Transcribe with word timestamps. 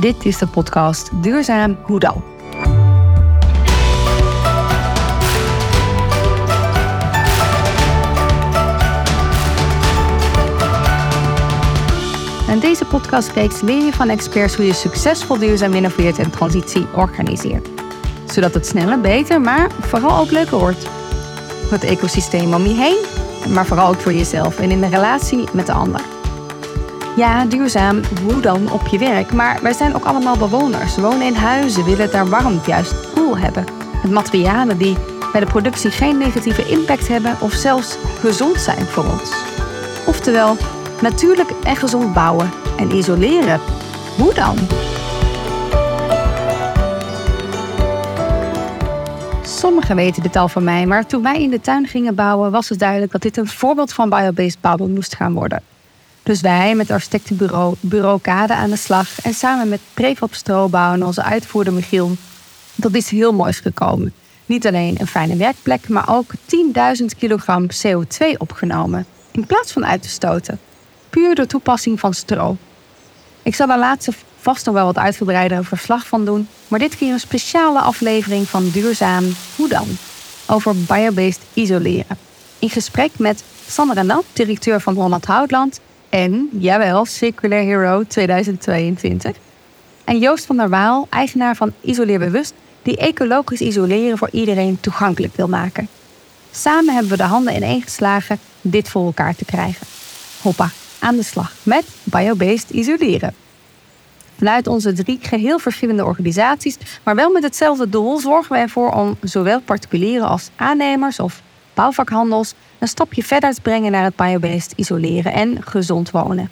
Dit 0.00 0.24
is 0.24 0.38
de 0.38 0.46
podcast 0.46 1.10
Duurzaam 1.22 1.76
Hoe 1.82 1.98
dan? 1.98 2.22
In 12.48 12.60
deze 12.60 12.84
podcastreeks 12.84 13.60
leer 13.60 13.84
je 13.84 13.92
van 13.92 14.08
experts 14.08 14.54
hoe 14.54 14.66
je 14.66 14.72
succesvol 14.72 15.38
duurzaam 15.38 15.74
innoveert 15.74 16.18
en 16.18 16.30
transitie 16.30 16.86
organiseert. 16.96 17.68
Zodat 18.26 18.54
het 18.54 18.66
sneller, 18.66 19.00
beter, 19.00 19.40
maar 19.40 19.70
vooral 19.80 20.18
ook 20.18 20.30
leuker 20.30 20.58
wordt. 20.58 20.88
Voor 21.62 21.72
het 21.72 21.84
ecosysteem 21.84 22.54
om 22.54 22.62
je 22.62 22.74
heen, 22.74 23.04
maar 23.54 23.66
vooral 23.66 23.88
ook 23.88 24.00
voor 24.00 24.12
jezelf 24.12 24.58
en 24.58 24.70
in 24.70 24.80
de 24.80 24.88
relatie 24.88 25.44
met 25.52 25.66
de 25.66 25.72
ander. 25.72 26.11
Ja, 27.16 27.44
duurzaam, 27.44 28.00
hoe 28.24 28.40
dan 28.40 28.70
op 28.70 28.86
je 28.86 28.98
werk? 28.98 29.32
Maar 29.32 29.62
wij 29.62 29.72
zijn 29.72 29.94
ook 29.94 30.04
allemaal 30.04 30.36
bewoners. 30.36 30.96
Wonen 30.96 31.26
in 31.26 31.34
huizen, 31.34 31.84
willen 31.84 32.00
het 32.00 32.12
daar 32.12 32.28
warm, 32.28 32.60
juist 32.66 33.12
cool 33.14 33.38
hebben. 33.38 33.64
Met 34.02 34.12
materialen 34.12 34.78
die 34.78 34.96
bij 35.32 35.40
de 35.40 35.46
productie 35.46 35.90
geen 35.90 36.18
negatieve 36.18 36.68
impact 36.68 37.08
hebben 37.08 37.36
of 37.40 37.52
zelfs 37.52 37.96
gezond 38.20 38.60
zijn 38.60 38.86
voor 38.86 39.04
ons. 39.04 39.32
Oftewel, 40.06 40.56
natuurlijk 41.02 41.50
en 41.64 41.76
gezond 41.76 42.14
bouwen 42.14 42.50
en 42.78 42.90
isoleren. 42.90 43.60
Hoe 44.16 44.34
dan? 44.34 44.56
Sommigen 49.42 49.96
weten 49.96 50.22
dit 50.22 50.36
al 50.36 50.48
van 50.48 50.64
mij, 50.64 50.86
maar 50.86 51.06
toen 51.06 51.22
wij 51.22 51.42
in 51.42 51.50
de 51.50 51.60
tuin 51.60 51.86
gingen 51.86 52.14
bouwen, 52.14 52.50
was 52.50 52.68
het 52.68 52.78
duidelijk 52.78 53.12
dat 53.12 53.22
dit 53.22 53.36
een 53.36 53.48
voorbeeld 53.48 53.92
van 53.92 54.08
biobased 54.08 54.60
bouwen 54.60 54.92
moest 54.92 55.16
gaan 55.16 55.32
worden. 55.32 55.71
Dus 56.22 56.40
wij 56.40 56.74
met 56.74 56.90
architectenbureau 56.90 57.74
Bureau 57.80 58.20
Kade 58.20 58.54
aan 58.54 58.70
de 58.70 58.76
slag 58.76 59.20
en 59.22 59.34
samen 59.34 59.68
met 59.68 59.80
Prefab 59.94 60.34
Stroobouw 60.34 60.92
en 60.92 61.04
onze 61.04 61.22
uitvoerder 61.22 61.72
Michiel, 61.72 62.16
dat 62.74 62.94
is 62.94 63.08
heel 63.08 63.32
moois 63.32 63.58
gekomen. 63.58 64.12
Niet 64.46 64.66
alleen 64.66 64.96
een 65.00 65.06
fijne 65.06 65.36
werkplek, 65.36 65.88
maar 65.88 66.08
ook 66.08 66.32
10.000 67.00 67.04
kilogram 67.18 67.66
CO2 67.66 68.36
opgenomen, 68.38 69.06
in 69.30 69.46
plaats 69.46 69.72
van 69.72 69.86
uit 69.86 70.02
te 70.02 70.08
stoten. 70.08 70.60
Puur 71.10 71.34
door 71.34 71.46
toepassing 71.46 72.00
van 72.00 72.14
stro. 72.14 72.56
Ik 73.42 73.54
zal 73.54 73.66
daar 73.66 73.78
laatst 73.78 74.08
vast 74.40 74.66
nog 74.66 74.74
wel 74.74 74.86
wat 74.86 74.98
uitgebreider 74.98 75.64
verslag 75.64 76.06
van 76.06 76.24
doen, 76.24 76.48
maar 76.68 76.78
dit 76.78 76.96
keer 76.96 77.12
een 77.12 77.20
speciale 77.20 77.80
aflevering 77.80 78.48
van 78.48 78.70
Duurzaam 78.70 79.24
Hoe 79.56 79.68
dan? 79.68 79.86
Over 80.46 80.76
biobased 80.76 81.40
isoleren. 81.52 82.18
In 82.58 82.70
gesprek 82.70 83.10
met 83.18 83.42
Sandra 83.68 84.02
Nat, 84.02 84.24
directeur 84.32 84.80
van 84.80 84.94
Holland 84.94 85.24
Houtland 85.24 85.80
en, 86.12 86.48
jawel, 86.52 87.04
Circular 87.04 87.60
Hero 87.60 88.04
2022. 88.08 89.36
En 90.04 90.18
Joost 90.18 90.46
van 90.46 90.56
der 90.56 90.68
Waal, 90.68 91.06
eigenaar 91.10 91.56
van 91.56 91.72
Isoleer 91.80 92.18
Bewust, 92.18 92.54
die 92.82 92.96
ecologisch 92.96 93.60
isoleren 93.60 94.18
voor 94.18 94.28
iedereen 94.32 94.80
toegankelijk 94.80 95.36
wil 95.36 95.48
maken. 95.48 95.88
Samen 96.50 96.94
hebben 96.94 97.10
we 97.10 97.16
de 97.16 97.22
handen 97.22 97.54
ineen 97.54 97.82
geslagen 97.82 98.38
dit 98.60 98.88
voor 98.88 99.04
elkaar 99.04 99.34
te 99.34 99.44
krijgen. 99.44 99.86
Hoppa, 100.42 100.70
aan 100.98 101.16
de 101.16 101.22
slag 101.22 101.52
met 101.62 101.84
biobased 102.04 102.70
isoleren. 102.70 103.34
Vanuit 104.38 104.66
onze 104.66 104.92
drie 104.92 105.18
geheel 105.22 105.58
verschillende 105.58 106.04
organisaties, 106.04 106.78
maar 107.02 107.14
wel 107.14 107.30
met 107.30 107.42
hetzelfde 107.42 107.88
doel, 107.88 108.18
zorgen 108.18 108.52
we 108.52 108.58
ervoor 108.58 108.90
om 108.90 109.16
zowel 109.22 109.60
particulieren 109.60 110.28
als 110.28 110.50
aannemers 110.56 111.20
of 111.20 111.42
bouwvakhandels 111.74 112.54
een 112.78 112.88
stapje 112.88 113.22
verder 113.22 113.54
te 113.54 113.60
brengen 113.60 113.92
naar 113.92 114.04
het 114.04 114.16
biobased 114.16 114.72
isoleren 114.76 115.32
en 115.32 115.62
gezond 115.62 116.10
wonen. 116.10 116.50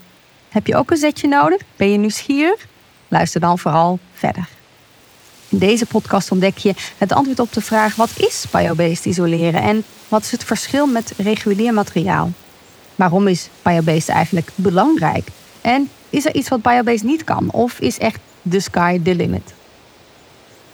Heb 0.49 0.67
je 0.67 0.77
ook 0.77 0.91
een 0.91 0.97
zetje 0.97 1.29
nodig? 1.29 1.61
Ben 1.77 1.91
je 1.91 1.99
nieuwsgierig? 1.99 2.67
Luister 3.09 3.41
dan 3.41 3.59
vooral 3.59 3.99
verder. 4.13 4.49
In 5.49 5.59
deze 5.59 5.87
podcast 5.87 6.31
ontdek 6.31 6.59
je 6.59 6.75
het 6.99 7.13
antwoord 7.13 7.41
op 7.41 7.53
de 7.53 7.61
vraag: 7.61 7.97
wat 7.97 8.11
is 8.17 8.45
biobased 8.51 9.05
isoleren 9.05 9.63
en 9.63 9.85
wat 10.09 10.23
is 10.23 10.31
het 10.31 10.45
verschil 10.45 10.87
met 10.87 11.13
regulier 11.17 11.75
materiaal? 11.75 12.31
Waarom 12.95 13.29
is 13.29 13.49
biobased 13.63 14.09
eigenlijk 14.09 14.51
belangrijk? 14.55 15.29
En 15.61 15.91
is 16.11 16.27
er 16.27 16.35
iets 16.35 16.49
wat 16.49 16.63
biobased 16.63 17.03
niet 17.03 17.25
kan? 17.25 17.51
Of 17.51 17.81
is 17.81 17.99
echt 17.99 18.21
the 18.51 18.61
sky 18.61 19.01
the 19.03 19.15
limit? 19.15 19.55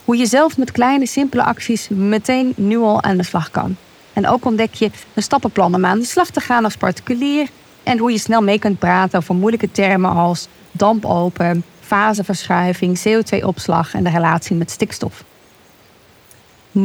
Hoe 0.05 0.17
je 0.17 0.27
zelf 0.27 0.57
met 0.57 0.73
kleine, 0.73 1.07
simpele 1.07 1.45
acties 1.45 1.89
meteen 1.89 2.53
nu 2.57 2.79
al 2.79 3.03
aan 3.03 3.17
de 3.17 3.23
slag 3.23 3.51
kan. 3.51 3.77
En 4.17 4.29
ook 4.29 4.45
ontdek 4.45 4.75
je 4.75 4.91
een 5.15 5.23
stappenplan 5.23 5.75
om 5.75 5.85
aan 5.85 5.99
de 5.99 6.05
slag 6.05 6.31
te 6.31 6.41
gaan 6.41 6.65
als 6.65 6.77
particulier. 6.77 7.49
En 7.83 7.99
hoe 7.99 8.13
je 8.13 8.19
snel 8.19 8.43
mee 8.43 8.59
kunt 8.59 8.79
praten 8.79 9.19
over 9.19 9.35
moeilijke 9.35 9.71
termen 9.71 10.11
als 10.11 10.49
dampopen, 10.73 11.65
faseverschuiving, 11.81 12.99
CO2-opslag 12.99 13.95
en 13.95 14.05
de 14.05 14.11
relatie 14.11 14.57
met 14.57 14.71
stikstof. 14.71 15.25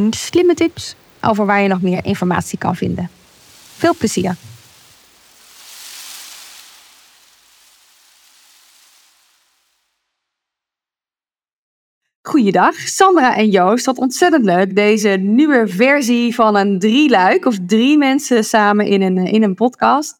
Slimme 0.09 0.53
tips 0.53 0.95
over 1.21 1.45
waar 1.45 1.61
je 1.61 1.67
nog 1.67 1.81
meer 1.81 2.05
informatie 2.05 2.57
kan 2.57 2.75
vinden. 2.75 3.09
Veel 3.77 3.95
plezier! 3.97 4.35
Goeiedag, 12.41 12.75
Sandra 12.75 13.35
en 13.35 13.49
Joost. 13.49 13.85
Wat 13.85 13.97
ontzettend 13.97 14.45
leuk. 14.45 14.75
Deze 14.75 15.09
nieuwe 15.09 15.67
versie 15.67 16.35
van 16.35 16.55
een 16.55 16.79
drieluik 16.79 17.45
of 17.45 17.57
drie 17.65 17.97
mensen 17.97 18.43
samen 18.43 18.85
in 18.85 19.01
een, 19.01 19.17
in 19.17 19.43
een 19.43 19.53
podcast. 19.53 20.19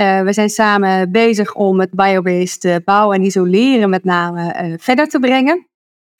Uh, 0.00 0.22
we 0.22 0.32
zijn 0.32 0.48
samen 0.48 1.12
bezig 1.12 1.54
om 1.54 1.80
het 1.80 1.90
biobased 1.90 2.84
bouwen 2.84 3.16
en 3.16 3.24
isoleren 3.24 3.90
met 3.90 4.04
name 4.04 4.62
uh, 4.62 4.74
verder 4.78 5.08
te 5.08 5.18
brengen. 5.18 5.68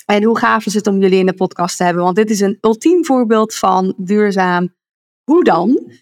En 0.06 0.22
hoe 0.22 0.39
gaaf 0.39 0.67
is 0.67 0.75
het 0.75 0.87
om 0.87 1.00
jullie 1.00 1.19
in 1.19 1.27
de 1.27 1.34
podcast 1.34 1.77
te 1.77 1.84
hebben? 1.84 2.03
Want 2.03 2.16
dit 2.16 2.31
is 2.31 2.41
een 2.41 2.59
ultiem 2.61 3.05
voorbeeld 3.05 3.55
van 3.55 3.95
duurzaam 3.97 4.75
hoe 5.25 5.45
dan. 5.45 5.93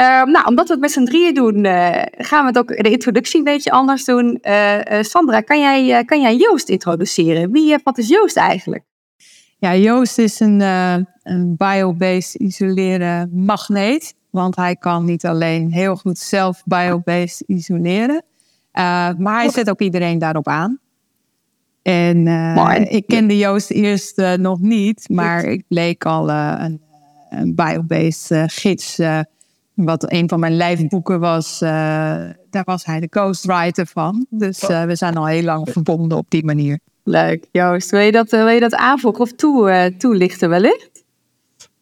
Uh, 0.00 0.24
nou, 0.24 0.46
omdat 0.46 0.66
we 0.66 0.72
het 0.72 0.80
met 0.80 0.90
z'n 0.90 1.04
drieën 1.04 1.34
doen, 1.34 1.64
uh, 1.64 2.02
gaan 2.16 2.40
we 2.40 2.46
het 2.46 2.58
ook 2.58 2.82
de 2.82 2.90
introductie 2.90 3.38
een 3.38 3.44
beetje 3.44 3.70
anders 3.70 4.04
doen. 4.04 4.38
Uh, 4.42 4.78
Sandra, 5.00 5.40
kan 5.40 5.60
jij, 5.60 6.04
kan 6.04 6.20
jij 6.20 6.36
Joost 6.36 6.68
introduceren? 6.68 7.52
Wie, 7.52 7.78
wat 7.84 7.98
is 7.98 8.08
Joost 8.08 8.36
eigenlijk? 8.36 8.84
Ja, 9.58 9.76
Joost 9.76 10.18
is 10.18 10.40
een, 10.40 10.60
een 11.22 11.54
biobased 11.56 12.34
isoleren 12.34 13.30
magneet. 13.32 14.14
Want 14.30 14.56
hij 14.56 14.76
kan 14.76 15.04
niet 15.04 15.26
alleen 15.26 15.72
heel 15.72 15.96
goed 15.96 16.18
zelf 16.18 16.62
biobased 16.64 17.40
isoleren. 17.46 18.22
maar 19.18 19.40
hij 19.40 19.50
zet 19.50 19.70
ook 19.70 19.80
iedereen 19.80 20.18
daarop 20.18 20.48
aan. 20.48 20.78
En 21.82 22.26
ik 22.90 23.06
kende 23.06 23.38
Joost 23.38 23.70
eerst 23.70 24.16
nog 24.36 24.60
niet. 24.60 25.08
Maar 25.08 25.44
ik 25.44 25.64
bleek 25.68 26.04
al 26.04 26.30
een, 26.30 26.80
een 27.30 27.54
biobased 27.54 28.52
gids 28.52 28.98
wat 29.76 30.12
een 30.12 30.28
van 30.28 30.40
mijn 30.40 30.56
lijfboeken 30.56 31.20
was, 31.20 31.62
uh, 31.62 31.68
daar 32.50 32.64
was 32.64 32.84
hij 32.84 33.00
de 33.00 33.06
ghostwriter 33.10 33.86
van. 33.86 34.26
Dus 34.30 34.62
uh, 34.62 34.84
we 34.84 34.96
zijn 34.96 35.16
al 35.16 35.26
heel 35.26 35.42
lang 35.42 35.68
verbonden 35.70 36.18
op 36.18 36.30
die 36.30 36.44
manier. 36.44 36.78
Leuk. 37.02 37.48
Joost, 37.50 37.90
wil 37.90 38.00
je 38.00 38.12
dat, 38.12 38.30
wil 38.30 38.48
je 38.48 38.60
dat 38.60 38.74
aanvoegen 38.74 39.22
of 39.22 39.32
toe, 39.32 39.70
uh, 39.70 39.98
toelichten 39.98 40.48
wellicht? 40.48 41.04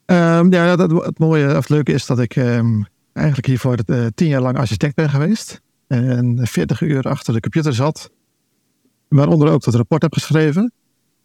Um, 0.07 0.53
ja, 0.53 0.77
dat, 0.77 0.91
het 0.91 1.19
mooie 1.19 1.47
of 1.49 1.55
het 1.55 1.69
leuke 1.69 1.93
is 1.93 2.07
dat 2.07 2.19
ik 2.19 2.37
um, 2.37 2.87
eigenlijk 3.13 3.47
hiervoor 3.47 3.77
tien 4.15 4.29
jaar 4.29 4.41
lang 4.41 4.59
architect 4.59 4.95
ben 4.95 5.11
geweest. 5.11 5.61
En 5.87 6.39
40 6.43 6.81
uur 6.81 7.03
achter 7.03 7.33
de 7.33 7.41
computer 7.41 7.75
zat. 7.75 8.11
Waaronder 9.09 9.51
ook 9.51 9.63
dat 9.63 9.75
rapport 9.75 10.03
heb 10.03 10.13
geschreven 10.13 10.73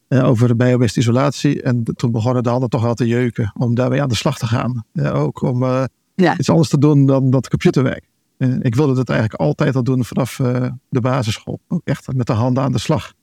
over 0.09 0.47
de 0.47 0.55
biobased 0.55 0.97
isolatie. 0.97 1.61
En 1.61 1.83
toen 1.83 2.11
begonnen 2.11 2.43
de 2.43 2.49
handen 2.49 2.69
toch 2.69 2.81
wel 2.81 2.93
te 2.93 3.07
jeuken 3.07 3.51
om 3.57 3.75
daarmee 3.75 4.01
aan 4.01 4.09
de 4.09 4.15
slag 4.15 4.37
te 4.37 4.47
gaan. 4.47 4.83
ook 5.13 5.41
om 5.41 5.87
ja. 6.19 6.37
iets 6.37 6.49
anders 6.49 6.69
te 6.69 6.77
doen 6.77 7.05
dan 7.05 7.29
dat 7.29 7.49
computerwerk. 7.49 8.03
En 8.37 8.61
ik 8.61 8.75
wilde 8.75 8.95
dat 8.95 9.09
eigenlijk 9.09 9.41
altijd 9.41 9.75
al 9.75 9.83
doen 9.83 10.05
vanaf 10.05 10.39
uh, 10.39 10.65
de 10.89 11.01
basisschool. 11.01 11.59
Ook 11.67 11.81
echt 11.83 12.13
met 12.13 12.27
de 12.27 12.33
handen 12.33 12.63
aan 12.63 12.71
de 12.71 12.79
slag. 12.79 13.13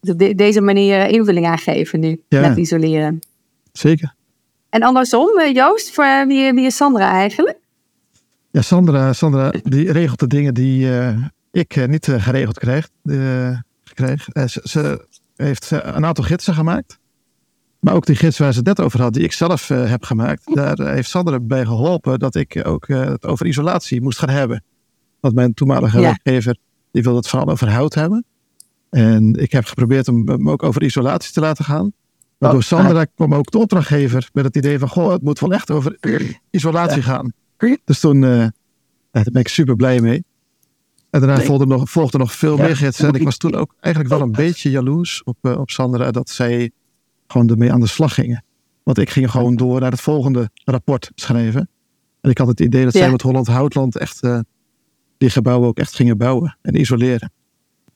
De, 0.00 0.34
deze 0.34 0.60
manier 0.60 1.08
invulling 1.08 1.46
aangeven 1.46 2.00
nu, 2.00 2.22
ja. 2.28 2.40
met 2.40 2.56
isoleren. 2.56 3.18
Zeker. 3.72 4.14
En 4.68 4.82
andersom, 4.82 5.38
eh, 5.38 5.54
Joost, 5.54 5.94
voor, 5.94 6.04
eh, 6.04 6.26
wie, 6.26 6.52
wie 6.52 6.66
is 6.66 6.76
Sandra 6.76 7.10
eigenlijk? 7.10 7.58
Ja, 8.50 8.62
Sandra, 8.62 9.12
Sandra 9.12 9.52
die 9.62 9.92
regelt 9.92 10.18
de 10.18 10.26
dingen 10.26 10.54
die 10.54 10.86
uh, 10.86 11.16
ik 11.50 11.88
niet 11.88 12.06
geregeld 12.10 12.58
kreeg. 12.58 12.88
Ze, 14.32 14.60
ze, 14.64 15.06
heeft 15.36 15.70
een 15.70 16.04
aantal 16.04 16.24
gidsen 16.24 16.54
gemaakt. 16.54 16.98
Maar 17.82 17.94
ook 17.94 18.06
die 18.06 18.16
gids 18.16 18.38
waar 18.38 18.52
ze 18.52 18.58
het 18.58 18.66
net 18.66 18.80
over 18.80 19.00
had, 19.00 19.12
die 19.12 19.22
ik 19.22 19.32
zelf 19.32 19.70
uh, 19.70 19.90
heb 19.90 20.04
gemaakt, 20.04 20.54
daar 20.54 20.80
uh, 20.80 20.86
heeft 20.86 21.08
Sandra 21.08 21.40
bij 21.40 21.64
geholpen 21.64 22.18
dat 22.18 22.34
ik 22.34 22.60
ook 22.66 22.88
uh, 22.88 23.04
het 23.04 23.26
over 23.26 23.46
isolatie 23.46 24.00
moest 24.00 24.18
gaan 24.18 24.28
hebben. 24.28 24.64
Want 25.20 25.34
mijn 25.34 25.54
toenmalige 25.54 26.00
ja. 26.00 26.02
werkgever, 26.02 26.56
die 26.90 27.02
wilde 27.02 27.18
het 27.18 27.28
vooral 27.28 27.48
over 27.48 27.70
hout 27.70 27.94
hebben. 27.94 28.24
En 28.90 29.34
ik 29.34 29.52
heb 29.52 29.64
geprobeerd 29.64 30.08
om 30.08 30.28
hem 30.28 30.50
ook 30.50 30.62
over 30.62 30.82
isolatie 30.82 31.32
te 31.32 31.40
laten 31.40 31.64
gaan. 31.64 31.92
Maar 32.38 32.50
door 32.50 32.60
oh, 32.60 32.66
Sandra 32.66 33.04
kwam 33.04 33.34
ook 33.34 33.50
de 33.50 33.58
opdrachtgever 33.58 34.28
met 34.32 34.44
het 34.44 34.56
idee 34.56 34.78
van, 34.78 34.88
goh, 34.88 35.12
het 35.12 35.22
moet 35.22 35.38
wel 35.38 35.52
echt 35.52 35.70
over 35.70 35.98
isolatie 36.50 37.02
gaan. 37.02 37.32
Dus 37.84 38.00
toen, 38.00 38.20
daar 38.20 38.52
ben 39.10 39.40
ik 39.40 39.48
super 39.48 39.76
blij 39.76 40.00
mee. 40.00 40.24
En 41.10 41.20
daarna 41.20 41.40
volgden 41.40 41.68
nog, 41.68 41.90
volgden 41.90 42.20
nog 42.20 42.32
veel 42.32 42.56
meer 42.56 42.76
gidsen. 42.76 43.08
En 43.08 43.14
ik 43.14 43.22
was 43.22 43.36
toen 43.36 43.54
ook 43.54 43.74
eigenlijk 43.80 44.14
wel 44.14 44.22
een 44.22 44.32
beetje 44.32 44.70
jaloers 44.70 45.22
op, 45.24 45.36
op 45.58 45.70
Sandra 45.70 46.10
dat 46.10 46.30
zij 46.30 46.70
gewoon 47.32 47.48
ermee 47.48 47.72
aan 47.72 47.80
de 47.80 47.86
slag 47.86 48.14
gingen. 48.14 48.44
Want 48.82 48.98
ik 48.98 49.10
ging 49.10 49.30
gewoon 49.30 49.56
door 49.56 49.80
naar 49.80 49.90
het 49.90 50.00
volgende 50.00 50.50
rapport 50.64 51.10
schrijven. 51.14 51.68
En 52.20 52.30
ik 52.30 52.38
had 52.38 52.48
het 52.48 52.60
idee 52.60 52.84
dat 52.84 52.92
zij 52.92 53.10
met 53.10 53.22
Holland 53.22 53.46
Houtland 53.46 53.98
echt 53.98 54.20
die 55.22 55.30
gebouwen 55.30 55.68
ook 55.68 55.78
echt 55.78 55.94
gingen 55.94 56.18
bouwen 56.18 56.56
en 56.62 56.80
isoleren. 56.80 57.32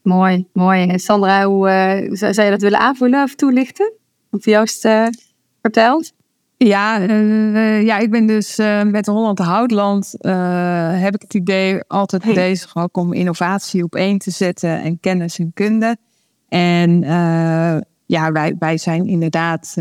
Mooi, 0.01 0.47
mooi. 0.53 0.87
En 0.87 0.99
Sandra, 0.99 1.45
hoe 1.45 1.69
uh, 2.09 2.15
zou 2.31 2.41
je 2.41 2.49
dat 2.49 2.61
willen 2.61 2.79
aanvullen 2.79 3.23
of 3.23 3.35
toelichten? 3.35 3.93
Wat 4.29 4.43
Joost 4.43 4.85
uh, 4.85 5.07
vertelt? 5.61 6.13
Ja, 6.57 7.01
uh, 7.01 7.83
ja, 7.83 7.97
ik 7.97 8.11
ben 8.11 8.27
dus 8.27 8.57
met 8.83 9.05
Holland 9.05 9.39
Houtland 9.39 10.15
heb 11.01 11.15
ik 11.15 11.21
het 11.21 11.33
idee 11.33 11.83
altijd 11.87 12.23
hey. 12.23 12.33
bezig 12.33 12.75
ook 12.75 12.97
om 12.97 13.13
innovatie 13.13 13.83
op 13.83 13.95
één 13.95 14.17
te 14.17 14.31
zetten 14.31 14.81
en 14.81 14.99
kennis 14.99 15.39
en 15.39 15.51
kunde. 15.53 15.97
En 16.47 17.03
ja, 18.07 18.31
wij, 18.31 18.55
wij 18.59 18.77
zijn 18.77 19.05
inderdaad 19.05 19.73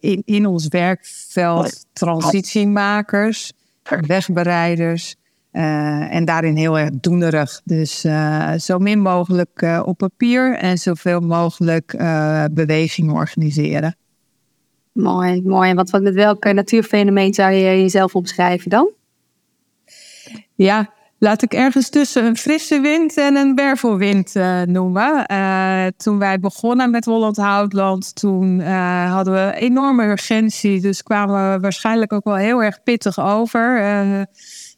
in, 0.00 0.22
in 0.24 0.46
ons 0.46 0.68
werkveld 0.68 1.86
transitiemakers, 1.92 3.52
wegbereiders. 4.06 5.16
Uh, 5.52 6.14
en 6.14 6.24
daarin 6.24 6.56
heel 6.56 6.78
erg 6.78 6.90
doenerig. 6.92 7.60
Dus 7.64 8.04
uh, 8.04 8.52
zo 8.52 8.78
min 8.78 9.00
mogelijk 9.00 9.62
uh, 9.62 9.82
op 9.84 9.98
papier 9.98 10.56
en 10.56 10.78
zoveel 10.78 11.20
mogelijk 11.20 11.94
beweging 12.52 13.12
organiseren. 13.12 13.96
Mooi, 14.92 15.42
mooi. 15.42 15.70
En 15.70 15.76
wat, 15.76 15.90
wat 15.90 16.02
met 16.02 16.14
welk 16.14 16.52
natuurfenomeen 16.52 17.34
zou 17.34 17.52
je 17.52 17.80
jezelf 17.80 18.14
omschrijven 18.14 18.70
dan? 18.70 18.90
Ja, 20.54 20.92
laat 21.18 21.42
ik 21.42 21.52
ergens 21.52 21.88
tussen 21.88 22.24
een 22.24 22.36
frisse 22.36 22.80
wind 22.80 23.16
en 23.16 23.36
een 23.36 23.54
wervelwind 23.54 24.34
noemen. 24.64 25.26
toen 25.96 26.18
wij 26.18 26.38
begonnen 26.40 26.90
met 26.90 27.04
Holland 27.04 27.36
Houtland, 27.36 28.14
toen 28.14 28.60
hadden 28.60 29.34
we 29.34 29.52
enorme 29.54 30.04
urgentie. 30.04 30.80
Dus 30.80 31.02
kwamen 31.02 31.52
we 31.52 31.60
waarschijnlijk 31.60 32.12
ook 32.12 32.24
wel 32.24 32.36
heel 32.36 32.62
erg 32.62 32.82
pittig 32.82 33.20
over. 33.20 33.80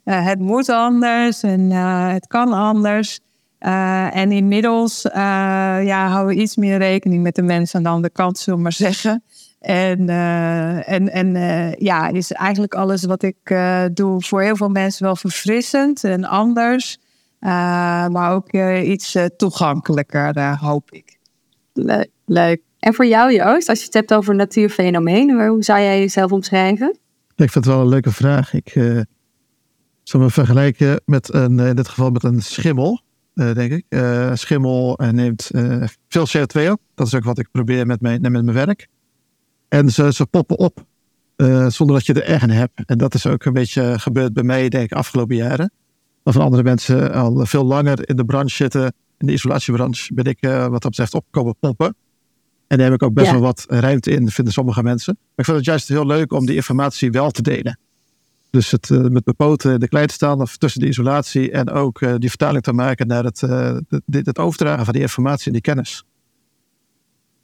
Het 0.04 0.38
moet 0.38 0.68
anders 0.68 1.42
en 1.42 1.70
het 2.10 2.26
kan 2.26 2.52
anders. 2.52 3.20
En 3.58 4.32
inmiddels 4.32 5.02
ja, 5.82 6.08
houden 6.08 6.34
we 6.34 6.42
iets 6.42 6.56
meer 6.56 6.78
rekening 6.78 7.22
met 7.22 7.34
de 7.34 7.42
mensen 7.42 7.76
aan 7.76 7.82
de 7.82 7.88
andere 7.88 8.12
kant, 8.12 8.38
zullen 8.38 8.58
we 8.58 8.62
maar 8.62 8.72
zeggen. 8.72 9.22
En, 9.60 10.08
en, 10.84 11.12
en 11.12 11.34
ja, 11.78 12.08
is 12.08 12.32
eigenlijk 12.32 12.74
alles 12.74 13.04
wat 13.04 13.22
ik 13.22 13.54
doe 13.92 14.22
voor 14.22 14.42
heel 14.42 14.56
veel 14.56 14.68
mensen 14.68 15.04
wel 15.04 15.16
verfrissend 15.16 16.04
en 16.04 16.24
anders. 16.24 16.98
maar 17.40 18.32
ook 18.32 18.52
iets 18.82 19.16
toegankelijker, 19.36 20.58
hoop 20.58 20.90
ik. 20.90 21.18
Leuk, 21.72 22.08
leuk. 22.26 22.60
En 22.78 22.94
voor 22.94 23.06
jou, 23.06 23.34
Joost, 23.34 23.68
als 23.68 23.78
je 23.78 23.84
het 23.84 23.94
hebt 23.94 24.14
over 24.14 24.34
natuurfenomeen, 24.34 25.46
hoe 25.48 25.62
zou 25.62 25.80
jij 25.80 25.98
jezelf 25.98 26.32
omschrijven? 26.32 26.98
Ik 27.36 27.50
vind 27.50 27.54
het 27.54 27.66
wel 27.74 27.80
een 27.80 27.88
leuke 27.88 28.12
vraag. 28.12 28.54
Ik, 28.54 28.76
Zullen 30.10 30.26
we 30.26 30.32
vergelijken 30.32 31.00
met 31.04 31.34
een, 31.34 31.58
in 31.58 31.76
dit 31.76 31.88
geval 31.88 32.10
met 32.10 32.24
een 32.24 32.42
schimmel, 32.42 33.02
uh, 33.34 33.54
denk 33.54 33.72
ik. 33.72 33.84
Uh, 33.88 34.34
schimmel 34.34 35.02
uh, 35.02 35.08
neemt 35.08 35.50
veel 36.08 36.26
CO2 36.36 36.70
op. 36.70 36.80
Dat 36.94 37.06
is 37.06 37.14
ook 37.14 37.24
wat 37.24 37.38
ik 37.38 37.48
probeer 37.50 37.86
met 37.86 38.00
mijn, 38.00 38.20
met 38.20 38.32
mijn 38.32 38.52
werk. 38.52 38.86
En 39.70 39.90
ze, 39.90 40.12
ze 40.12 40.26
poppen 40.26 40.58
op 40.58 40.84
zonder 41.68 41.96
dat 41.96 42.06
je 42.06 42.22
er 42.22 42.40
aan 42.42 42.50
hebt. 42.50 42.84
En 42.86 42.98
dat 42.98 43.14
is 43.14 43.26
ook 43.26 43.44
een 43.44 43.52
beetje 43.52 43.98
gebeurd 43.98 44.32
bij 44.32 44.42
mij, 44.42 44.68
denk 44.68 44.84
ik, 44.84 44.92
afgelopen 44.92 45.36
jaren. 45.36 45.72
Maar 46.22 46.34
van 46.34 46.42
andere 46.42 46.62
mensen 46.62 47.12
al 47.12 47.46
veel 47.46 47.64
langer 47.64 48.08
in 48.08 48.16
de 48.16 48.24
branche 48.24 48.54
zitten, 48.54 48.92
in 49.18 49.26
de 49.26 49.32
isolatiebranche, 49.32 50.14
ben 50.14 50.24
ik 50.24 50.38
wat 50.40 50.70
dat 50.70 50.90
betreft 50.90 51.14
opkomen 51.14 51.56
poppen. 51.60 51.94
En 52.70 52.76
daar 52.76 52.86
heb 52.86 52.94
ik 52.94 53.02
ook 53.02 53.14
best 53.14 53.30
wel 53.30 53.40
wat 53.40 53.64
ruimte 53.68 54.10
in, 54.10 54.30
vinden 54.30 54.52
sommige 54.52 54.82
mensen. 54.82 55.16
Maar 55.18 55.32
ik 55.36 55.44
vind 55.44 55.56
het 55.56 55.66
juist 55.66 55.88
heel 55.88 56.06
leuk 56.06 56.32
om 56.32 56.46
die 56.46 56.54
informatie 56.54 57.10
wel 57.10 57.30
te 57.30 57.42
delen. 57.42 57.78
Dus 58.50 58.70
het, 58.70 58.88
uh, 58.88 58.98
met 58.98 59.24
mijn 59.24 59.36
poten 59.36 59.72
in 59.72 59.80
de 59.80 59.88
klei 59.88 60.06
te 60.06 60.14
staan 60.14 60.40
of 60.40 60.56
tussen 60.56 60.80
de 60.80 60.88
isolatie 60.88 61.50
en 61.50 61.70
ook 61.70 62.00
uh, 62.00 62.14
die 62.18 62.28
vertaling 62.28 62.62
te 62.62 62.72
maken 62.72 63.06
naar 63.06 63.24
het, 63.24 63.42
uh, 63.42 63.76
het, 63.88 64.26
het, 64.26 64.38
overdragen 64.38 64.84
van 64.84 64.92
die 64.92 65.02
informatie 65.02 65.46
en 65.46 65.52
die 65.52 65.60
kennis. 65.60 66.04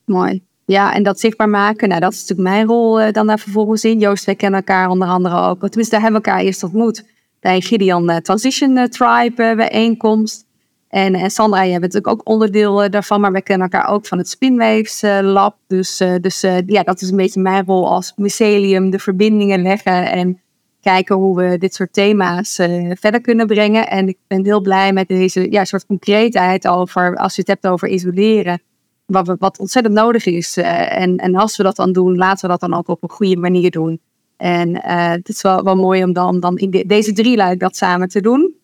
Mooi. 0.05 0.43
Ja, 0.69 0.95
en 0.95 1.03
dat 1.03 1.21
zichtbaar 1.21 1.49
maken, 1.49 1.89
nou, 1.89 2.01
dat 2.01 2.13
is 2.13 2.21
natuurlijk 2.21 2.49
mijn 2.49 2.67
rol 2.67 3.13
dan 3.13 3.27
daar 3.27 3.39
vervolgens 3.39 3.85
in. 3.85 3.99
Joost, 3.99 4.25
wij 4.25 4.35
kennen 4.35 4.61
elkaar 4.61 4.89
onder 4.89 5.09
andere 5.09 5.37
ook. 5.37 5.59
Tenminste, 5.59 5.95
daar 5.95 6.03
hebben 6.03 6.21
we 6.21 6.27
elkaar 6.27 6.45
eerst 6.45 6.63
ontmoet 6.63 7.05
bij 7.41 7.61
Gideon 7.61 8.21
Transition 8.23 8.89
Tribe 8.89 9.55
bijeenkomst. 9.57 10.45
En, 10.89 11.15
en 11.15 11.31
Sandra, 11.31 11.67
jij 11.67 11.81
bent 11.81 11.93
natuurlijk 11.93 12.13
ook 12.13 12.29
onderdeel 12.29 12.91
daarvan, 12.91 13.21
maar 13.21 13.33
we 13.33 13.43
kennen 13.43 13.71
elkaar 13.71 13.91
ook 13.91 14.07
van 14.07 14.19
het 14.19 14.29
Spinwaves 14.29 15.03
Lab. 15.23 15.57
Dus, 15.67 15.97
dus 16.21 16.41
ja, 16.67 16.83
dat 16.83 17.01
is 17.01 17.11
een 17.11 17.17
beetje 17.17 17.41
mijn 17.41 17.65
rol 17.65 17.91
als 17.91 18.13
mycelium, 18.17 18.91
de 18.91 18.99
verbindingen 18.99 19.63
leggen 19.63 20.11
en 20.11 20.41
kijken 20.81 21.17
hoe 21.17 21.37
we 21.37 21.59
dit 21.59 21.75
soort 21.75 21.93
thema's 21.93 22.55
verder 22.91 23.21
kunnen 23.21 23.47
brengen. 23.47 23.89
En 23.89 24.09
ik 24.09 24.19
ben 24.27 24.45
heel 24.45 24.61
blij 24.61 24.93
met 24.93 25.09
deze 25.09 25.51
ja, 25.51 25.65
soort 25.65 25.87
concreetheid 25.87 26.69
over, 26.69 27.17
als 27.17 27.35
je 27.35 27.41
het 27.41 27.51
hebt 27.51 27.67
over 27.67 27.89
isoleren, 27.89 28.61
wat, 29.07 29.37
wat 29.39 29.59
ontzettend 29.59 29.95
nodig 29.95 30.27
is. 30.27 30.57
Uh, 30.57 31.01
en, 31.01 31.17
en 31.17 31.35
als 31.35 31.57
we 31.57 31.63
dat 31.63 31.77
dan 31.77 31.93
doen, 31.93 32.17
laten 32.17 32.45
we 32.45 32.49
dat 32.49 32.71
dan 32.71 32.79
ook 32.79 32.89
op 32.89 33.03
een 33.03 33.11
goede 33.11 33.37
manier 33.37 33.71
doen. 33.71 34.01
En 34.37 34.69
uh, 34.69 35.11
het 35.11 35.29
is 35.29 35.43
wel, 35.43 35.77
mooi 35.77 36.05
om 36.05 36.13
dan, 36.13 36.41
dan 36.41 36.57
in 36.57 36.71
de, 36.71 36.87
deze 36.87 37.13
drie 37.13 37.37
luik 37.37 37.61
dat 37.61 37.77
samen 37.77 38.09
te 38.09 38.21
doen. 38.21 38.55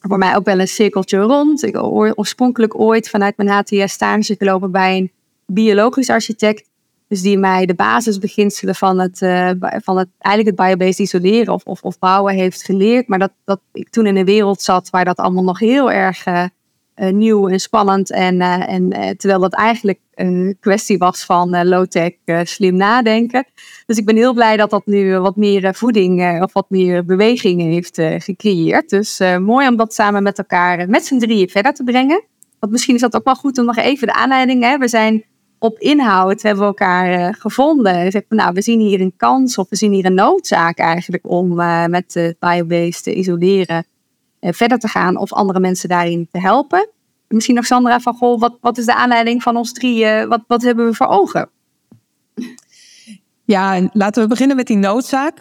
Voor 0.00 0.18
mij 0.18 0.36
ook 0.36 0.44
wel 0.44 0.60
een 0.60 0.68
cirkeltje 0.68 1.18
rond. 1.18 1.62
Ik 1.62 1.82
oorspronkelijk 1.82 2.80
ooit 2.80 3.08
vanuit 3.08 3.36
mijn 3.36 3.48
HTS 3.48 3.92
stage 3.92 4.34
gelopen 4.38 4.70
bij 4.70 4.96
een 4.96 5.10
biologisch 5.46 6.10
architect. 6.10 6.68
Dus 7.08 7.22
die 7.22 7.38
mij 7.38 7.66
de 7.66 7.74
basisbeginselen 7.74 8.74
van 8.74 8.98
het, 8.98 9.20
uh, 9.20 9.50
van 9.58 9.98
het 9.98 10.08
eigenlijk 10.18 10.56
het 10.56 10.66
biobased 10.66 10.98
isoleren 10.98 11.54
of, 11.54 11.64
of, 11.64 11.82
of, 11.82 11.98
bouwen 11.98 12.34
heeft 12.34 12.62
geleerd. 12.62 13.08
Maar 13.08 13.18
dat, 13.18 13.32
dat 13.44 13.60
ik 13.72 13.88
toen 13.88 14.06
in 14.06 14.16
een 14.16 14.24
wereld 14.24 14.62
zat 14.62 14.90
waar 14.90 15.04
dat 15.04 15.16
allemaal 15.16 15.44
nog 15.44 15.58
heel 15.58 15.90
erg 15.90 16.24
nieuw 17.10 17.48
en 17.48 17.60
spannend. 17.60 18.10
En, 18.10 18.40
en 18.40 19.16
terwijl 19.16 19.40
dat 19.40 19.54
eigenlijk 19.54 19.98
een 20.14 20.56
kwestie 20.60 20.98
was 20.98 21.24
van 21.24 21.68
low-tech 21.68 22.12
slim 22.42 22.76
nadenken. 22.76 23.44
Dus 23.86 23.96
ik 23.96 24.04
ben 24.04 24.16
heel 24.16 24.34
blij 24.34 24.56
dat 24.56 24.70
dat 24.70 24.86
nu 24.86 25.18
wat 25.18 25.36
meer 25.36 25.74
voeding 25.74 26.42
of 26.42 26.52
wat 26.52 26.70
meer 26.70 27.04
beweging 27.04 27.60
heeft 27.60 28.02
gecreëerd. 28.18 28.88
Dus 28.88 29.20
mooi 29.40 29.68
om 29.68 29.76
dat 29.76 29.94
samen 29.94 30.22
met 30.22 30.38
elkaar 30.38 30.88
met 30.88 31.04
z'n 31.04 31.18
drieën 31.18 31.48
verder 31.48 31.72
te 31.72 31.84
brengen. 31.84 32.22
Want 32.58 32.72
misschien 32.72 32.94
is 32.94 33.00
dat 33.00 33.16
ook 33.16 33.24
wel 33.24 33.34
goed 33.34 33.58
om 33.58 33.64
nog 33.64 33.76
even 33.76 34.06
de 34.06 34.14
aanleiding. 34.14 34.62
Hè? 34.62 34.78
We 34.78 34.88
zijn 34.88 35.24
op 35.58 35.78
inhoud 35.78 36.42
hebben 36.42 36.62
we 36.62 36.68
elkaar 36.68 37.20
uh, 37.20 37.28
gevonden. 37.38 38.24
Nou, 38.28 38.52
we 38.52 38.62
zien 38.62 38.80
hier 38.80 39.00
een 39.00 39.14
kans 39.16 39.58
of 39.58 39.68
we 39.68 39.76
zien 39.76 39.92
hier 39.92 40.04
een 40.04 40.14
noodzaak 40.14 40.78
eigenlijk 40.78 41.30
om 41.30 41.54
met 41.90 42.12
de 42.12 42.36
biobase 42.38 43.02
te 43.02 43.14
isoleren 43.14 43.84
verder 44.40 44.78
te 44.78 44.88
gaan 44.88 45.16
of 45.16 45.32
andere 45.32 45.60
mensen 45.60 45.88
daarin 45.88 46.28
te 46.30 46.40
helpen. 46.40 46.88
Misschien 47.28 47.54
nog 47.54 47.66
Sandra 47.66 48.00
van 48.00 48.14
Goh, 48.14 48.40
wat, 48.40 48.58
wat 48.60 48.78
is 48.78 48.84
de 48.84 48.94
aanleiding 48.94 49.42
van 49.42 49.56
ons 49.56 49.72
drieën? 49.72 50.28
Wat, 50.28 50.40
wat 50.46 50.62
hebben 50.62 50.86
we 50.86 50.94
voor 50.94 51.06
ogen? 51.06 51.50
Ja, 53.44 53.88
laten 53.92 54.22
we 54.22 54.28
beginnen 54.28 54.56
met 54.56 54.66
die 54.66 54.76
noodzaak. 54.76 55.38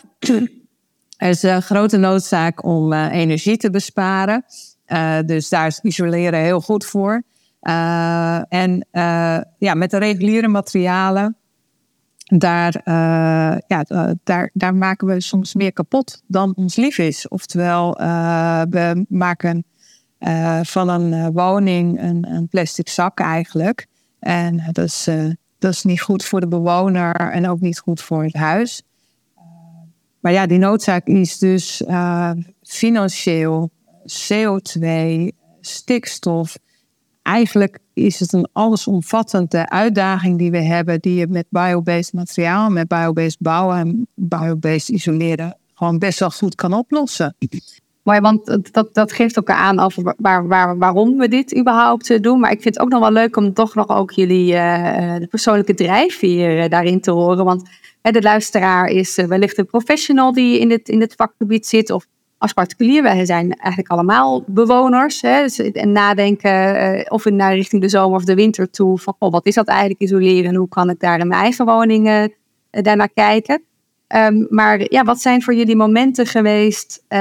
Er 1.17 1.29
is 1.29 1.43
een 1.43 1.61
grote 1.61 1.97
noodzaak 1.97 2.63
om 2.63 2.93
energie 2.93 3.57
te 3.57 3.69
besparen. 3.69 4.45
dus 5.25 5.49
daar 5.49 5.67
is 5.67 5.79
isoleren 5.79 6.39
heel 6.39 6.61
goed 6.61 6.85
voor. 6.85 7.23
En 8.49 8.87
ja, 9.57 9.73
met 9.73 9.91
de 9.91 9.97
reguliere 9.97 10.47
materialen, 10.47 11.37
daar, 12.37 12.81
uh, 12.85 13.57
ja, 13.67 13.85
daar, 14.23 14.49
daar 14.53 14.75
maken 14.75 15.07
we 15.07 15.21
soms 15.21 15.53
meer 15.53 15.73
kapot 15.73 16.23
dan 16.27 16.53
ons 16.55 16.75
lief 16.75 16.97
is. 16.97 17.27
Oftewel, 17.27 17.93
we 18.69 19.05
maken 19.09 19.63
van 20.61 20.89
een 20.89 21.31
woning 21.31 22.01
een, 22.01 22.31
een, 22.31 22.47
plastic 22.47 22.89
zak 22.89 23.19
eigenlijk. 23.19 23.87
En 24.19 24.63
dat 24.71 24.85
is, 24.85 25.09
dat 25.59 25.71
is 25.71 25.83
niet 25.83 26.01
goed 26.01 26.25
voor 26.25 26.39
de 26.39 26.47
bewoner 26.47 27.15
en 27.15 27.49
ook 27.49 27.59
niet 27.59 27.79
goed 27.79 28.01
voor 28.01 28.23
het 28.23 28.33
huis. 28.33 28.81
maar 30.19 30.31
ja, 30.31 30.45
die 30.45 30.57
noodzaak 30.57 31.07
is 31.07 31.37
dus 31.37 31.83
financieel, 32.61 33.71
CO2, 34.07 34.87
stikstof 35.61 36.57
eigenlijk 37.29 37.79
is 37.93 38.19
het 38.19 38.33
een 38.33 38.47
allesomvattende 38.53 39.69
uitdaging 39.69 40.37
die 40.37 40.51
we 40.51 40.61
hebben, 40.61 40.99
die 40.99 41.15
je 41.15 41.27
met 41.27 41.45
biobased 41.49 42.13
materiaal, 42.13 42.69
met 42.69 42.87
biobased 42.87 43.37
bouwen 43.39 43.77
en 43.77 44.07
biobased 44.15 44.89
isoleren 44.89 45.57
gewoon 45.73 45.99
best 45.99 46.19
wel 46.19 46.29
goed 46.29 46.55
kan 46.55 46.73
oplossen. 46.73 47.35
Mooi, 48.03 48.19
want 48.19 48.73
dat, 48.73 48.93
dat 48.93 49.11
geeft 49.11 49.35
elkaar 49.35 49.57
aan 49.57 49.79
over 49.79 50.15
waar, 50.17 50.47
waar, 50.47 50.77
waarom 50.77 51.17
we 51.17 51.27
dit 51.27 51.57
überhaupt 51.57 52.09
eh, 52.09 52.21
doen. 52.21 52.39
Maar 52.39 52.51
ik 52.51 52.61
vind 52.61 52.75
het 52.75 52.83
ook 52.83 52.89
nog 52.89 52.99
wel 52.99 53.11
leuk 53.11 53.37
om 53.37 53.53
toch 53.53 53.75
nog 53.75 53.87
ook 53.87 54.11
jullie 54.11 54.53
uh, 54.53 55.15
de 55.15 55.27
persoonlijke 55.29 55.73
drijfveer 55.73 56.69
daarin 56.69 57.01
te 57.01 57.11
horen. 57.11 57.45
Want 57.45 57.69
de 58.01 58.21
luisteraar 58.21 58.87
is 58.87 59.15
wellicht 59.15 59.57
een 59.57 59.65
professional 59.65 60.33
die 60.33 60.59
in 60.59 60.71
het, 60.71 60.89
in 60.89 61.01
het 61.01 61.13
vakgebied 61.15 61.67
zit. 61.67 61.91
Of 61.91 62.05
als 62.39 62.53
particulier, 62.53 63.03
wij 63.03 63.25
zijn 63.25 63.53
eigenlijk 63.53 63.91
allemaal 63.91 64.43
bewoners. 64.47 65.21
Hè, 65.21 65.41
dus, 65.41 65.59
en 65.59 65.91
nadenken 65.91 66.95
uh, 66.97 67.05
of 67.09 67.25
in 67.25 67.35
naar 67.35 67.55
richting 67.55 67.81
de 67.81 67.89
zomer 67.89 68.17
of 68.17 68.23
de 68.23 68.35
winter 68.35 68.69
toe. 68.69 68.99
Van 68.99 69.15
oh, 69.19 69.31
wat 69.31 69.45
is 69.45 69.55
dat 69.55 69.67
eigenlijk 69.67 69.99
isoleren 69.99 70.49
en 70.49 70.55
hoe 70.55 70.67
kan 70.67 70.89
ik 70.89 70.99
daar 70.99 71.19
in 71.19 71.27
mijn 71.27 71.41
eigen 71.41 71.65
woning 71.65 72.07
uh, 72.07 72.23
daarnaar 72.69 73.09
kijken. 73.09 73.63
Um, 74.15 74.47
maar 74.49 74.91
ja, 74.91 75.03
wat 75.03 75.21
zijn 75.21 75.43
voor 75.43 75.55
jullie 75.55 75.75
momenten 75.75 76.25
geweest 76.25 77.03
uh, 77.09 77.19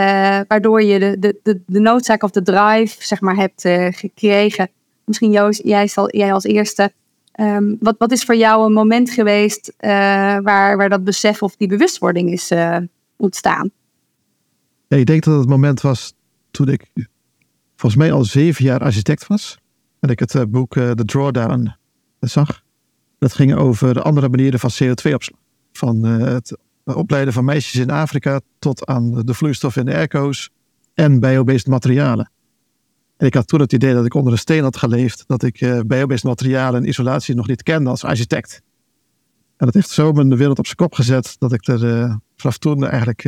waardoor 0.48 0.82
je 0.82 0.98
de, 0.98 1.38
de, 1.42 1.60
de, 1.66 1.80
noodzaak 1.80 2.22
of 2.22 2.30
de 2.30 2.42
drive 2.42 3.06
zeg 3.06 3.20
maar, 3.20 3.36
hebt 3.36 3.62
gekregen? 3.96 4.70
Misschien 5.04 5.30
Joost, 5.30 5.60
jij, 5.64 5.86
zal, 5.86 6.16
jij 6.16 6.32
als 6.32 6.44
eerste. 6.44 6.92
Um, 7.40 7.76
wat, 7.80 7.94
wat 7.98 8.12
is 8.12 8.24
voor 8.24 8.36
jou 8.36 8.66
een 8.66 8.72
moment 8.72 9.10
geweest 9.10 9.74
waar, 9.78 10.76
waar 10.76 10.88
dat 10.88 11.04
besef 11.04 11.42
of 11.42 11.56
die 11.56 11.68
bewustwording 11.68 12.32
is 12.32 12.52
ontstaan? 13.16 13.70
Ja, 14.88 14.96
ik 14.96 15.06
denk 15.06 15.24
dat 15.24 15.38
het 15.38 15.48
moment 15.48 15.80
was 15.80 16.14
toen 16.50 16.68
ik 16.68 16.90
volgens 17.76 18.02
mij 18.02 18.12
al 18.12 18.24
zeven 18.24 18.64
jaar 18.64 18.80
architect 18.80 19.26
was. 19.26 19.58
En 20.00 20.08
ik 20.08 20.18
het 20.18 20.34
uh, 20.34 20.42
boek 20.48 20.76
uh, 20.76 20.90
The 20.90 21.04
Drawdown 21.04 21.74
zag. 22.20 22.62
Dat 23.18 23.32
ging 23.32 23.54
over 23.54 23.94
de 23.94 24.02
andere 24.02 24.28
manieren 24.28 24.60
van 24.60 24.70
CO2-opslag. 24.70 25.40
Van 25.72 26.02
het 26.04 26.58
opleiden 26.84 27.32
van 27.32 27.44
meisjes 27.44 27.80
in 27.80 27.90
Afrika 27.90 28.40
tot 28.58 28.86
aan 28.86 29.22
de 29.24 29.34
vloeistof 29.34 29.76
in 29.76 29.84
de 29.84 29.94
airco's 29.94 30.50
en 30.94 31.20
biobased 31.20 31.66
materialen. 31.66 32.30
En 33.16 33.26
ik 33.26 33.34
had 33.34 33.48
toen 33.48 33.60
het 33.60 33.72
idee 33.72 33.94
dat 33.94 34.04
ik 34.04 34.14
onder 34.14 34.32
een 34.32 34.38
steen 34.38 34.62
had 34.62 34.76
geleefd, 34.76 35.24
dat 35.26 35.42
ik 35.42 35.60
uh, 35.60 35.80
biobased 35.86 36.24
materialen 36.24 36.82
en 36.82 36.88
isolatie 36.88 37.34
nog 37.34 37.46
niet 37.46 37.62
kende 37.62 37.90
als 37.90 38.04
architect. 38.04 38.62
En 39.56 39.66
dat 39.66 39.74
heeft 39.74 39.90
zo 39.90 40.12
mijn 40.12 40.36
wereld 40.36 40.58
op 40.58 40.64
zijn 40.64 40.76
kop 40.76 40.94
gezet 40.94 41.36
dat 41.38 41.52
ik 41.52 41.66
er 41.66 42.18
vanaf 42.36 42.58
toen 42.58 42.86
eigenlijk 42.86 43.24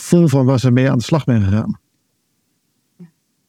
vol 0.00 0.28
van 0.28 0.44
was 0.44 0.64
er 0.64 0.72
mee 0.72 0.90
aan 0.90 0.98
de 0.98 1.04
slag 1.04 1.24
ben 1.24 1.42
gegaan. 1.42 1.78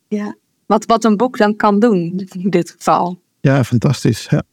Ja, 0.08 0.36
wat, 0.66 0.86
wat 0.86 1.04
een 1.04 1.18
boek 1.18 1.38
dan 1.38 1.56
kan 1.56 1.80
doen 1.80 2.28
in 2.32 2.50
dit 2.50 2.70
geval. 2.70 3.20
Ja, 3.42 3.64
fantastisch. 3.64 4.28
Ja, 4.30 4.44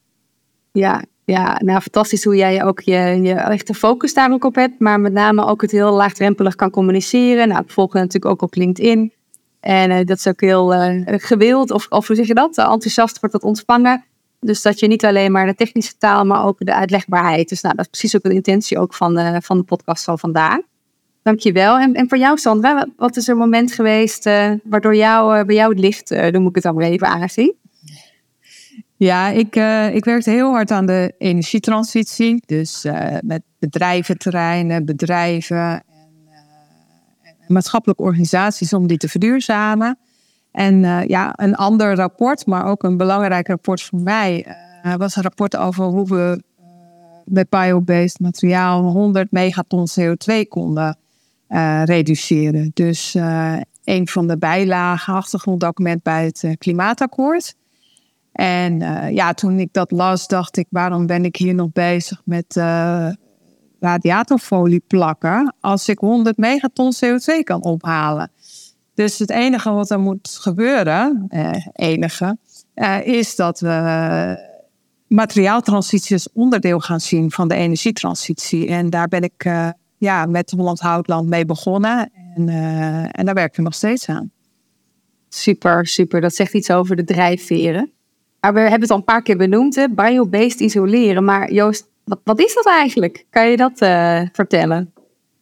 ja, 0.73 1.05
ja 1.25 1.61
nou 1.65 1.81
fantastisch 1.81 2.25
hoe 2.25 2.37
jij 2.37 2.65
ook 2.65 2.81
je, 2.81 3.21
je 3.23 3.33
echte 3.35 3.75
focus 3.75 4.15
daar 4.15 4.33
ook 4.33 4.45
op 4.45 4.55
hebt. 4.55 4.81
Maar 4.81 5.01
met 5.01 5.13
name 5.13 5.45
ook 5.45 5.63
het 5.63 5.71
heel 5.71 5.93
laagdrempelig 5.93 6.55
kan 6.55 6.71
communiceren. 6.71 7.49
Nou, 7.49 7.63
ik 7.63 7.71
volg 7.71 7.93
natuurlijk 7.93 8.25
ook 8.25 8.43
op 8.43 8.55
LinkedIn. 8.55 9.13
En 9.61 9.91
uh, 9.91 9.97
dat 10.05 10.17
is 10.17 10.27
ook 10.27 10.41
heel 10.41 10.75
uh, 10.75 11.03
gewild, 11.07 11.71
of, 11.71 11.87
of 11.89 12.07
hoe 12.07 12.17
zeg 12.17 12.27
je 12.27 12.35
dat? 12.35 12.59
enthousiast 12.59 13.21
wordt 13.21 13.35
dat 13.35 13.45
ontvangen. 13.45 14.05
Dus 14.41 14.63
dat 14.63 14.79
je 14.79 14.87
niet 14.87 15.05
alleen 15.05 15.33
maar 15.33 15.47
de 15.47 15.55
technische 15.55 15.97
taal, 15.99 16.25
maar 16.25 16.45
ook 16.45 16.57
de 16.59 16.75
uitlegbaarheid. 16.75 17.49
Dus 17.49 17.61
nou, 17.61 17.75
dat 17.75 17.85
is 17.85 17.91
precies 17.91 18.17
ook 18.17 18.23
de 18.23 18.35
intentie 18.35 18.79
ook 18.79 18.95
van, 18.95 19.19
uh, 19.19 19.37
van 19.41 19.57
de 19.57 19.63
podcast 19.63 20.05
van 20.05 20.19
vandaag. 20.19 20.59
Dankjewel. 21.29 21.79
En, 21.79 21.95
en 21.95 22.09
voor 22.09 22.19
jou, 22.19 22.39
Sandra, 22.39 22.87
wat 22.97 23.17
is 23.17 23.27
er 23.27 23.33
een 23.33 23.39
moment 23.39 23.73
geweest 23.73 24.27
uh, 24.27 24.53
waardoor 24.65 24.97
jou, 24.97 25.39
uh, 25.39 25.45
bij 25.45 25.55
jou 25.55 25.71
het 25.71 25.79
licht, 25.79 26.09
dan 26.09 26.41
moet 26.41 26.49
ik 26.49 26.55
het 26.55 26.65
dan 26.65 26.75
maar 26.75 26.85
even 26.85 27.07
aanzien? 27.07 27.55
Ja, 28.97 29.29
ik, 29.29 29.57
ik 29.95 30.05
werkte 30.05 30.31
heel 30.31 30.51
hard 30.51 30.71
aan 30.71 30.87
de 30.87 31.15
energietransitie. 31.19 32.43
Dus 32.47 32.87
met 33.21 33.43
bedrijventerreinen, 33.59 34.85
bedrijven 34.85 35.57
en, 35.59 35.83
en, 37.23 37.35
maatschappelijke 37.47 38.03
organisaties 38.03 38.73
om 38.73 38.87
die 38.87 38.99
te 38.99 39.09
verduurzamen. 39.09 39.99
En 40.53 40.81
ja, 41.07 41.33
een 41.37 41.55
ander 41.55 41.95
rapport, 41.95 42.47
maar 42.47 42.65
ook 42.65 42.83
een 42.83 42.97
belangrijk 42.97 43.49
rapport 43.49 43.83
voor 43.83 44.01
mij, 44.01 44.57
was 44.97 45.17
een 45.17 45.23
rapport 45.23 45.57
over 45.57 45.85
hoe 45.85 46.09
we 46.09 46.43
met 47.25 47.49
biobased 47.49 48.21
materiaal 48.21 48.83
100 48.83 49.31
megaton 49.31 49.87
CO2 50.01 50.49
konden 50.49 50.97
uh, 51.49 51.83
reduceren. 51.85 52.71
Dus 52.75 53.15
uh, 53.15 53.57
een 53.85 54.09
van 54.09 54.27
de 54.27 54.39
bijlagen, 54.39 55.15
achtergronddocument 55.15 56.03
bij 56.03 56.25
het 56.25 56.43
uh, 56.43 56.53
klimaatakkoord. 56.59 57.55
En 58.33 58.79
ja, 59.15 59.35
toen 59.35 59.59
ik 59.59 59.73
dat 59.73 59.91
las, 59.91 60.27
dacht 60.27 60.57
ik, 60.57 60.67
waarom 60.71 61.07
ben 61.07 61.25
ik 61.25 61.37
hier 61.37 61.55
nog 61.55 61.73
bezig 61.73 62.23
met 62.25 62.61
radiatorfolie 63.81 64.83
plakken 64.87 65.55
als 65.61 65.89
ik 65.89 65.99
100 65.99 66.37
megaton 66.37 66.93
CO2 66.95 67.43
kan 67.43 67.63
ophalen? 67.63 68.31
Dus 68.95 69.19
het 69.19 69.31
enige 69.31 69.71
wat 69.71 69.91
er 69.91 70.01
moet 70.01 70.39
gebeuren, 70.41 71.27
enige, 71.73 72.37
is 73.05 73.37
dat 73.37 73.61
we 73.61 74.39
materiaaltransitie 75.07 76.13
als 76.13 76.33
onderdeel 76.33 76.81
gaan 76.81 77.01
zien 77.01 77.31
van 77.31 77.49
de 77.49 77.55
energietransitie. 77.55 78.67
En 78.67 78.91
daar 78.91 79.09
ben 79.09 79.23
ik 79.23 79.45
ja, 79.99 80.27
met 80.27 80.51
Holland 80.51 80.81
Houtland 80.81 81.29
mee 81.29 81.45
begonnen. 81.45 82.11
En, 82.35 82.49
uh, 82.49 83.19
en 83.19 83.25
daar 83.25 83.35
werken 83.35 83.57
we 83.57 83.63
nog 83.63 83.75
steeds 83.75 84.09
aan. 84.09 84.31
Super, 85.29 85.87
super. 85.87 86.21
Dat 86.21 86.35
zegt 86.35 86.55
iets 86.55 86.71
over 86.71 86.97
de 86.97 87.05
drijfveren. 87.05 87.93
Maar 88.41 88.55
we 88.55 88.61
hebben 88.61 88.81
het 88.81 88.91
al 88.91 88.97
een 88.97 89.05
paar 89.05 89.23
keer 89.23 89.37
benoemd, 89.37 89.75
hè? 89.75 89.89
biobased 89.89 90.61
isoleren. 90.61 91.25
Maar 91.25 91.53
Joost, 91.53 91.89
wat, 92.05 92.21
wat 92.25 92.41
is 92.41 92.55
dat 92.55 92.67
eigenlijk? 92.67 93.27
Kan 93.31 93.51
je 93.51 93.57
dat 93.57 93.83
uh, 93.83 94.21
vertellen? 94.33 94.93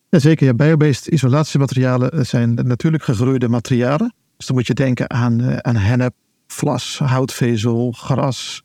Jazeker, 0.08 0.46
ja, 0.46 0.54
biobased 0.54 1.06
isolatiematerialen 1.06 2.10
eh, 2.10 2.20
zijn 2.20 2.54
natuurlijk 2.54 3.02
gegroeide 3.02 3.48
materialen. 3.48 4.14
Dus 4.36 4.46
dan 4.46 4.56
moet 4.56 4.66
je 4.66 4.74
denken 4.74 5.10
aan, 5.10 5.40
uh, 5.40 5.56
aan 5.56 5.76
hennep, 5.76 6.14
vlas, 6.46 6.98
houtvezel, 6.98 7.92
gras. 7.92 8.62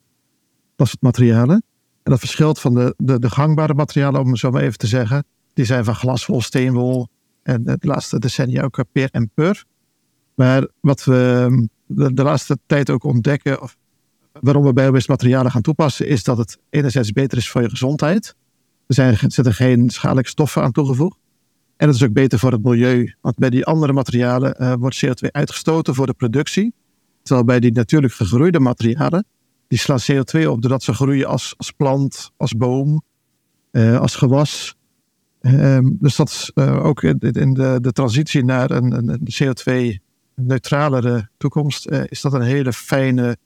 Dat 0.75 0.87
soort 0.87 1.01
materialen. 1.01 1.63
En 2.03 2.11
dat 2.11 2.19
verschilt 2.19 2.59
van 2.59 2.73
de, 2.73 2.93
de, 2.97 3.19
de 3.19 3.29
gangbare 3.29 3.73
materialen, 3.73 4.21
om 4.21 4.35
zo 4.35 4.51
maar 4.51 4.61
even 4.61 4.77
te 4.77 4.87
zeggen. 4.87 5.23
Die 5.53 5.65
zijn 5.65 5.83
van 5.83 5.95
glaswol, 5.95 6.41
steenwol 6.41 7.07
en 7.43 7.63
de 7.63 7.77
laatste 7.79 8.19
decennia 8.19 8.63
ook 8.63 8.83
peer 8.91 9.09
en 9.11 9.31
pur. 9.33 9.63
Maar 10.35 10.67
wat 10.79 11.03
we 11.03 11.67
de, 11.85 12.13
de 12.13 12.23
laatste 12.23 12.57
tijd 12.65 12.89
ook 12.89 13.03
ontdekken, 13.03 13.61
of 13.61 13.77
waarom 14.39 14.63
we 14.63 14.73
biobased 14.73 15.07
materialen 15.07 15.51
gaan 15.51 15.61
toepassen, 15.61 16.07
is 16.07 16.23
dat 16.23 16.37
het 16.37 16.57
enerzijds 16.69 17.11
beter 17.11 17.37
is 17.37 17.49
voor 17.49 17.61
je 17.61 17.69
gezondheid. 17.69 18.35
Er, 18.87 18.95
zijn, 18.95 19.17
zitten 19.17 19.53
geen 19.53 19.89
schadelijke 19.89 20.29
stoffen 20.29 20.61
aan 20.61 20.71
toegevoegd. 20.71 21.17
En 21.77 21.87
het 21.87 21.95
is 21.95 22.03
ook 22.03 22.13
beter 22.13 22.39
voor 22.39 22.51
het 22.51 22.63
milieu. 22.63 23.15
Want 23.21 23.37
bij 23.37 23.49
die 23.49 23.65
andere 23.65 23.93
materialen 23.93 24.55
uh, 24.59 24.73
wordt 24.73 25.05
CO2 25.05 25.31
uitgestoten 25.31 25.95
voor 25.95 26.05
de 26.05 26.13
productie. 26.13 26.73
Terwijl 27.23 27.45
bij 27.45 27.59
die 27.59 27.71
natuurlijk 27.71 28.13
gegroeide 28.13 28.59
materialen, 28.59 29.25
die 29.67 29.79
slaan 29.79 29.99
CO2 30.11 30.47
op 30.47 30.61
doordat 30.61 30.83
ze 30.83 30.93
groeien 30.93 31.27
als, 31.27 31.53
als 31.57 31.71
plant, 31.71 32.31
als 32.37 32.55
boom, 32.55 33.03
uh, 33.71 33.99
als 33.99 34.15
gewas. 34.15 34.75
Um, 35.41 35.97
dus 35.99 36.15
dat 36.15 36.29
is 36.29 36.51
uh, 36.55 36.85
ook 36.85 37.03
in, 37.03 37.19
in 37.19 37.53
de, 37.53 37.77
de, 37.81 37.91
transitie 37.91 38.43
naar 38.43 38.71
een, 38.71 39.09
een 39.09 39.27
CO2-neutralere 39.43 41.29
toekomst, 41.37 41.89
uh, 41.89 42.03
is 42.05 42.21
dat 42.21 42.33
een 42.33 42.41
hele 42.41 42.73
fijne 42.73 43.37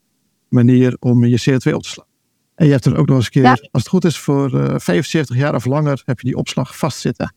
manier 0.49 0.97
om 0.99 1.25
je 1.25 1.41
CO2 1.49 1.73
op 1.73 1.83
te 1.83 1.89
slaan. 1.89 2.07
En 2.55 2.65
je 2.65 2.71
hebt 2.71 2.85
er 2.85 2.97
ook 2.97 3.07
nog 3.07 3.15
eens 3.15 3.25
een 3.25 3.31
keer, 3.31 3.43
ja. 3.43 3.49
als 3.49 3.67
het 3.71 3.87
goed 3.87 4.05
is, 4.05 4.19
voor 4.19 4.53
uh, 4.53 4.65
eh, 4.65 4.79
75 4.79 5.35
jaar 5.35 5.55
of 5.55 5.65
langer 5.65 6.01
heb 6.05 6.19
je 6.19 6.27
die 6.27 6.37
opslag 6.37 6.77
vastzitten. 6.77 7.33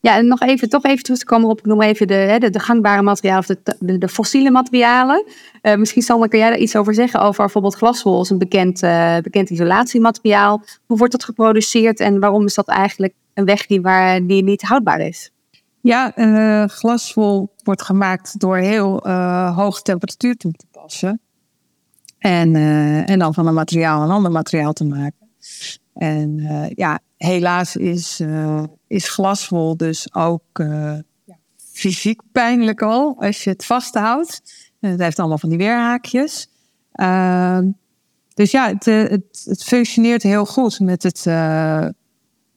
Ja, 0.00 0.16
en 0.16 0.26
nog 0.26 0.40
even, 0.40 0.68
toch 0.68 0.84
even 0.84 1.02
terug 1.02 1.18
te 1.18 1.24
komen 1.24 1.48
op, 1.48 1.58
ik 1.58 1.66
noem 1.66 1.82
even 1.82 2.06
de, 2.06 2.36
de, 2.38 2.50
de 2.50 2.58
gangbare 2.58 3.02
materialen 3.02 3.40
of 3.40 3.46
de, 3.46 3.76
de, 3.78 3.98
de 3.98 4.08
fossiele 4.08 4.50
materialen. 4.50 5.24
Uh, 5.62 5.76
misschien 5.76 6.02
Sander, 6.02 6.28
kun 6.28 6.38
jij 6.38 6.50
daar 6.50 6.58
iets 6.58 6.76
over 6.76 6.94
zeggen 6.94 7.20
over 7.20 7.42
bijvoorbeeld 7.44 7.74
glaswol 7.74 8.22
is 8.22 8.30
een 8.30 8.38
bekend, 8.38 8.82
uh, 8.82 9.16
bekend 9.18 9.50
isolatiemateriaal. 9.50 10.62
Hoe 10.86 10.96
wordt 10.96 11.12
dat 11.12 11.24
geproduceerd 11.24 12.00
en 12.00 12.20
waarom 12.20 12.44
is 12.44 12.54
dat 12.54 12.68
eigenlijk 12.68 13.14
een 13.34 13.44
weg 13.44 13.66
die, 13.66 13.80
waar, 13.80 14.26
die 14.26 14.42
niet 14.42 14.62
houdbaar 14.62 15.00
is? 15.00 15.30
Ja, 15.80 16.16
uh, 16.16 16.68
glaswol 16.68 17.54
wordt 17.64 17.82
gemaakt 17.82 18.40
door 18.40 18.56
heel 18.56 19.08
hoge 19.52 19.82
temperatuur 19.82 20.36
toe 20.36 20.52
te 20.52 20.66
passen. 20.70 21.20
En, 22.18 22.54
en 23.06 23.18
dan 23.18 23.34
van 23.34 23.46
een 23.46 23.54
materiaal 23.54 24.02
een 24.02 24.10
ander 24.10 24.30
materiaal 24.30 24.72
te 24.72 24.84
maken. 24.84 25.28
En 25.94 26.40
ja, 26.74 26.98
helaas 27.16 27.76
is, 27.76 28.22
is 28.86 29.08
glaswol 29.08 29.76
dus 29.76 30.14
ook 30.14 30.58
uh, 30.60 30.98
fysiek 31.72 32.20
pijnlijk 32.32 32.82
al 32.82 33.16
als 33.18 33.44
je 33.44 33.50
het 33.50 33.64
vasthoudt. 33.64 34.42
Het 34.80 35.00
heeft 35.00 35.18
allemaal 35.18 35.38
van 35.38 35.48
die 35.48 35.58
weerhaakjes. 35.58 36.48
Uh, 36.94 37.58
dus 38.34 38.50
ja, 38.50 38.68
het, 38.68 38.84
het, 38.84 39.42
het, 39.44 39.64
functioneert 39.64 40.22
heel 40.22 40.46
goed 40.46 40.80
met 40.80 41.02
het 41.02 41.22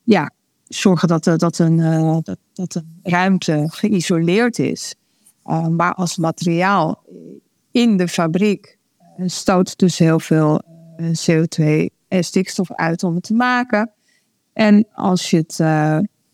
ja, 0.03 0.31
zorgen 0.73 1.07
dat, 1.07 1.23
dat, 1.23 1.57
een, 1.59 1.77
dat, 2.23 2.37
dat 2.53 2.75
een 2.75 2.99
ruimte 3.03 3.65
geïsoleerd 3.69 4.59
is. 4.59 4.95
maar 5.69 5.93
als 5.93 6.17
materiaal 6.17 7.03
in 7.71 7.97
de 7.97 8.07
fabriek 8.07 8.77
stoot 9.25 9.77
dus 9.77 9.97
heel 9.97 10.19
veel 10.19 10.61
CO2 10.97 11.65
en 12.07 12.23
stikstof 12.23 12.71
uit 12.71 13.03
om 13.03 13.15
het 13.15 13.23
te 13.23 13.33
maken. 13.33 13.91
En 14.53 14.87
als 14.93 15.29
je 15.29 15.37
het, 15.37 15.55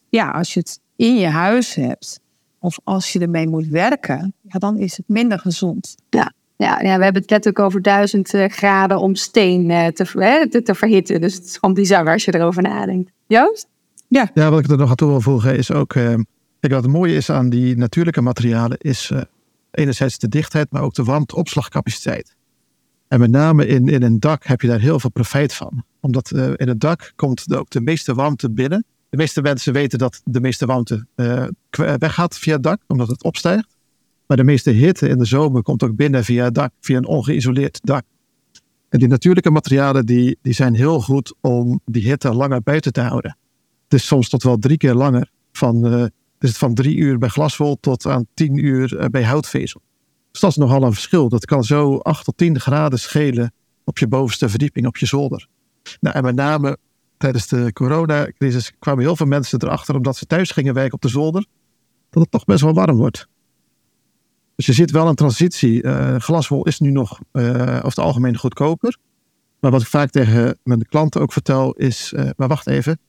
ja, 0.10 0.29
als 0.31 0.53
je 0.53 0.60
het 0.60 0.79
in 0.96 1.15
je 1.15 1.27
huis 1.27 1.75
hebt, 1.75 2.19
of 2.60 2.79
als 2.84 3.13
je 3.13 3.19
ermee 3.19 3.48
moet 3.48 3.67
werken, 3.67 4.34
ja, 4.41 4.60
dan 4.60 4.77
is 4.77 4.98
het 4.98 5.08
minder 5.08 5.39
gezond. 5.39 5.96
Ja. 6.10 6.34
Ja, 6.55 6.81
ja, 6.81 6.98
we 6.98 7.03
hebben 7.03 7.24
het 7.25 7.48
ook 7.48 7.60
over 7.60 7.81
duizend 7.81 8.29
graden 8.29 9.00
om 9.00 9.15
steen 9.15 9.67
te, 9.93 10.48
te, 10.50 10.62
te, 10.62 10.75
verhitten. 10.75 11.22
Dus 11.22 11.34
het 11.34 11.43
is 11.43 11.58
gewoon 11.58 11.75
bizar 11.75 12.08
als 12.12 12.25
je 12.25 12.36
erover 12.36 12.62
nadenkt. 12.62 13.12
Joost? 13.27 13.67
Ja. 14.09 14.31
ja, 14.33 14.49
wat 14.49 14.59
ik 14.59 14.69
er 14.69 14.77
nog 14.77 14.89
aan 14.89 14.95
toe 14.95 15.09
wil 15.09 15.21
voegen 15.21 15.57
is 15.57 15.71
ook... 15.71 15.95
Kijk, 16.59 16.73
wat 16.73 16.83
het 16.83 16.91
mooie 16.91 17.15
is 17.15 17.29
aan 17.29 17.49
die 17.49 17.77
natuurlijke 17.77 18.21
materialen 18.21 18.77
is 18.77 19.09
uh, 19.09 19.21
enerzijds 19.71 20.17
de 20.17 20.27
dichtheid, 20.27 20.71
maar 20.71 20.81
ook 20.81 20.93
de 20.93 21.03
warmteopslagcapaciteit. 21.03 22.35
En 23.07 23.19
met 23.19 23.31
name 23.31 23.67
in, 23.67 23.87
in 23.87 24.03
een 24.03 24.19
dak 24.19 24.45
heb 24.45 24.61
je 24.61 24.67
daar 24.67 24.79
heel 24.79 24.99
veel 24.99 25.09
profijt 25.09 25.53
van. 25.53 25.83
Omdat 25.99 26.31
uh, 26.35 26.51
in 26.55 26.67
het 26.67 26.79
dak 26.79 27.13
komt 27.15 27.55
ook 27.55 27.69
de 27.69 27.81
meeste 27.81 28.13
warmte 28.13 28.51
binnen. 28.51 28.85
De 29.09 29.17
meeste 29.17 29.41
mensen 29.41 29.73
weten 29.73 29.99
dat 29.99 30.21
de 30.23 30.39
meeste 30.39 30.65
warmte 30.65 31.05
weggaat 31.97 32.37
via 32.37 32.53
het 32.53 32.63
dak, 32.63 32.81
omdat 32.87 33.07
het 33.07 33.23
opstijgt. 33.23 33.77
Maar 34.27 34.37
de 34.37 34.43
meeste 34.43 34.69
hitte 34.69 35.07
in 35.07 35.17
de 35.17 35.25
zomer 35.25 35.61
komt 35.61 35.83
ook 35.83 35.95
binnen 35.95 36.23
via 36.23 36.43
het 36.43 36.55
dak, 36.55 36.71
via 36.79 36.97
een 36.97 37.07
ongeïsoleerd 37.07 37.79
dak. 37.83 38.03
En 38.89 38.99
die 38.99 39.07
natuurlijke 39.07 39.51
materialen 39.51 40.05
die, 40.05 40.37
die 40.41 40.53
zijn 40.53 40.73
heel 40.73 41.01
goed 41.01 41.33
om 41.41 41.79
die 41.85 42.03
hitte 42.03 42.33
langer 42.33 42.61
buiten 42.61 42.93
te 42.93 43.01
houden. 43.01 43.37
Is 43.93 44.05
soms 44.05 44.29
tot 44.29 44.43
wel 44.43 44.58
drie 44.58 44.77
keer 44.77 44.93
langer. 44.93 45.31
Van, 45.51 46.10
dus 46.38 46.58
van 46.58 46.74
drie 46.74 46.96
uur 46.96 47.17
bij 47.17 47.29
glaswol 47.29 47.77
tot 47.79 48.05
aan 48.05 48.27
tien 48.34 48.65
uur 48.65 49.08
bij 49.12 49.24
houtvezel. 49.24 49.81
Dus 50.31 50.41
dat 50.41 50.50
is 50.50 50.58
nogal 50.58 50.84
een 50.84 50.93
verschil. 50.93 51.29
Dat 51.29 51.46
kan 51.46 51.63
zo 51.63 51.98
8 51.98 52.25
tot 52.25 52.38
10 52.38 52.60
graden 52.60 53.00
schelen 53.00 53.53
op 53.84 53.98
je 53.98 54.08
bovenste 54.08 54.50
verdieping, 54.50 54.88
op 54.88 54.98
je 54.98 55.05
zolder. 55.05 55.48
Nou, 56.00 56.15
en 56.15 56.24
met 56.24 56.36
name 56.36 56.77
tijdens 57.17 57.48
de 57.48 57.74
coronacrisis 57.74 58.72
kwamen 58.79 59.03
heel 59.03 59.15
veel 59.15 59.25
mensen 59.25 59.63
erachter, 59.63 59.96
omdat 59.96 60.17
ze 60.17 60.25
thuis 60.25 60.51
gingen 60.51 60.74
werken 60.74 60.93
op 60.93 61.01
de 61.01 61.08
zolder, 61.08 61.46
dat 62.10 62.22
het 62.22 62.31
toch 62.31 62.46
best 62.46 62.62
wel 62.62 62.74
warm 62.74 62.98
wordt. 62.98 63.27
Dus 64.55 64.65
je 64.65 64.74
ziet 64.74 64.91
wel 64.91 65.08
een 65.08 65.15
transitie. 65.15 65.84
Uh, 65.84 66.15
glaswol 66.15 66.63
is 66.63 66.79
nu 66.79 66.91
nog 66.91 67.19
over 67.31 67.84
het 67.84 68.00
algemeen 68.00 68.38
goedkoper. 68.38 68.98
Maar 69.60 69.72
wat 69.72 69.81
ik 69.81 69.88
vaak 69.88 70.10
tegen 70.10 70.60
mijn 70.63 70.86
klanten 70.86 71.22
ook 71.22 71.34
vertel 71.34 71.74
is, 71.74 72.13
maar 72.36 72.48
wacht 72.48 72.67
even, 72.67 73.00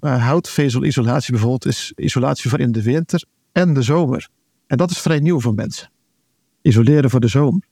houtvezelisolatie 0.00 1.32
bijvoorbeeld 1.32 1.66
is 1.66 1.92
isolatie 1.96 2.50
voor 2.50 2.60
in 2.60 2.72
de 2.72 2.82
winter 2.82 3.24
en 3.52 3.74
de 3.74 3.82
zomer. 3.82 4.28
En 4.66 4.76
dat 4.76 4.90
is 4.90 4.98
vrij 4.98 5.18
nieuw 5.18 5.40
voor 5.40 5.54
mensen 5.54 5.90
isoleren 6.62 7.10
voor 7.10 7.20
de 7.20 7.28
zomer. 7.28 7.68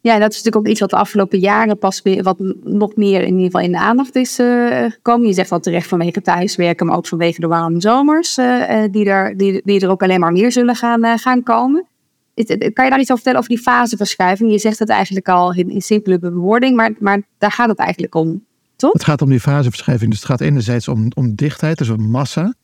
Ja, 0.00 0.18
dat 0.18 0.30
is 0.30 0.36
natuurlijk 0.36 0.56
ook 0.56 0.70
iets 0.70 0.80
wat 0.80 0.90
de 0.90 0.96
afgelopen 0.96 1.38
jaren 1.38 1.78
pas 1.78 2.02
weer, 2.02 2.22
wat 2.22 2.38
nog 2.62 2.96
meer 2.96 3.20
in 3.20 3.32
ieder 3.32 3.44
geval 3.44 3.60
in 3.60 3.72
de 3.72 3.78
aandacht 3.78 4.16
is 4.16 4.38
uh, 4.38 4.90
gekomen. 4.90 5.26
Je 5.26 5.32
zegt 5.32 5.52
al 5.52 5.60
terecht 5.60 5.88
vanwege 5.88 6.22
thuiswerken, 6.22 6.86
maar 6.86 6.96
ook 6.96 7.06
vanwege 7.06 7.40
de 7.40 7.46
warme 7.46 7.80
zomers, 7.80 8.38
uh, 8.38 8.82
die, 8.90 9.04
er, 9.04 9.36
die, 9.36 9.60
die 9.64 9.80
er 9.80 9.90
ook 9.90 10.02
alleen 10.02 10.20
maar 10.20 10.32
meer 10.32 10.52
zullen 10.52 10.76
gaan, 10.76 11.18
gaan 11.18 11.42
komen. 11.42 11.86
Kan 12.34 12.84
je 12.84 12.90
daar 12.90 13.00
iets 13.00 13.10
over 13.10 13.22
vertellen 13.22 13.38
over 13.38 13.50
die 13.50 13.62
faseverschuiving? 13.62 14.50
Je 14.50 14.58
zegt 14.58 14.78
het 14.78 14.88
eigenlijk 14.88 15.28
al 15.28 15.54
in, 15.54 15.70
in 15.70 15.82
simpele 15.82 16.18
bewoording, 16.18 16.76
maar, 16.76 16.92
maar 16.98 17.22
daar 17.38 17.52
gaat 17.52 17.68
het 17.68 17.78
eigenlijk 17.78 18.14
om, 18.14 18.44
Het 18.90 19.04
gaat 19.04 19.22
om 19.22 19.28
die 19.28 19.40
faseverschuiving. 19.40 20.10
Dus 20.10 20.18
het 20.18 20.28
gaat 20.28 20.40
enerzijds 20.40 20.88
om, 20.88 21.10
om 21.14 21.34
dichtheid, 21.34 21.78
dus 21.78 21.88
om 21.88 22.10
massa. 22.10 22.54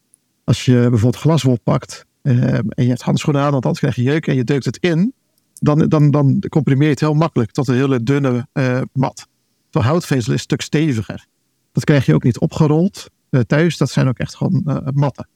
Als 0.44 0.64
je 0.64 0.72
bijvoorbeeld 0.72 1.16
glaswol 1.16 1.58
pakt 1.62 2.06
en 2.22 2.64
je 2.74 2.88
hebt 2.88 3.02
handschoenen 3.02 3.42
aan, 3.42 3.50
want 3.50 3.64
anders 3.64 3.80
krijg 3.80 3.96
je 3.96 4.02
jeuk 4.02 4.26
en 4.26 4.34
je 4.34 4.44
deukt 4.44 4.64
het 4.64 4.76
in 4.76 5.14
dan, 5.60 5.88
dan, 5.88 6.10
dan 6.10 6.42
comprimeer 6.48 6.84
je 6.84 6.90
het 6.90 7.00
heel 7.00 7.14
makkelijk 7.14 7.50
tot 7.50 7.68
een 7.68 7.74
hele 7.74 8.02
dunne 8.02 8.48
uh, 8.52 8.80
mat. 8.92 9.26
Terwijl 9.70 9.92
houtvezel 9.92 10.32
is 10.32 10.42
stuk 10.42 10.60
steviger. 10.60 11.26
Dat 11.72 11.84
krijg 11.84 12.06
je 12.06 12.14
ook 12.14 12.22
niet 12.22 12.38
opgerold 12.38 13.10
uh, 13.30 13.40
thuis. 13.40 13.76
Dat 13.76 13.90
zijn 13.90 14.08
ook 14.08 14.18
echt 14.18 14.34
gewoon 14.34 14.62
uh, 14.66 14.76
matten. 14.92 15.28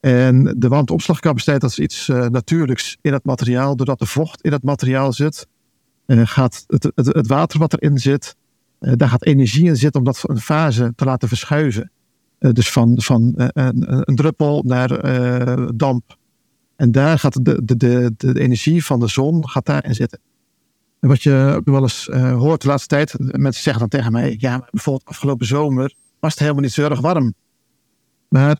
En 0.00 0.54
de 0.58 0.68
warmteopslagcapaciteit, 0.68 1.60
dat 1.60 1.70
is 1.70 1.78
iets 1.78 2.06
natuurlijks 2.06 2.96
in 3.00 3.12
het 3.12 3.24
materiaal. 3.24 3.76
Doordat 3.76 3.98
de 3.98 4.06
vocht 4.06 4.42
in 4.42 4.52
het 4.52 4.62
materiaal 4.62 5.12
zit, 5.12 5.46
gaat 6.06 6.64
het, 6.66 6.90
het, 6.94 7.06
het, 7.06 7.26
water 7.26 7.58
wat 7.58 7.72
erin 7.72 7.98
zit, 7.98 8.36
daar 8.82 9.08
gaat 9.08 9.24
energie 9.24 9.66
in 9.66 9.76
zitten 9.76 10.00
om 10.00 10.06
dat 10.06 10.22
een 10.26 10.40
fase 10.40 10.92
te 10.96 11.04
laten 11.04 11.28
verschuiven. 11.28 11.90
dus 12.38 12.70
van, 12.70 12.94
van 13.02 13.32
een, 13.36 14.08
een, 14.08 14.16
druppel 14.16 14.62
naar 14.66 14.88
damp 15.76 16.16
en 16.76 16.92
daar 16.92 17.18
gaat 17.18 17.44
de, 17.44 17.64
de, 17.64 17.76
de, 17.76 18.14
de 18.16 18.40
energie 18.40 18.84
van 18.84 19.00
de 19.00 19.08
zon 19.08 19.48
gaat 19.48 19.66
daarin 19.66 19.94
zitten. 19.94 20.20
En 21.00 21.08
wat 21.08 21.22
je 21.22 21.52
ook 21.56 21.64
wel 21.64 21.82
eens 21.82 22.06
hoort 22.12 22.62
de 22.62 22.68
laatste 22.68 22.88
tijd, 22.88 23.14
mensen 23.18 23.62
zeggen 23.62 23.80
dan 23.80 23.88
tegen 23.88 24.12
mij, 24.12 24.36
ja, 24.38 24.68
bijvoorbeeld 24.70 25.08
afgelopen 25.08 25.46
zomer 25.46 25.94
was 26.20 26.30
het 26.30 26.40
helemaal 26.40 26.62
niet 26.62 26.72
zo 26.72 26.88
erg 26.88 27.00
warm. 27.00 27.34
Maar 28.28 28.58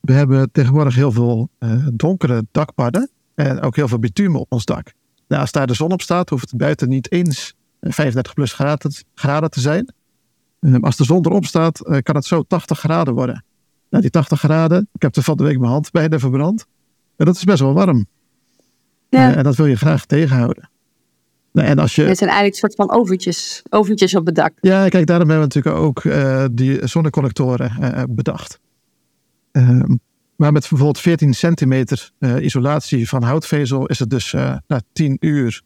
we 0.00 0.12
hebben 0.12 0.50
tegenwoordig 0.52 0.94
heel 0.94 1.12
veel 1.12 1.48
donkere 1.92 2.46
dakpadden 2.50 3.10
en 3.34 3.60
ook 3.60 3.76
heel 3.76 3.88
veel 3.88 3.98
bitumen 3.98 4.40
op 4.40 4.52
ons 4.52 4.64
dak. 4.64 4.92
Nou, 5.28 5.40
als 5.42 5.52
daar 5.52 5.66
de 5.66 5.74
zon 5.74 5.92
op 5.92 6.02
staat, 6.02 6.28
hoeft 6.28 6.50
het 6.50 6.58
buiten 6.58 6.88
niet 6.88 7.12
eens 7.12 7.54
35 7.80 8.34
plus 8.34 8.52
graden, 8.52 8.92
graden 9.14 9.50
te 9.50 9.60
zijn. 9.60 9.92
Uh, 10.60 10.76
als 10.80 10.96
de 10.96 11.04
zon 11.04 11.26
erop 11.26 11.44
staat, 11.44 12.00
kan 12.02 12.14
het 12.14 12.24
zo 12.24 12.42
80 12.42 12.78
graden 12.78 13.14
worden. 13.14 13.44
Nou, 13.90 14.02
die 14.02 14.10
80 14.10 14.38
graden, 14.38 14.88
ik 14.92 15.02
heb 15.02 15.16
er 15.16 15.22
van 15.22 15.36
de 15.36 15.44
week 15.44 15.58
mijn 15.58 15.70
hand 15.70 15.90
bij 15.90 16.08
de 16.08 16.18
verbrand. 16.18 16.66
En 17.16 17.26
dat 17.26 17.36
is 17.36 17.44
best 17.44 17.60
wel 17.60 17.74
warm. 17.74 18.06
Ja. 19.08 19.34
en 19.34 19.42
dat 19.42 19.56
wil 19.56 19.66
je 19.66 19.76
graag 19.76 20.04
tegenhouden. 20.04 20.70
Nou, 21.52 21.68
en 21.68 21.78
als 21.78 21.94
je... 21.94 22.02
Het 22.02 22.18
zijn 22.18 22.30
eigenlijk 22.30 22.62
een 22.62 22.70
soort 22.70 22.88
van 22.88 22.98
oventjes, 22.98 23.62
oventjes 23.70 24.14
op 24.14 24.26
het 24.26 24.34
dak. 24.34 24.52
Ja, 24.60 24.88
kijk, 24.88 25.06
daarom 25.06 25.28
hebben 25.28 25.48
we 25.48 25.54
natuurlijk 25.54 25.84
ook 25.84 26.04
uh, 26.04 26.44
die 26.52 26.86
zonnecollectoren 26.86 27.76
uh, 27.80 28.02
bedacht. 28.08 28.60
Uh, 29.52 29.82
maar 30.36 30.52
met 30.52 30.68
bijvoorbeeld 30.68 30.98
14 30.98 31.34
centimeter 31.34 32.10
isolatie 32.40 33.08
van 33.08 33.22
houtvezel 33.22 33.86
is 33.86 33.98
het 33.98 34.10
dus 34.10 34.32
na 34.66 34.80
10 34.92 35.16
uur 35.20 35.62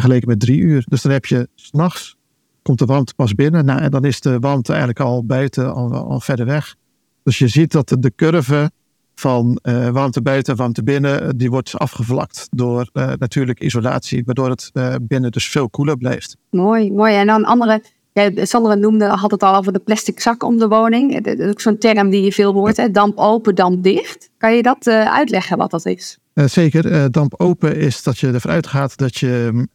vergeleken 0.00 0.28
met 0.28 0.40
3 0.40 0.58
uur. 0.58 0.84
Dus 0.88 1.02
dan 1.02 1.12
heb 1.12 1.26
je 1.26 1.48
s'nachts, 1.54 2.16
komt 2.62 2.78
de 2.78 2.84
warmte 2.84 3.14
pas 3.14 3.34
binnen. 3.34 3.64
Nou, 3.64 3.80
en 3.80 3.90
dan 3.90 4.04
is 4.04 4.20
de 4.20 4.38
warmte 4.38 4.68
eigenlijk 4.68 5.00
al 5.00 5.24
buiten, 5.24 5.74
al, 5.74 5.94
al 5.94 6.20
verder 6.20 6.46
weg. 6.46 6.74
Dus 7.22 7.38
je 7.38 7.48
ziet 7.48 7.72
dat 7.72 7.88
de, 7.88 7.98
de 7.98 8.12
curve 8.16 8.70
van 9.14 9.58
uh, 9.62 9.88
warmte 9.88 10.22
buiten, 10.22 10.56
warmte 10.56 10.82
binnen, 10.82 11.22
eh, 11.22 11.28
die 11.36 11.50
wordt 11.50 11.78
afgevlakt 11.78 12.48
door 12.50 12.90
uh, 12.92 13.12
natuurlijke 13.18 13.64
isolatie, 13.64 14.22
waardoor 14.24 14.50
het 14.50 14.70
uh, 14.72 14.94
binnen 15.02 15.30
dus 15.30 15.48
veel 15.48 15.70
koeler 15.70 15.96
blijft. 15.96 16.36
Mooi, 16.50 16.92
mooi. 16.92 17.14
En 17.14 17.26
dan 17.26 17.44
andere, 17.44 17.82
ja, 18.12 18.30
Sandra 18.44 18.74
noemde, 18.74 19.06
had 19.06 19.30
het 19.30 19.42
al 19.42 19.56
over 19.56 19.72
de 19.72 19.78
plastic 19.78 20.20
zak 20.20 20.42
om 20.42 20.58
de 20.58 20.68
woning. 20.68 21.20
Dat 21.20 21.38
is 21.38 21.50
ook 21.50 21.60
zo'n 21.60 21.78
term 21.78 22.10
die 22.10 22.22
je 22.22 22.32
veel 22.32 22.52
hoort, 22.52 22.76
hè? 22.76 22.90
damp 22.90 23.18
open, 23.18 23.54
damp 23.54 23.82
dicht. 23.82 24.30
Kan 24.38 24.54
je 24.54 24.62
dat 24.62 24.88
uitleggen 24.88 25.56
wat 25.56 25.70
dat 25.70 25.86
is? 25.86 26.18
zeker. 26.34 27.10
damp 27.10 27.34
open 27.36 27.76
is 27.76 28.02
dat 28.02 28.18
je 28.18 28.26
ervan 28.26 28.50
uitgaat 28.50 28.96
dat 28.96 29.16
je 29.16 29.66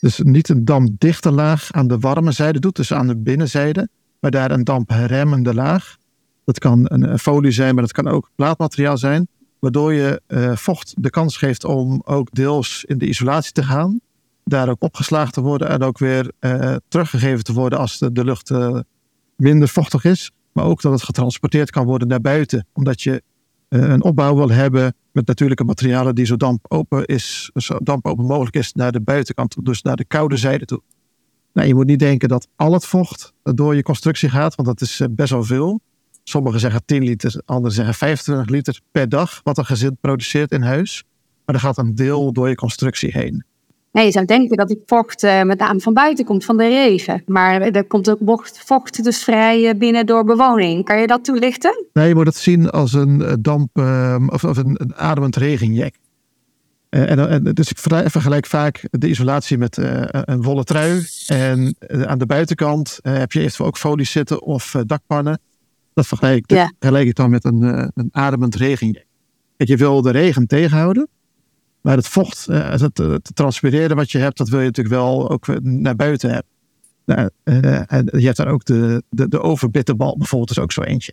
dus 0.00 0.18
niet 0.18 0.48
een 0.48 0.64
dampdichte 0.64 1.32
laag 1.32 1.72
aan 1.72 1.88
de 1.88 1.98
warme 1.98 2.32
zijde 2.32 2.58
doet, 2.58 2.76
dus 2.76 2.92
aan 2.92 3.06
de 3.06 3.16
binnenzijde, 3.16 3.88
maar 4.20 4.30
daar 4.30 4.50
een 4.50 4.64
dampremmende 4.64 5.54
laag. 5.54 5.96
Dat 6.44 6.58
kan 6.58 6.84
een, 6.84 7.18
folie 7.18 7.50
zijn, 7.50 7.74
maar 7.74 7.82
dat 7.82 7.92
kan 7.92 8.08
ook 8.08 8.30
plaatmateriaal 8.34 8.98
zijn. 8.98 9.28
Waardoor 9.58 9.92
je 9.92 10.22
uh, 10.28 10.56
vocht 10.56 10.94
de 10.98 11.10
kans 11.10 11.36
geeft 11.36 11.64
om 11.64 12.02
ook 12.04 12.28
deels 12.32 12.84
in 12.84 12.98
de 12.98 13.06
isolatie 13.06 13.52
te 13.52 13.62
gaan. 13.62 14.00
Daar 14.44 14.68
ook 14.68 14.82
opgeslagen 14.82 15.32
te 15.32 15.40
worden 15.40 15.68
en 15.68 15.82
ook 15.82 15.98
weer 15.98 16.32
uh, 16.40 16.76
teruggegeven 16.88 17.44
te 17.44 17.52
worden 17.52 17.78
als 17.78 17.98
de, 17.98 18.24
lucht 18.24 18.50
uh, 18.50 18.78
minder 19.36 19.68
vochtig 19.68 20.04
is. 20.04 20.30
Maar 20.52 20.64
ook 20.64 20.82
dat 20.82 20.92
het 20.92 21.02
getransporteerd 21.02 21.70
kan 21.70 21.86
worden 21.86 22.08
naar 22.08 22.20
buiten. 22.20 22.66
Omdat 22.72 23.02
je 23.02 23.22
een 23.78 24.02
opbouw 24.02 24.34
wil 24.34 24.50
hebben 24.50 24.94
met 25.12 25.26
natuurlijke 25.26 25.64
materialen 25.64 26.14
die 26.14 26.26
zo 26.26 26.36
dampopen, 26.36 27.04
is, 27.04 27.50
zo 27.54 27.78
dampopen 27.82 28.24
mogelijk 28.24 28.56
is 28.56 28.72
naar 28.72 28.92
de 28.92 29.00
buitenkant, 29.00 29.64
dus 29.64 29.82
naar 29.82 29.96
de 29.96 30.04
koude 30.04 30.36
zijde 30.36 30.64
toe. 30.64 30.82
Nou, 31.52 31.68
je 31.68 31.74
moet 31.74 31.86
niet 31.86 31.98
denken 31.98 32.28
dat 32.28 32.48
al 32.56 32.72
het 32.72 32.86
vocht 32.86 33.32
door 33.42 33.74
je 33.74 33.82
constructie 33.82 34.28
gaat, 34.28 34.54
want 34.54 34.68
dat 34.68 34.80
is 34.80 35.02
best 35.10 35.30
wel 35.30 35.44
veel. 35.44 35.80
Sommigen 36.24 36.60
zeggen 36.60 36.84
10 36.84 37.02
liter, 37.02 37.42
anderen 37.44 37.72
zeggen 37.72 37.94
25 37.94 38.48
liter 38.48 38.80
per 38.90 39.08
dag 39.08 39.40
wat 39.42 39.58
een 39.58 39.66
gezin 39.66 39.96
produceert 40.00 40.50
in 40.50 40.62
huis. 40.62 41.04
Maar 41.44 41.54
er 41.54 41.60
gaat 41.60 41.78
een 41.78 41.94
deel 41.94 42.32
door 42.32 42.48
je 42.48 42.54
constructie 42.54 43.10
heen. 43.12 43.44
Nee, 43.92 44.04
je 44.04 44.10
zou 44.10 44.24
denken 44.24 44.56
dat 44.56 44.68
die 44.68 44.82
vocht 44.86 45.22
uh, 45.22 45.42
met 45.42 45.58
name 45.58 45.80
van 45.80 45.94
buiten 45.94 46.24
komt, 46.24 46.44
van 46.44 46.56
de 46.56 46.68
regen. 46.68 47.22
Maar 47.26 47.60
er 47.60 47.84
komt 47.84 48.10
ook 48.10 48.46
vocht 48.64 49.04
dus 49.04 49.24
vrij 49.24 49.68
eh, 49.68 49.78
binnen 49.78 50.06
door 50.06 50.24
bewoning. 50.24 50.84
Kan 50.84 51.00
je 51.00 51.06
dat 51.06 51.24
toelichten? 51.24 51.86
Nee, 51.92 52.08
je 52.08 52.14
moet 52.14 52.26
het 52.26 52.36
zien 52.36 52.70
als 52.70 52.92
een 52.92 53.22
eh, 53.22 53.32
damp 53.40 53.78
of, 54.26 54.44
of, 54.44 54.56
een, 54.56 54.74
een 54.74 54.94
ademend 54.94 55.36
regenjek. 55.36 55.98
En, 56.88 57.28
en, 57.28 57.44
dus 57.44 57.70
ik 57.70 57.78
vergelijk 58.10 58.46
vaak 58.46 58.88
de 58.90 59.08
isolatie 59.08 59.58
met 59.58 59.76
een 60.10 60.42
wollen 60.42 60.64
trui. 60.64 61.06
En 61.26 61.76
aan 61.88 62.18
de 62.18 62.26
buitenkant 62.26 62.98
heb 63.02 63.32
je 63.32 63.40
eventueel 63.40 63.68
ook 63.68 63.78
folies 63.78 64.10
zitten 64.10 64.42
of 64.42 64.74
dakpannen. 64.86 65.40
Dat 65.94 66.06
vergelijk, 66.06 66.50
ja. 66.50 66.72
vergelijk 66.78 67.08
ik 67.08 67.14
dan 67.14 67.30
met 67.30 67.44
een, 67.44 67.62
een 67.94 68.08
ademend 68.12 68.54
regenjack. 68.54 69.04
Je 69.56 69.76
wil 69.76 70.02
de 70.02 70.10
regen 70.10 70.46
tegenhouden, 70.46 71.08
maar 71.80 71.96
het 71.96 72.08
vocht, 72.08 72.46
uh, 72.50 72.70
het, 72.70 73.30
transpireren 73.34 73.96
wat 73.96 74.10
je 74.10 74.18
hebt, 74.18 74.36
dat 74.36 74.48
wil 74.48 74.58
je 74.58 74.66
natuurlijk 74.66 74.94
wel 74.94 75.30
ook 75.30 75.46
naar 75.62 75.96
buiten 75.96 76.30
hebben. 76.30 76.48
Nou, 77.04 77.30
uh, 77.44 77.92
en 77.92 78.08
je 78.10 78.24
hebt 78.24 78.36
dan 78.36 78.46
ook 78.46 78.64
de, 78.64 79.02
de, 79.08 79.28
de 79.28 79.94
bijvoorbeeld, 79.94 80.50
is 80.50 80.58
ook 80.58 80.72
zo 80.72 80.82
eentje. 80.82 81.12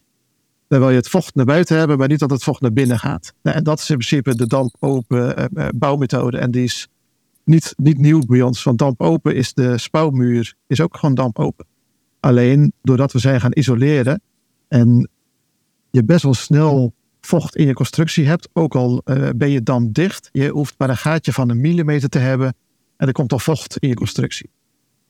Dan 0.67 0.79
wil 0.79 0.89
je 0.89 0.95
het 0.95 1.09
vocht 1.09 1.35
naar 1.35 1.45
buiten 1.45 1.77
hebben, 1.77 1.97
maar 1.97 2.07
niet 2.07 2.19
dat 2.19 2.29
het 2.29 2.43
vocht 2.43 2.61
naar 2.61 2.73
binnen 2.73 2.99
gaat. 2.99 3.33
Nou, 3.41 3.57
en 3.57 3.63
dat 3.63 3.79
is 3.79 3.89
in 3.89 3.97
principe 3.97 4.35
de 4.35 4.47
dampopen 4.47 5.49
bouwmethode. 5.75 6.37
En 6.37 6.51
die 6.51 6.63
is 6.63 6.87
niet, 7.43 7.73
niet 7.77 7.97
nieuw 7.97 8.25
bij 8.25 8.41
ons, 8.41 8.63
want 8.63 8.77
dampopen 8.77 9.35
is 9.35 9.53
de 9.53 9.77
spouwmuur, 9.77 10.53
is 10.67 10.81
ook 10.81 10.97
gewoon 10.97 11.15
dampopen. 11.15 11.65
Alleen 12.19 12.73
doordat 12.81 13.11
we 13.11 13.19
zijn 13.19 13.41
gaan 13.41 13.51
isoleren, 13.53 14.21
en 14.67 15.09
je 15.91 16.03
best 16.03 16.23
wel 16.23 16.33
snel 16.33 16.93
vocht 17.27 17.55
in 17.55 17.65
je 17.65 17.73
constructie 17.73 18.27
hebt. 18.27 18.49
Ook 18.53 18.75
al 18.75 19.01
uh, 19.05 19.29
ben 19.35 19.49
je 19.49 19.63
dan 19.63 19.91
dicht. 19.91 20.29
Je 20.31 20.49
hoeft 20.49 20.75
maar 20.77 20.89
een 20.89 20.97
gaatje 20.97 21.33
van 21.33 21.49
een 21.49 21.61
millimeter 21.61 22.09
te 22.09 22.19
hebben. 22.19 22.55
En 22.97 23.07
er 23.07 23.13
komt 23.13 23.31
al 23.31 23.39
vocht 23.39 23.77
in 23.77 23.87
je 23.87 23.95
constructie. 23.95 24.49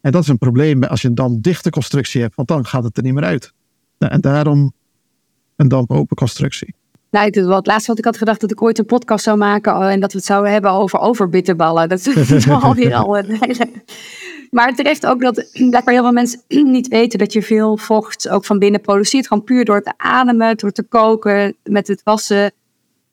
En 0.01 0.12
dat 0.12 0.21
is 0.21 0.27
een 0.27 0.38
probleem 0.38 0.84
als 0.84 1.01
je 1.01 1.08
een 1.08 1.15
dan 1.15 1.41
dichte 1.41 1.69
constructie 1.69 2.21
hebt. 2.21 2.36
Want 2.36 2.47
dan 2.47 2.65
gaat 2.65 2.84
het 2.84 2.97
er 2.97 3.03
niet 3.03 3.13
meer 3.13 3.23
uit. 3.23 3.53
Nou, 3.97 4.13
en 4.13 4.21
daarom 4.21 4.73
een 5.56 5.67
dampopen 5.67 6.15
constructie. 6.15 6.75
Nou, 7.12 7.25
het, 7.25 7.67
laatste 7.67 7.88
wat 7.88 7.97
ik 7.97 8.06
had 8.06 8.17
gedacht 8.17 8.41
dat 8.41 8.51
ik 8.51 8.62
ooit 8.62 8.80
een 8.80 8.86
podcast 8.86 9.23
zou 9.23 9.38
maken 9.38 9.75
oh, 9.75 9.91
en 9.91 9.99
dat 9.99 10.12
we 10.12 10.17
het 10.17 10.27
zouden 10.27 10.51
hebben 10.51 10.71
over 10.71 10.99
overbitterballen. 10.99 11.89
Dat 11.89 12.06
is 12.06 12.47
alweer 12.49 12.93
al. 12.93 13.23
Maar 14.51 14.75
treft 14.75 15.05
ook 15.05 15.21
dat 15.21 15.49
blijkbaar 15.53 15.93
heel 15.93 16.03
veel 16.03 16.12
mensen 16.12 16.41
niet 16.71 16.88
weten 16.88 17.19
dat 17.19 17.33
je 17.33 17.41
veel 17.41 17.77
vocht 17.77 18.29
ook 18.29 18.45
van 18.45 18.60
binnen 18.60 18.81
produceert. 18.81 19.27
Gewoon 19.27 19.43
puur 19.43 19.65
door 19.65 19.81
te 19.81 19.93
ademen, 19.97 20.57
door 20.57 20.71
te 20.71 20.83
koken, 20.83 21.55
met 21.63 21.88
het 21.88 22.01
wassen. 22.03 22.51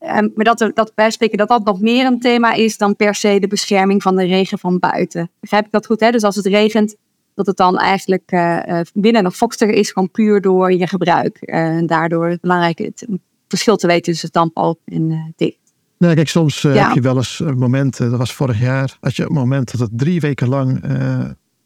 Um, 0.01 0.33
maar 0.35 0.45
dat, 0.45 0.71
dat 0.75 0.93
wij 0.95 1.11
spreken 1.11 1.39
dat 1.39 1.49
dat 1.49 1.65
nog 1.65 1.81
meer 1.81 2.07
een 2.07 2.21
thema 2.21 2.53
is 2.53 2.77
dan 2.77 2.97
per 2.97 3.15
se 3.15 3.41
de 3.41 3.47
bescherming 3.47 4.03
van 4.03 4.17
de 4.17 4.25
regen 4.25 4.59
van 4.59 4.79
buiten. 4.79 5.31
Begrijp 5.41 5.65
ik 5.65 5.71
dat 5.71 5.87
goed? 5.87 6.01
Hè? 6.01 6.11
Dus 6.11 6.23
als 6.23 6.37
het 6.37 6.47
regent, 6.47 6.97
dat 7.35 7.47
het 7.47 7.57
dan 7.57 7.79
eigenlijk 7.79 8.33
uh, 8.33 8.81
binnen 8.95 9.23
nog 9.23 9.37
vochtiger 9.37 9.75
is, 9.75 9.91
gewoon 9.91 10.11
puur 10.11 10.41
door 10.41 10.73
je 10.73 10.87
gebruik. 10.87 11.39
Uh, 11.41 11.55
en 11.55 11.87
daardoor 11.87 12.29
het 12.29 12.41
belangrijke 12.41 12.83
het 12.83 13.07
verschil 13.49 13.77
te 13.77 13.87
weten 13.87 14.13
tussen 14.13 14.29
damp 14.33 14.77
en 14.85 15.11
uh, 15.11 15.25
dicht. 15.37 15.64
Nou, 16.05 16.17
kijk, 16.17 16.29
soms 16.29 16.63
heb 16.63 16.95
je 16.95 17.01
wel 17.01 17.17
eens 17.17 17.39
momenten, 17.39 18.11
dat 18.11 18.19
was 18.19 18.33
vorig 18.33 18.61
jaar, 18.61 18.97
had 19.01 19.17
je 19.17 19.23
een 19.23 19.33
moment 19.33 19.71
dat 19.71 19.81
het 19.81 19.99
drie 19.99 20.21
weken 20.21 20.49
lang 20.49 20.85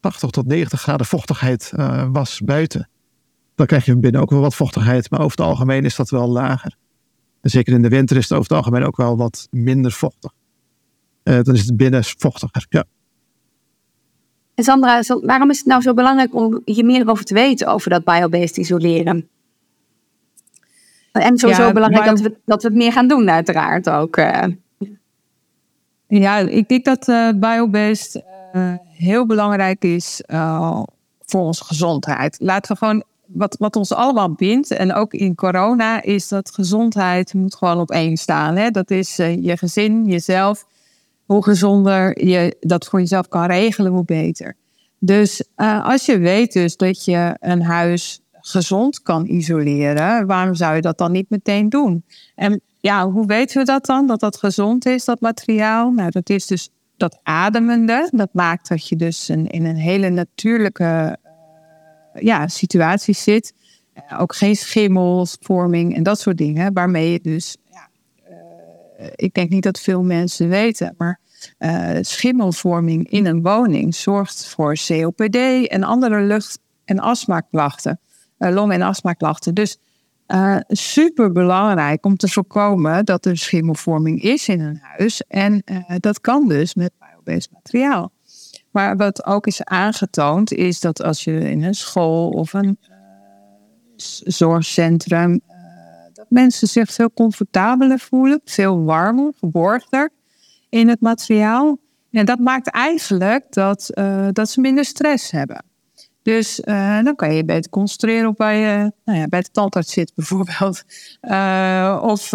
80 0.01 0.31
tot 0.31 0.47
90 0.47 0.81
graden 0.81 1.07
vochtigheid 1.07 1.73
was 2.13 2.41
buiten. 2.45 2.89
Dan 3.55 3.67
krijg 3.67 3.85
je 3.85 3.97
binnen 3.97 4.21
ook 4.21 4.31
wel 4.31 4.41
wat 4.41 4.55
vochtigheid, 4.55 5.11
maar 5.11 5.21
over 5.21 5.39
het 5.39 5.47
algemeen 5.47 5.85
is 5.85 5.97
dat 5.97 6.11
wel 6.11 6.29
lager. 6.29 6.77
En 7.41 7.51
zeker 7.51 7.73
in 7.73 7.83
de 7.83 7.89
winter 7.89 8.17
is 8.17 8.23
het 8.23 8.33
over 8.33 8.49
het 8.49 8.59
algemeen 8.59 8.87
ook 8.87 8.97
wel 8.97 9.17
wat 9.17 9.49
minder 9.51 9.93
vochtig. 9.93 10.33
dan 11.23 11.55
is 11.55 11.67
het 11.67 11.77
binnen 11.77 12.05
vochtiger, 12.05 12.67
ja. 12.69 12.85
En 14.55 14.65
Sandra, 14.65 15.03
waarom 15.23 15.51
is 15.51 15.59
het 15.59 15.67
nou 15.67 15.83
zo 15.83 15.95
belangrijk 15.95 16.35
om 16.35 16.63
hier 16.65 16.85
meer 16.85 17.09
over 17.09 17.25
te 17.25 17.35
weten, 17.35 17.67
over 17.67 17.91
dat 17.91 18.05
biobased 18.05 18.57
isoleren? 18.57 19.29
En 21.13 21.39
sowieso 21.39 21.73
belangrijk 21.73 22.05
dat, 22.05 22.21
we, 22.21 22.37
dat 22.45 22.63
we 22.63 22.69
het 22.69 22.77
meer 22.77 22.93
gaan 22.93 23.09
doen, 23.09 23.31
uiteraard 23.31 23.91
ook. 23.91 24.17
Eh. 24.17 24.45
Ja, 26.07 26.39
ik 26.39 26.69
denk 26.69 26.85
dat 26.85 27.09
uh, 27.09 27.29
biobased 27.37 28.23
uh, 28.53 28.73
heel 28.83 29.27
belangrijk 29.27 29.85
is 29.85 30.23
voor 31.25 31.41
onze 31.41 31.65
gezondheid. 31.65 32.37
Laten 32.41 32.73
we 32.73 32.79
gewoon, 32.79 33.05
wat, 33.27 33.57
wat 33.59 33.77
ons 33.77 33.93
allemaal 33.93 34.33
bindt, 34.33 34.71
en 34.71 34.95
ook 34.95 35.13
in 35.13 35.35
corona, 35.35 36.03
is 36.03 36.29
dat 36.29 36.51
gezondheid 36.51 37.35
moet 37.35 37.55
gewoon 37.55 37.81
op 37.81 37.91
één 37.91 38.17
staan. 38.17 38.57
Hè? 38.57 38.71
Dat 38.71 38.91
is 38.91 39.17
je 39.17 39.57
gezin, 39.57 40.07
jezelf 40.07 40.67
hoe 41.27 41.43
gezonder 41.43 42.25
je 42.27 42.57
dat 42.61 42.87
voor 42.87 43.01
jezelf 43.01 43.29
kan 43.29 43.47
regelen, 43.47 43.93
hoe 43.93 44.05
beter. 44.05 44.57
Dus 44.99 45.45
als 45.83 46.07
je 46.07 46.19
weet 46.19 46.53
dus 46.53 46.77
dat 46.77 47.05
je 47.05 47.37
een 47.41 47.63
huis 47.63 48.21
gezond 48.51 49.03
kan 49.03 49.27
isoleren, 49.27 50.27
waarom 50.27 50.55
zou 50.55 50.75
je 50.75 50.81
dat 50.81 50.99
dan 50.99 51.13
niet 51.13 51.31
meteen 51.31 51.69
doen? 51.69 52.05
En 52.35 52.61
ja, 52.81 53.11
hoe 53.11 53.27
weten 53.27 53.59
we 53.59 53.65
dat 53.65 53.87
dan, 53.87 54.07
dat 54.07 54.21
dat 54.21 54.37
gezond 54.37 54.87
is, 54.87 55.05
dat 55.05 55.21
materiaal? 55.21 55.91
Nou, 55.91 56.11
dat 56.11 56.31
is 56.31 56.47
dus 56.47 56.71
dat 56.97 57.19
ademende. 57.23 58.09
Dat 58.13 58.29
maakt 58.33 58.69
dat 58.69 58.89
je 58.89 58.97
dus 58.97 59.31
in 59.31 59.49
een 59.51 59.77
hele 59.77 60.09
natuurlijke 60.09 61.19
uh, 61.25 62.23
ja, 62.23 62.49
situatie 62.49 63.15
zit. 63.15 63.55
Uh, 63.95 64.21
ook 64.21 64.35
geen 64.35 64.57
schimmelsvorming 64.57 65.97
en 65.97 66.03
dat 66.03 66.21
soort 66.21 66.39
dingen, 66.39 66.73
waarmee 66.73 67.13
je 67.13 67.21
dus 67.23 67.57
eh, 68.97 69.07
ik 69.15 69.35
denk 69.35 69.51
niet 69.51 69.63
dat 69.63 69.81
veel 69.81 70.03
mensen 70.03 70.49
weten, 70.49 70.95
maar 70.99 71.21
schimmelvorming 72.01 73.11
in 73.11 73.27
een 73.27 73.43
woning 73.43 73.95
zorgt 73.95 74.47
voor 74.47 74.77
COPD 74.87 75.37
en 75.67 75.83
andere 75.83 76.21
lucht- 76.21 76.59
en 76.85 76.99
astmaklachten, 76.99 78.01
long- 78.39 78.73
en 78.73 78.83
astmaklachten. 78.83 79.55
Dus 79.55 79.79
uh, 80.29 80.57
super 80.69 81.33
belangrijk 81.33 82.05
om 82.05 82.17
te 82.17 82.29
voorkomen 82.29 83.05
dat 83.05 83.27
er 83.27 83.37
schimmelvorming 83.37 84.23
is 84.23 84.49
in 84.49 84.61
een 84.61 84.79
huis. 84.83 85.23
En 85.29 85.63
dat 85.99 86.21
kan 86.21 86.49
dus 86.49 86.75
met 86.75 86.93
biobased 86.99 87.53
materiaal. 87.53 88.13
Maar 88.71 88.97
wat 88.97 89.27
ook 89.27 89.47
is 89.47 89.65
aangetoond, 89.65 90.53
is 90.53 90.81
dat 90.81 91.03
als 91.03 91.25
je 91.25 91.51
in 91.51 91.63
een 91.63 91.75
school 91.75 92.31
of 92.31 92.53
een 92.53 92.79
zorgcentrum 94.25 95.41
mensen 96.29 96.69
zich 96.69 96.93
veel 96.93 97.11
comfortabeler 97.13 97.99
voelen, 97.99 98.41
veel 98.45 98.85
warmer, 98.85 99.33
geborgder 99.39 100.11
in 100.69 100.89
het 100.89 101.01
materiaal. 101.01 101.79
En 102.11 102.27
dat 102.27 102.39
maakt 102.39 102.71
eigenlijk 102.71 103.53
dat, 103.53 103.91
dat 104.33 104.51
ze 104.51 104.61
minder 104.61 104.85
stress 104.85 105.31
hebben. 105.31 105.65
Dus 106.29 106.61
uh, 106.65 107.03
dan 107.03 107.15
kan 107.15 107.35
je 107.35 107.45
beter 107.45 107.71
concentreren 107.71 108.29
op 108.29 108.39
waar 108.39 108.55
je 108.55 108.93
nou 109.05 109.19
ja, 109.19 109.27
bij 109.29 109.41
de 109.41 109.51
tandarts 109.51 109.93
zit 109.93 110.13
bijvoorbeeld. 110.15 110.85
Uh, 111.23 112.03
of 112.13 112.33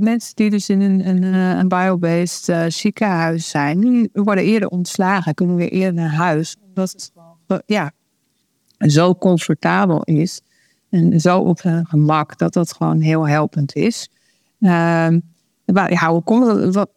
mensen 0.00 0.34
die 0.34 0.50
dus 0.50 0.68
in 0.68 0.80
een, 0.80 1.08
een, 1.08 1.22
een 1.34 1.68
biobased 1.68 2.72
ziekenhuis 2.72 3.48
zijn, 3.48 3.80
die 3.80 4.10
worden 4.12 4.44
eerder 4.44 4.68
ontslagen, 4.68 5.34
kunnen 5.34 5.56
weer 5.56 5.70
eerder 5.70 5.94
naar 5.94 6.14
huis. 6.14 6.56
Omdat 6.68 7.10
het 7.46 7.62
ja, 7.66 7.92
zo 8.78 9.14
comfortabel 9.14 10.02
is 10.02 10.40
en 10.88 11.20
zo 11.20 11.38
op 11.38 11.60
zijn 11.60 11.86
gemak 11.86 12.38
dat 12.38 12.52
dat 12.52 12.72
gewoon 12.72 13.00
heel 13.00 13.28
helpend 13.28 13.74
is. 13.74 14.10
Uh, 14.60 15.08
ja, 15.64 16.08
hoe, 16.10 16.22
komt 16.22 16.74
wat, 16.74 16.90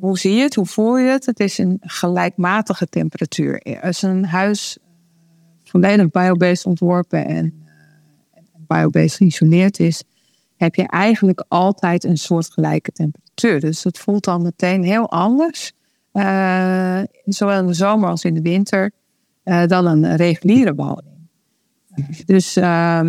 hoe, 0.00 0.18
zie 0.18 0.34
je 0.34 0.42
het? 0.42 0.54
Hoe 0.54 0.66
voel 0.66 0.98
je 0.98 1.08
het? 1.08 1.26
Het 1.26 1.40
is 1.40 1.58
een 1.58 1.76
gelijkmatige 1.80 2.86
temperatuur. 2.86 3.80
Als 3.82 4.02
een 4.02 4.24
huis 4.24 4.78
eh, 4.78 4.85
volledig 5.70 6.10
biobased 6.10 6.66
ontworpen 6.66 7.26
en, 7.26 7.44
uh, 7.44 7.70
en 8.34 8.64
biobased 8.66 9.16
geïsoleerd 9.16 9.78
is, 9.78 10.02
heb 10.56 10.74
je 10.74 10.88
eigenlijk 10.88 11.44
altijd 11.48 12.04
een 12.04 12.16
soortgelijke 12.16 12.92
temperatuur. 12.92 13.60
Dus 13.60 13.84
het 13.84 13.98
voelt 13.98 14.24
dan 14.24 14.42
meteen 14.42 14.82
heel 14.82 15.10
anders, 15.10 15.72
uh, 16.12 17.00
zowel 17.24 17.60
in 17.60 17.66
de 17.66 17.74
zomer 17.74 18.08
als 18.08 18.24
in 18.24 18.34
de 18.34 18.42
winter, 18.42 18.90
dan 19.66 19.86
een 19.86 20.16
reguliere 20.16 20.74
woning. 20.74 21.28
Dus 22.24 22.56
uh, 22.56 23.00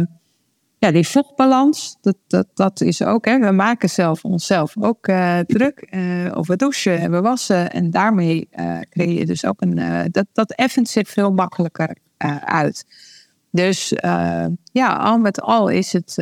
ja, 0.78 0.92
die 0.92 1.08
vochtbalans, 1.08 1.98
dat, 2.02 2.16
dat, 2.28 2.48
dat 2.54 2.82
is 2.82 3.04
ook, 3.04 3.26
hè, 3.26 3.40
we 3.40 3.52
maken 3.52 3.90
zelf 3.90 4.24
onszelf 4.24 4.74
ook 4.80 5.06
druk. 5.46 5.88
Of 6.34 6.48
we 6.48 6.56
douchen 6.56 7.00
en 7.00 7.12
we 7.12 7.22
wassen. 7.22 7.72
En 7.72 7.92
daarmee 7.92 8.48
uh, 8.52 8.80
creëer 8.90 9.20
je 9.20 9.26
dus 9.26 9.46
ook 9.46 9.62
een, 9.62 10.08
dat, 10.12 10.26
dat 10.34 10.52
effent 10.52 10.90
zich 10.90 11.10
veel 11.10 11.32
makkelijker 11.32 11.98
uit. 12.46 12.86
Dus 13.52 13.94
ja, 14.72 14.96
al 14.96 15.18
met 15.18 15.42
al 15.42 15.70
is 15.70 15.94
het, 15.94 16.18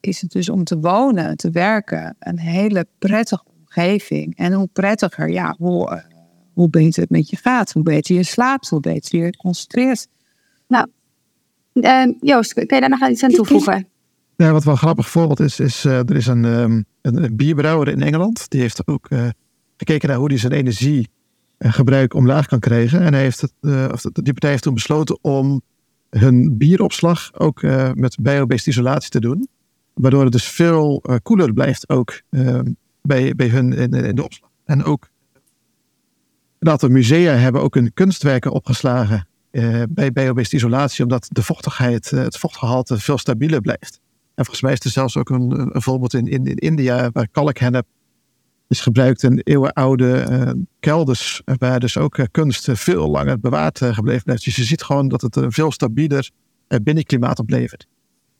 is 0.00 0.20
het 0.20 0.30
dus 0.30 0.48
om 0.48 0.64
te 0.64 0.78
wonen, 0.78 1.36
te 1.36 1.50
werken, 1.50 2.16
een 2.18 2.38
hele 2.38 2.86
prettige 2.98 3.44
omgeving. 3.60 4.36
En 4.36 4.52
hoe 4.52 4.68
prettiger, 4.72 5.30
ja, 5.30 5.54
hoe, 5.58 6.02
hoe 6.52 6.70
beter 6.70 7.02
het 7.02 7.10
met 7.10 7.30
je 7.30 7.36
gaat, 7.36 7.72
hoe 7.72 7.82
beter 7.82 8.14
je 8.14 8.22
slaapt, 8.22 8.68
hoe 8.68 8.80
beter 8.80 9.24
je 9.24 9.36
concentreert. 9.36 10.08
Nou, 10.66 10.86
Joost, 12.20 12.52
kun 12.52 12.66
je 12.66 12.80
daar 12.80 12.88
nog 12.88 13.08
iets 13.08 13.22
aan 13.22 13.30
toevoegen? 13.30 13.88
Ja, 14.36 14.52
wat 14.52 14.64
wel 14.64 14.72
een 14.72 14.78
grappig 14.78 15.08
voorbeeld 15.08 15.40
is, 15.40 15.60
is 15.60 15.84
uh, 15.84 15.98
er 15.98 16.16
is 16.16 16.26
een, 16.26 16.44
um, 16.44 16.84
een, 17.02 17.36
bierbrouwer 17.36 17.88
in 17.88 18.02
Engeland. 18.02 18.50
Die 18.50 18.60
heeft 18.60 18.86
ook 18.86 19.10
uh, 19.10 19.28
gekeken 19.76 20.08
naar 20.08 20.18
hoe 20.18 20.28
hij 20.28 20.38
zijn 20.38 20.52
energiegebruik 20.52 21.16
uh, 21.58 22.04
omlaag 22.08 22.46
kan 22.46 22.58
krijgen. 22.58 23.00
En 23.00 23.12
hij 23.12 23.22
heeft 23.22 23.40
het, 23.40 23.52
of 23.92 24.00
die 24.00 24.32
partij 24.32 24.50
heeft 24.50 24.62
toen 24.62 24.74
besloten 24.74 25.18
om 25.20 25.62
hun 26.10 26.56
bieropslag 26.56 27.30
ook 27.34 27.62
met 27.94 28.16
biobased 28.20 28.66
isolatie 28.66 29.10
te 29.10 29.20
doen. 29.20 29.48
Waardoor 29.94 30.22
het 30.22 30.32
dus 30.32 30.48
veel 30.48 31.02
koeler 31.22 31.52
blijft 31.52 31.88
ook 31.88 32.20
bij, 33.02 33.34
bij 33.34 33.48
hun 33.48 33.72
in, 33.72 33.90
in, 33.90 34.14
de 34.14 34.24
opslag. 34.24 34.50
En 34.64 34.84
ook 34.84 35.08
een 36.58 36.70
aantal 36.70 36.88
musea 36.88 37.32
hebben 37.32 37.62
ook 37.62 37.74
hun 37.74 37.92
kunstwerken 37.94 38.50
opgeslagen 38.50 39.28
bij 39.88 40.12
biobased 40.12 40.52
isolatie. 40.52 41.04
Omdat 41.04 41.26
de 41.30 41.42
vochtigheid, 41.42 42.10
het 42.10 42.38
vochtgehalte 42.38 42.98
veel 42.98 43.18
stabieler 43.18 43.60
blijft. 43.60 44.00
En 44.38 44.44
volgens 44.44 44.60
mij 44.60 44.72
is 44.72 44.80
er 44.80 44.90
zelfs 44.90 45.16
ook 45.16 45.30
een, 45.30 45.74
een 45.74 45.82
voorbeeld 45.82 46.14
in, 46.14 46.26
in, 46.26 46.44
in 46.44 46.56
India 46.56 47.10
waar 47.12 47.28
kalkhennep 47.28 47.86
is 48.68 48.80
gebruikt 48.80 49.22
in 49.22 49.40
eeuwenoude 49.44 50.26
uh, 50.30 50.50
kelders, 50.80 51.42
waar 51.44 51.80
dus 51.80 51.96
ook 51.96 52.18
uh, 52.18 52.26
kunst 52.30 52.68
veel 52.72 53.10
langer 53.10 53.40
bewaard 53.40 53.80
uh, 53.80 53.94
gebleven 53.94 54.22
blijft. 54.22 54.44
Dus 54.44 54.56
je 54.56 54.64
ziet 54.64 54.82
gewoon 54.82 55.08
dat 55.08 55.20
het 55.20 55.36
een 55.36 55.52
veel 55.52 55.72
stabieler 55.72 56.30
binnenklimaat 56.82 57.38
oplevert. 57.38 57.86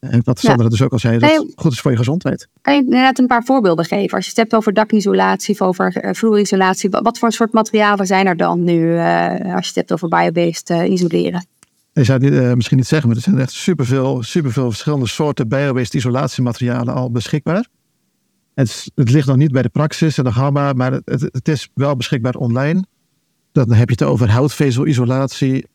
En 0.00 0.20
wat 0.24 0.38
Sandra 0.38 0.62
ja. 0.62 0.68
dus 0.68 0.82
ook 0.82 0.92
al 0.92 0.98
zei, 0.98 1.18
dat 1.18 1.30
het 1.30 1.52
goed 1.56 1.72
is 1.72 1.80
voor 1.80 1.90
je 1.90 1.96
gezondheid. 1.96 2.48
Kan 2.60 2.74
je 2.74 2.80
inderdaad 2.80 3.18
een 3.18 3.26
paar 3.26 3.44
voorbeelden 3.44 3.84
geven? 3.84 4.16
Als 4.16 4.24
je 4.24 4.30
het 4.30 4.38
hebt 4.38 4.54
over 4.54 4.72
dakisolatie 4.72 5.54
of 5.54 5.62
over 5.62 6.14
vloerisolatie, 6.16 6.90
wat 6.90 7.18
voor 7.18 7.32
soort 7.32 7.52
materialen 7.52 8.06
zijn 8.06 8.26
er 8.26 8.36
dan 8.36 8.64
nu 8.64 8.98
als 8.98 9.64
je 9.64 9.72
het 9.72 9.74
hebt 9.74 9.92
over 9.92 10.08
biobased 10.08 10.68
isoleren? 10.68 11.46
Je 11.92 12.04
zou 12.04 12.34
het 12.34 12.54
misschien 12.54 12.76
niet 12.76 12.86
zeggen, 12.86 13.08
maar 13.08 13.16
er 13.16 13.22
zijn 13.22 13.38
echt 13.38 13.52
superveel, 13.52 14.22
superveel 14.22 14.70
verschillende 14.70 15.08
soorten 15.08 15.48
biobased 15.48 15.94
isolatiematerialen 15.94 16.94
al 16.94 17.10
beschikbaar. 17.10 17.68
Het, 18.58 18.90
het, 18.94 19.10
ligt 19.10 19.26
nog 19.26 19.36
niet 19.36 19.52
bij 19.52 19.62
de 19.62 19.68
praxis 19.68 20.18
en 20.18 20.24
de 20.24 20.32
gamma, 20.32 20.72
maar 20.72 20.92
het, 20.92 21.20
het, 21.20 21.48
is 21.48 21.70
wel 21.74 21.96
beschikbaar 21.96 22.34
online. 22.34 22.84
Dan 23.52 23.72
heb 23.72 23.88
je 23.88 23.94
het 23.98 24.02
over 24.02 24.30
houtvezelisolatie, 24.30 25.66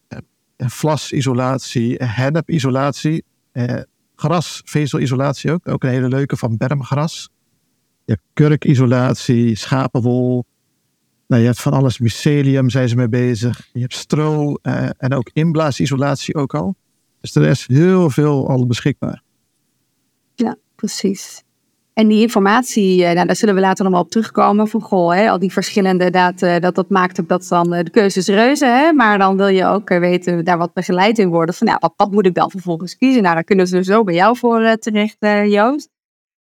vlasisolatie, 0.57 1.95
hennepisolatie, 2.03 3.23
eh, 3.51 3.81
grasvezelisolatie 4.15 5.51
ook. 5.51 5.69
Ook 5.69 5.83
een 5.83 5.89
hele 5.89 6.07
leuke 6.07 6.37
van 6.37 6.57
bermgras. 6.57 7.29
Je 8.05 8.11
hebt 8.11 8.23
kurkisolatie, 8.33 9.55
schapenwol. 9.55 10.45
Nou, 11.27 11.41
je 11.41 11.47
hebt 11.47 11.61
van 11.61 11.73
alles, 11.73 11.99
mycelium 11.99 12.69
zijn 12.69 12.89
ze 12.89 12.95
mee 12.95 13.09
bezig. 13.09 13.69
Je 13.73 13.79
hebt 13.79 13.95
stro 13.95 14.55
eh, 14.61 14.89
en 14.97 15.13
ook 15.13 15.29
inblaasisolatie 15.33 16.35
ook 16.35 16.55
al. 16.55 16.75
Dus 17.21 17.35
er 17.35 17.45
is 17.45 17.67
heel 17.67 18.09
veel 18.09 18.49
al 18.49 18.67
beschikbaar. 18.67 19.21
Ja, 20.35 20.57
precies. 20.75 21.42
En 21.93 22.07
die 22.07 22.21
informatie, 22.21 23.05
eh, 23.05 23.13
nou, 23.13 23.27
daar 23.27 23.35
zullen 23.35 23.55
we 23.55 23.61
later 23.61 23.83
nog 23.83 23.93
wel 23.93 24.01
op 24.01 24.09
terugkomen. 24.09 24.67
Van 24.67 24.81
goh, 24.81 25.13
hè, 25.13 25.29
al 25.29 25.39
die 25.39 25.51
verschillende, 25.51 26.09
dat, 26.09 26.41
eh, 26.41 26.59
dat, 26.59 26.75
dat 26.75 26.89
maakt 26.89 27.19
ook 27.19 27.27
dat 27.27 27.47
dan 27.49 27.69
de 27.69 27.89
keuzes 27.89 28.27
reuze. 28.27 28.65
Hè? 28.65 28.93
Maar 28.93 29.17
dan 29.17 29.37
wil 29.37 29.47
je 29.47 29.65
ook 29.65 29.89
weten, 29.89 30.45
daar 30.45 30.57
wat 30.57 30.73
begeleid 30.73 31.19
in 31.19 31.29
worden. 31.29 31.55
Van 31.55 31.67
nou, 31.67 31.79
wat, 31.95 32.11
moet 32.11 32.25
ik 32.25 32.33
dan 32.33 32.51
vervolgens 32.51 32.97
kiezen? 32.97 33.21
Nou, 33.21 33.33
daar 33.33 33.43
kunnen 33.43 33.67
ze 33.67 33.83
zo 33.83 34.03
bij 34.03 34.13
jou 34.13 34.37
voor 34.37 34.77
terecht, 34.77 35.17
Joost. 35.51 35.89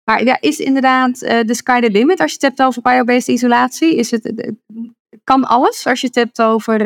Maar 0.03 0.23
ja, 0.23 0.37
is 0.39 0.59
inderdaad 0.59 1.19
de 1.19 1.53
sky 1.53 1.79
the 1.79 1.91
limit 1.91 2.19
als 2.19 2.29
je 2.29 2.37
het 2.39 2.57
hebt 2.57 2.61
over 2.61 2.81
biobased 2.81 3.27
isolatie? 3.27 3.95
Is 3.95 4.11
het, 4.11 4.51
kan 5.23 5.43
alles 5.43 5.87
als 5.87 6.01
je 6.01 6.07
het 6.07 6.15
hebt 6.15 6.41
over 6.41 6.77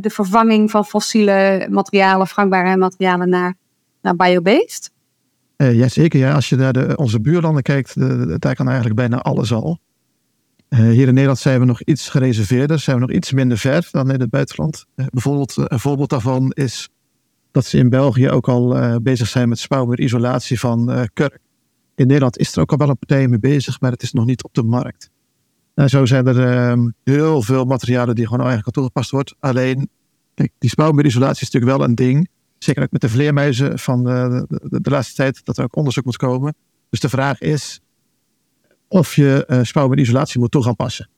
de 0.00 0.10
vervanging 0.10 0.70
van 0.70 0.84
fossiele 0.84 1.66
materialen, 1.70 2.26
vrangbare 2.26 2.76
materialen 2.76 3.28
naar, 3.28 3.54
naar 4.02 4.16
biobased? 4.16 4.90
Uh, 5.58 5.74
Jazeker, 5.74 6.18
ja. 6.18 6.34
als 6.34 6.48
je 6.48 6.56
naar 6.56 6.72
de, 6.72 6.96
onze 6.96 7.20
buurlanden 7.20 7.62
kijkt, 7.62 7.94
de, 7.94 8.36
daar 8.38 8.54
kan 8.54 8.66
eigenlijk 8.66 8.96
bijna 8.96 9.18
alles 9.18 9.52
al. 9.52 9.78
Uh, 10.68 10.78
hier 10.78 11.06
in 11.06 11.14
Nederland 11.14 11.38
zijn 11.38 11.60
we 11.60 11.66
nog 11.66 11.82
iets 11.82 12.08
gereserveerder, 12.08 12.78
zijn 12.78 12.96
we 12.96 13.06
nog 13.06 13.16
iets 13.16 13.32
minder 13.32 13.58
ver 13.58 13.88
dan 13.90 14.10
in 14.10 14.20
het 14.20 14.30
buitenland. 14.30 14.86
Uh, 14.96 15.06
bijvoorbeeld, 15.10 15.54
een 15.56 15.80
voorbeeld 15.80 16.10
daarvan 16.10 16.50
is 16.50 16.88
dat 17.50 17.64
ze 17.64 17.78
in 17.78 17.88
België 17.88 18.30
ook 18.30 18.48
al 18.48 19.00
bezig 19.02 19.28
zijn 19.28 19.48
met 19.48 19.58
spouwmuurisolatie 19.58 20.60
van 20.60 21.08
kurk. 21.12 21.38
In 21.94 22.06
Nederland 22.06 22.38
is 22.38 22.52
er 22.52 22.60
ook 22.60 22.72
al 22.72 22.78
wel 22.78 22.88
een 22.88 22.98
partij 22.98 23.28
mee 23.28 23.38
bezig, 23.38 23.80
maar 23.80 23.90
het 23.90 24.02
is 24.02 24.12
nog 24.12 24.24
niet 24.24 24.44
op 24.44 24.54
de 24.54 24.62
markt. 24.62 25.10
Nou, 25.74 25.88
zo 25.88 26.06
zijn 26.06 26.26
er 26.26 26.56
ehm, 26.56 26.88
heel 27.04 27.42
veel 27.42 27.64
materialen 27.64 28.14
die 28.14 28.24
gewoon 28.24 28.40
eigenlijk 28.40 28.66
al 28.66 28.72
toegepast 28.72 29.10
wordt. 29.10 29.34
Alleen, 29.40 29.88
kijk, 30.34 30.52
die 30.58 30.70
spouwmuurisolatie 30.70 31.42
is 31.42 31.50
natuurlijk 31.50 31.78
wel 31.78 31.88
een 31.88 31.94
ding. 31.94 32.28
Zeker 32.58 32.82
ook 32.82 32.90
met 32.90 33.00
de 33.00 33.08
vleermuizen 33.08 33.78
van 33.78 34.04
de, 34.04 34.46
de, 34.48 34.80
de, 34.80 34.90
laatste 34.90 35.14
tijd, 35.14 35.44
dat 35.44 35.58
er 35.58 35.64
ook 35.64 35.76
onderzoek 35.76 36.04
moet 36.04 36.16
komen. 36.16 36.54
Dus 36.90 37.00
de 37.00 37.08
vraag 37.08 37.40
is 37.40 37.80
of 38.88 39.14
je 39.14 39.44
uh, 39.48 39.62
spouwmuurisolatie 39.62 40.40
moet 40.40 40.50
toe 40.50 40.62
gaan 40.62 40.76
passen. 40.76 41.08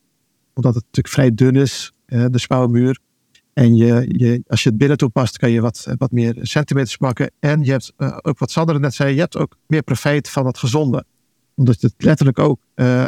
Omdat 0.55 0.75
het 0.75 0.85
natuurlijk 0.85 1.15
vrij 1.15 1.35
dun 1.35 1.57
is, 1.57 1.93
uh, 2.07 2.25
de 2.31 2.39
spouwmuur. 2.39 2.99
En 3.53 3.77
je, 3.77 4.05
je, 4.09 4.43
als 4.47 4.63
je 4.63 4.69
het 4.69 4.79
binnen 4.79 4.97
toepast, 4.97 5.39
kan 5.39 5.51
je 5.51 5.61
wat, 5.61 5.95
wat 5.99 6.11
meer 6.11 6.37
centimeters 6.41 6.97
pakken. 6.97 7.31
En 7.39 7.63
je 7.63 7.71
hebt 7.71 7.93
ook 8.23 8.39
wat 8.39 8.51
Sander 8.51 8.81
net 8.81 8.95
zei, 8.95 9.15
je 9.15 9.21
hebt 9.21 9.37
ook 9.37 9.57
meer 9.67 9.83
profijt 9.83 10.29
van 10.29 10.47
het 10.47 10.59
gezonde. 10.59 11.05
Omdat 11.55 11.81
het 11.81 11.95
letterlijk 11.99 12.39
ook 12.39 12.61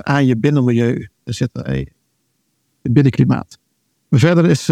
aan 0.03 0.27
je 0.27 0.37
binnenmilieu 0.37 1.09
zit, 1.25 1.51
het 1.53 2.93
binnenklimaat. 2.93 3.59
Maar 4.09 4.21
verder 4.21 4.47
is 4.47 4.71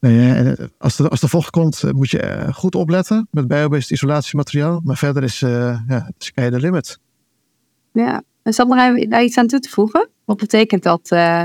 Nee, 0.00 0.56
als, 0.78 0.98
er, 0.98 1.08
als 1.08 1.22
er 1.22 1.28
vocht 1.28 1.50
komt, 1.50 1.82
eh, 1.82 1.90
moet 1.90 2.10
je 2.10 2.20
eh, 2.20 2.54
goed 2.54 2.74
opletten 2.74 3.28
met 3.30 3.48
biobased 3.48 3.90
isolatiemateriaal. 3.90 4.80
Maar 4.84 4.96
verder 4.96 5.22
is 5.22 5.42
uh, 5.42 5.80
ja, 5.88 6.10
sky 6.18 6.48
the 6.48 6.60
limit. 6.60 6.98
Ja, 7.92 8.22
en 8.42 8.78
heb 8.78 8.96
je 8.96 9.08
daar 9.08 9.24
iets 9.24 9.38
aan 9.38 9.46
toe 9.46 9.60
te 9.60 9.68
voegen? 9.68 10.08
Wat 10.24 10.36
betekent 10.36 10.82
dat, 10.82 11.10
uh, 11.12 11.44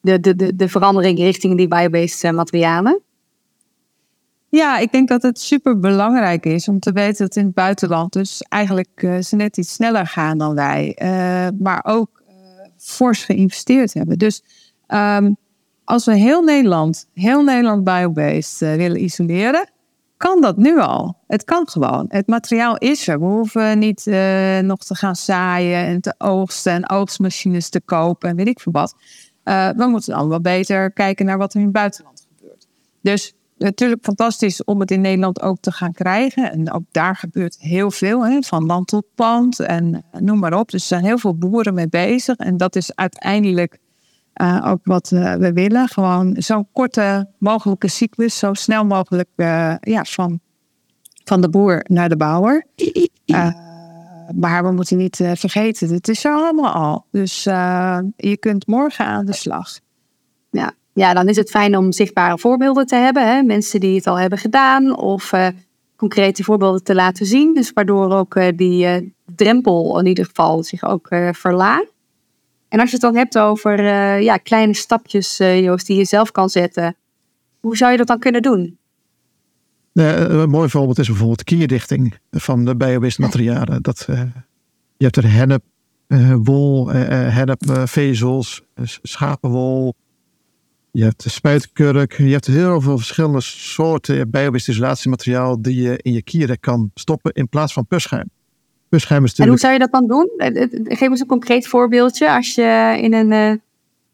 de, 0.00 0.20
de, 0.20 0.36
de, 0.36 0.56
de 0.56 0.68
verandering 0.68 1.18
richting 1.18 1.56
die 1.56 1.68
biobased 1.68 2.32
materialen? 2.32 3.00
Ja, 4.48 4.78
ik 4.78 4.92
denk 4.92 5.08
dat 5.08 5.22
het 5.22 5.40
super 5.40 5.78
belangrijk 5.78 6.46
is 6.46 6.68
om 6.68 6.78
te 6.80 6.92
weten 6.92 7.26
dat 7.26 7.36
in 7.36 7.44
het 7.44 7.54
buitenland 7.54 8.12
dus 8.12 8.42
eigenlijk 8.48 9.18
ze 9.20 9.36
net 9.36 9.56
iets 9.56 9.72
sneller 9.72 10.06
gaan 10.06 10.38
dan 10.38 10.54
wij. 10.54 10.98
maar 11.58 11.84
ook 11.86 12.22
fors 12.76 13.24
geïnvesteerd 13.24 13.94
hebben. 13.94 14.18
Dus 14.18 14.42
um, 14.88 15.36
als 15.84 16.04
we 16.04 16.16
heel 16.16 16.42
Nederland, 16.42 17.06
heel 17.14 17.42
Nederland 17.42 17.84
biobased 17.84 18.60
uh, 18.60 18.74
willen 18.74 19.02
isoleren, 19.02 19.68
kan 20.16 20.40
dat 20.40 20.56
nu 20.56 20.78
al. 20.78 21.16
Het 21.26 21.44
kan 21.44 21.68
gewoon. 21.68 22.04
Het 22.08 22.26
materiaal 22.26 22.76
is 22.76 23.08
er. 23.08 23.18
We 23.18 23.24
hoeven 23.24 23.78
niet 23.78 24.06
uh, 24.06 24.58
nog 24.58 24.84
te 24.84 24.94
gaan 24.94 25.16
zaaien 25.16 25.86
en 25.86 26.00
te 26.00 26.14
oogsten 26.18 26.72
en 26.72 26.90
oogstmachines 26.90 27.68
te 27.68 27.80
kopen 27.80 28.28
en 28.28 28.36
weet 28.36 28.48
ik 28.48 28.60
veel 28.60 28.72
wat. 28.72 28.94
Uh, 29.44 29.68
we 29.76 29.86
moeten 29.86 30.14
dan 30.14 30.28
wel 30.28 30.40
beter 30.40 30.92
kijken 30.92 31.26
naar 31.26 31.38
wat 31.38 31.52
er 31.52 31.58
in 31.58 31.64
het 31.64 31.74
buitenland 31.74 32.26
gebeurt. 32.36 32.66
Dus 33.00 33.34
natuurlijk 33.58 34.04
fantastisch 34.04 34.64
om 34.64 34.80
het 34.80 34.90
in 34.90 35.00
Nederland 35.00 35.42
ook 35.42 35.56
te 35.60 35.72
gaan 35.72 35.92
krijgen. 35.92 36.52
En 36.52 36.72
ook 36.72 36.84
daar 36.90 37.16
gebeurt 37.16 37.56
heel 37.58 37.90
veel, 37.90 38.26
hè, 38.26 38.42
van 38.42 38.66
land 38.66 38.86
tot 38.86 39.04
pand 39.14 39.60
en 39.60 40.04
noem 40.18 40.38
maar 40.38 40.58
op. 40.58 40.70
Dus 40.70 40.80
er 40.80 40.86
zijn 40.86 41.04
heel 41.04 41.18
veel 41.18 41.34
boeren 41.34 41.74
mee 41.74 41.88
bezig. 41.88 42.36
En 42.36 42.56
dat 42.56 42.76
is 42.76 42.94
uiteindelijk 42.94 43.78
uh, 44.42 44.66
ook 44.66 44.80
wat 44.82 45.10
uh, 45.10 45.34
we 45.34 45.52
willen. 45.52 45.88
Gewoon 45.88 46.36
zo'n 46.38 46.66
korte 46.72 47.28
mogelijke 47.38 47.88
cyclus, 47.88 48.38
zo 48.38 48.54
snel 48.54 48.84
mogelijk 48.84 49.28
uh, 49.36 49.74
ja, 49.80 50.04
van, 50.04 50.40
van 51.24 51.40
de 51.40 51.48
boer 51.48 51.84
naar 51.88 52.08
de 52.08 52.16
bouwer. 52.16 52.66
maar 54.34 54.64
we 54.64 54.70
moeten 54.72 54.96
niet 54.96 55.16
vergeten, 55.34 55.92
het 55.92 56.08
is 56.08 56.24
er 56.24 56.32
allemaal 56.32 56.72
al. 56.72 57.06
Dus 57.10 57.42
je 58.16 58.36
kunt 58.40 58.66
morgen 58.66 59.06
aan 59.06 59.26
de 59.26 59.32
slag. 59.32 59.78
Ja. 60.50 60.72
ja, 60.92 61.14
dan 61.14 61.28
is 61.28 61.36
het 61.36 61.50
fijn 61.50 61.76
om 61.76 61.92
zichtbare 61.92 62.38
voorbeelden 62.38 62.86
te 62.86 62.96
hebben. 62.96 63.28
Hè? 63.34 63.42
Mensen 63.42 63.80
die 63.80 63.96
het 63.96 64.06
al 64.06 64.18
hebben 64.18 64.38
gedaan 64.38 64.96
of 64.96 65.32
concrete 65.96 66.44
voorbeelden 66.44 66.84
te 66.84 66.94
laten 66.94 67.26
zien. 67.26 67.54
Dus 67.54 67.72
waardoor 67.72 68.12
ook 68.12 68.56
die 68.56 69.14
drempel 69.36 69.98
in 69.98 70.06
ieder 70.06 70.24
geval 70.24 70.62
zich 70.62 70.84
ook 70.84 71.08
verlaagt. 71.32 71.93
En 72.74 72.80
als 72.80 72.88
je 72.88 72.96
het 72.96 73.04
dan 73.04 73.16
hebt 73.16 73.38
over 73.38 73.80
uh, 73.80 74.22
ja, 74.22 74.36
kleine 74.36 74.74
stapjes, 74.74 75.40
uh, 75.40 75.60
Joost, 75.60 75.86
die 75.86 75.96
je 75.96 76.04
zelf 76.04 76.30
kan 76.30 76.48
zetten. 76.48 76.96
Hoe 77.60 77.76
zou 77.76 77.90
je 77.90 77.96
dat 77.96 78.06
dan 78.06 78.18
kunnen 78.18 78.42
doen? 78.42 78.78
een 79.92 80.50
mooi 80.50 80.68
voorbeeld 80.68 80.98
is 80.98 81.06
bijvoorbeeld 81.06 81.44
kierdichting 81.44 82.18
van 82.30 82.64
de 82.64 82.76
biobased 82.76 83.18
materialen. 83.18 83.82
Dat, 83.82 84.04
je 84.96 85.04
hebt 85.04 85.16
er 85.16 85.32
hennep, 85.32 85.62
wol, 86.42 86.88
hennepvezels, 86.88 88.62
schapenwol. 89.02 89.94
Je 90.90 91.02
hebt 91.02 91.24
spuitkurk. 91.28 92.16
Je 92.16 92.32
hebt 92.32 92.46
heel 92.46 92.80
veel 92.80 92.96
verschillende 92.96 93.40
soorten 93.40 94.30
biobased 94.30 94.68
isolatiemateriaal 94.68 95.62
die 95.62 95.82
je 95.82 95.98
in 96.02 96.12
je 96.12 96.22
kieren 96.22 96.60
kan 96.60 96.90
stoppen 96.94 97.32
in 97.32 97.48
plaats 97.48 97.72
van 97.72 97.86
pusschuim. 97.86 98.30
En 99.36 99.48
hoe 99.48 99.58
zou 99.58 99.72
je 99.72 99.78
dat 99.78 99.92
dan 99.92 100.06
doen? 100.06 100.30
Eh, 100.36 100.62
eh, 100.62 100.68
geef 100.84 101.08
eens 101.08 101.20
een 101.20 101.26
concreet 101.26 101.66
voorbeeldje. 101.66 102.30
Als 102.30 102.54
je 102.54 102.98
in 103.00 103.14
een, 103.14 103.60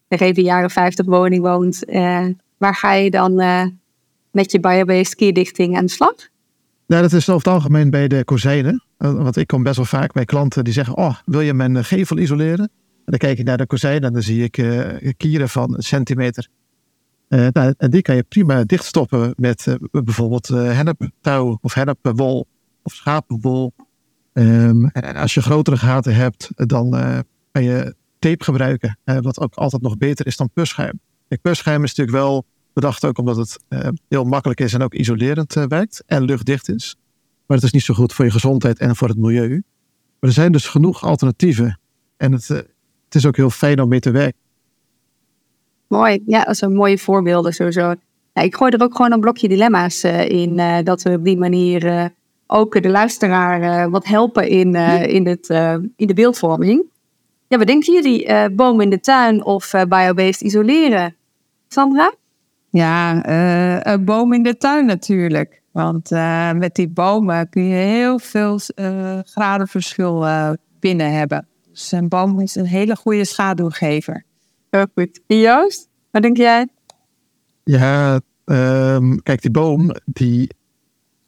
uh, 0.09 0.21
even 0.21 0.43
jaren 0.43 0.71
50 0.71 1.07
woning 1.07 1.43
woont, 1.43 1.83
uh, 1.89 2.27
waar 2.57 2.75
ga 2.75 2.93
je 2.93 3.11
dan 3.11 3.41
uh, 3.41 3.65
met 4.31 4.53
je 4.53 4.61
biobased 4.61 5.15
kierdichting 5.15 5.77
aan 5.77 5.85
de 5.85 5.91
slag? 5.91 6.15
Nou, 6.87 7.03
dat 7.03 7.13
is 7.13 7.29
over 7.29 7.49
het 7.49 7.55
algemeen 7.55 7.91
bij 7.91 8.09
de 8.09 8.25
kozijnen. 8.25 8.85
Want 8.97 9.37
ik 9.37 9.47
kom 9.47 9.63
best 9.63 9.77
wel 9.77 9.85
vaak 9.85 10.13
bij 10.13 10.25
klanten 10.25 10.65
die 10.65 10.73
zeggen: 10.73 10.97
Oh, 10.97 11.17
wil 11.25 11.41
je 11.41 11.55
mijn 11.55 11.85
gevel 11.85 12.19
isoleren? 12.19 12.71
En 13.05 13.17
dan 13.17 13.19
kijk 13.19 13.39
ik 13.39 13.45
naar 13.45 13.57
de 13.57 13.67
kozijnen 13.67 14.03
en 14.03 14.13
dan 14.13 14.23
zie 14.23 14.43
ik 14.43 14.53
kieren 15.17 15.49
van 15.49 15.75
een 15.75 15.83
centimeter. 15.83 16.49
Nou, 17.29 17.75
en 17.79 17.91
die 17.91 18.03
kan 18.03 18.17
je 18.17 18.23
prima 18.23 18.65
dichtstoppen 18.65 19.35
met 19.37 19.77
bijvoorbeeld 19.91 20.49
henneptouw 20.49 21.59
of 21.61 21.75
hennepwol 21.75 22.47
of 22.83 22.93
schapenwol 22.93 23.73
Um, 24.33 24.87
en 24.87 25.17
als 25.17 25.35
je 25.35 25.43
grotere 25.43 25.77
gaten 25.77 26.15
hebt, 26.15 26.51
dan 26.55 26.95
uh, 26.95 27.19
kan 27.53 27.65
je 27.65 27.95
tape 28.19 28.45
gebruiken. 28.45 28.99
Uh, 29.05 29.19
wat 29.21 29.41
ook 29.41 29.55
altijd 29.55 29.83
nog 29.83 29.97
beter 29.97 30.27
is 30.27 30.37
dan. 30.37 30.51
Kijk, 30.55 31.43
pusschuim 31.43 31.85
is 31.85 31.95
natuurlijk 31.95 32.17
wel 32.25 32.45
bedacht 32.73 33.05
ook 33.05 33.19
omdat 33.19 33.37
het 33.37 33.59
uh, 33.69 33.89
heel 34.09 34.25
makkelijk 34.25 34.61
is 34.61 34.75
en 34.75 34.83
ook 34.83 34.95
isolerend 34.95 35.55
werkt. 35.55 36.03
En 36.07 36.23
luchtdicht 36.23 36.69
is. 36.69 36.97
Maar 37.47 37.57
het 37.57 37.67
is 37.67 37.73
niet 37.73 37.83
zo 37.83 37.95
goed 37.95 38.13
voor 38.13 38.25
je 38.25 38.31
gezondheid 38.31 38.79
en 38.79 38.97
voor 38.97 39.09
het 39.09 39.17
milieu. 39.17 39.49
Maar 40.21 40.31
er 40.31 40.33
zijn 40.33 40.53
dus 40.53 40.69
genoeg 40.69 41.05
alternatieven. 41.05 41.79
En 42.17 42.33
het, 42.33 42.49
het 42.49 43.15
is 43.15 43.27
ook 43.27 43.37
heel 43.37 43.51
fijn 43.51 43.81
om 43.81 43.89
mee 43.89 44.01
te 44.01 44.11
werken. 44.11 44.41
Mooi. 45.87 46.23
Ja, 46.27 46.45
dat 46.45 46.57
zijn 46.57 46.73
mooie 46.73 46.99
voorbeelden 46.99 47.53
sowieso. 47.53 47.95
Ik 48.33 48.57
gooi 48.57 48.73
er 48.73 48.83
ook 48.83 48.97
gewoon 48.97 49.13
een 49.13 49.21
blokje 49.21 49.49
dilemma's 49.49 50.05
in. 50.05 50.57
dat 50.85 51.03
we 51.03 51.11
op 51.11 51.25
die 51.25 51.39
manier 51.39 52.13
ook 52.51 52.83
de 52.83 52.89
luisteraar 52.89 53.63
uh, 53.63 53.93
wat 53.93 54.05
helpen 54.05 54.49
in, 54.49 54.75
uh, 54.75 55.07
in, 55.07 55.27
het, 55.27 55.49
uh, 55.49 55.73
in 55.97 56.07
de 56.07 56.15
beeldvorming. 56.15 56.85
Ja, 57.49 57.59
wat 57.59 57.67
denken 57.67 57.93
jullie? 57.93 58.51
bomen 58.51 58.85
in 58.85 58.91
de 58.91 59.01
tuin 59.01 59.45
of 59.45 59.71
biobased 59.89 60.41
isoleren? 60.41 61.17
Sandra? 61.69 62.15
Ja, 62.71 63.27
een 63.87 64.05
boom 64.05 64.33
in 64.33 64.43
de 64.43 64.57
tuin 64.57 64.87
natuurlijk. 64.87 65.63
Want 65.73 66.11
met 66.55 66.75
die 66.75 66.89
bomen 66.89 67.49
kun 67.49 67.65
je 67.65 67.75
heel 67.75 68.19
veel 68.19 68.59
gradenverschil 69.25 70.27
binnen 70.81 71.13
hebben. 71.13 71.47
Dus 71.71 71.93
een 71.93 72.09
boom 72.09 72.41
is 72.41 72.55
een 72.55 72.67
hele 72.67 72.97
goede 72.97 73.25
schaduwgever. 73.25 74.25
Heel 74.71 74.87
goed. 74.95 75.21
Joost, 75.27 75.89
wat 76.11 76.23
denk 76.23 76.37
jij? 76.37 76.69
Ja, 77.65 78.21
ehm, 78.45 79.17
kijk, 79.17 79.43
die 79.43 79.51
boom 79.51 79.91
die, 80.05 80.51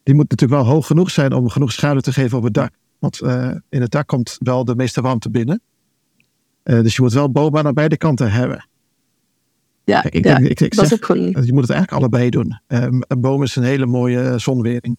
die 0.03 0.15
moet 0.15 0.31
natuurlijk 0.31 0.63
wel 0.63 0.73
hoog 0.73 0.87
genoeg 0.87 1.11
zijn 1.11 1.33
om 1.33 1.49
genoeg 1.49 1.73
schaduw 1.73 2.01
te 2.01 2.13
geven 2.13 2.39
op 2.39 2.45
het 2.45 2.55
dak. 2.55 2.73
Want 2.99 3.21
uh, 3.23 3.51
in 3.69 3.81
het 3.81 3.91
dak 3.91 4.07
komt 4.07 4.37
wel 4.41 4.65
de 4.65 4.77
meeste 4.77 5.01
warmte 5.01 5.31
binnen. 5.31 5.61
Uh, 6.65 6.83
dus 6.83 6.97
je 6.97 7.03
moet 7.03 7.13
wel 7.13 7.31
bomen 7.31 7.67
aan 7.67 7.75
beide 7.75 7.97
kanten 7.97 8.33
hebben. 8.33 8.67
Ja, 9.85 10.05
ik 10.05 10.15
ja 10.15 10.21
denk, 10.21 10.49
ik, 10.49 10.61
ik 10.61 10.75
dat 10.75 10.89
zeg, 10.89 10.99
is 10.99 11.09
ook 11.09 11.17
goed. 11.17 11.47
Je 11.47 11.53
moet 11.53 11.63
het 11.63 11.71
eigenlijk 11.71 11.93
allebei 11.93 12.31
doen. 12.31 12.61
Um, 12.67 13.03
een 13.09 13.21
boom 13.21 13.43
is 13.43 13.57
een 13.57 13.63
hele 13.63 13.87
mooie 13.87 14.39
zonwering. 14.39 14.97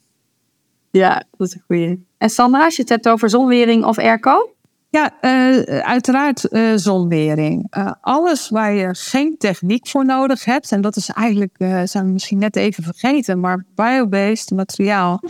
Ja, 0.92 1.24
dat 1.38 1.48
is 1.48 1.54
een 1.54 1.64
goeie. 1.68 2.06
En 2.18 2.30
Sandra, 2.30 2.64
als 2.64 2.76
je 2.76 2.82
het 2.82 2.92
hebt 2.92 3.10
over 3.10 3.30
zonwering 3.30 3.84
of 3.86 3.98
airco? 3.98 4.53
Ja, 4.94 5.12
uh, 5.22 5.80
uiteraard 5.80 6.52
uh, 6.52 6.72
zonwering. 6.76 7.68
Uh, 7.78 7.92
alles 8.02 8.50
waar 8.50 8.74
je 8.74 8.96
geen 8.96 9.38
techniek 9.38 9.88
voor 9.88 10.06
nodig 10.06 10.46
hebt, 10.46 10.72
en 10.72 10.82
dat 10.82 10.96
is 10.96 11.10
eigenlijk, 11.10 11.56
zijn 11.84 12.06
we 12.06 12.12
misschien 12.12 12.38
net 12.38 12.56
even 12.56 12.84
vergeten, 12.84 13.40
maar 13.40 13.66
biobased 13.76 14.52
materiaal 14.52 15.22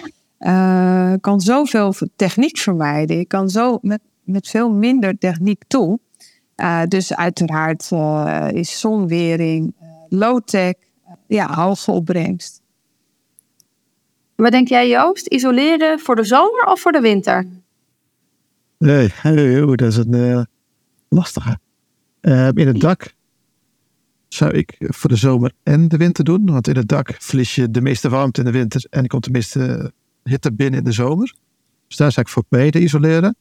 kan 1.22 1.42
zoveel 1.42 1.94
techniek 2.16 2.58
vermijden. 2.58 3.18
Je 3.18 3.26
kan 3.26 3.50
zo 3.50 3.78
met, 3.82 4.00
met 4.24 4.48
veel 4.48 4.72
minder 4.72 5.18
techniek 5.18 5.64
toe. 5.68 6.00
dus 6.88 7.16
uiteraard 7.16 7.92
is 8.54 8.80
zonwering, 8.80 9.76
low-tech, 10.10 10.74
ja, 11.28 11.54
hoge 11.54 11.92
opbrengst. 11.92 12.62
Wat 14.36 14.52
denk 14.52 14.68
jij 14.68 14.90
Joost? 14.90 15.28
Isoleren 15.28 16.00
voor 16.00 16.16
de 16.16 16.24
zomer 16.24 16.66
of 16.66 16.80
voor 16.80 16.92
de 16.92 17.02
winter? 17.02 17.46
Nee, 18.84 19.14
dat 19.76 19.82
is 19.82 19.98
een 19.98 20.14
uh, 20.14 20.42
lastige. 21.10 21.60
Uh, 22.22 22.48
in 22.54 22.68
het 22.68 22.80
dak 22.80 23.16
zou 24.28 24.52
ik 24.52 24.76
voor 24.80 25.10
de 25.10 25.16
zomer 25.16 25.52
en 25.64 25.88
de 25.88 25.98
winter 25.98 26.24
doen. 26.24 26.46
Want 26.46 26.68
in 26.68 26.76
het 26.76 26.88
dak 26.88 27.16
verlies 27.20 27.56
je 27.56 27.72
de 27.72 27.82
meeste 27.82 28.10
warmte 28.10 28.40
in 28.40 28.46
de 28.46 28.52
winter 28.52 28.86
en 28.90 29.08
komt 29.08 29.24
de 29.24 29.32
meeste 29.32 29.92
hitte 30.24 30.54
binnen 30.54 30.80
in 30.80 30.86
de 30.86 30.92
zomer. 30.92 31.36
Dus 31.88 31.98
daar 31.98 32.12
zou 32.12 32.26
ik 32.26 32.32
voor 32.32 32.44
beide 32.50 32.82
isoleren. 32.82 33.36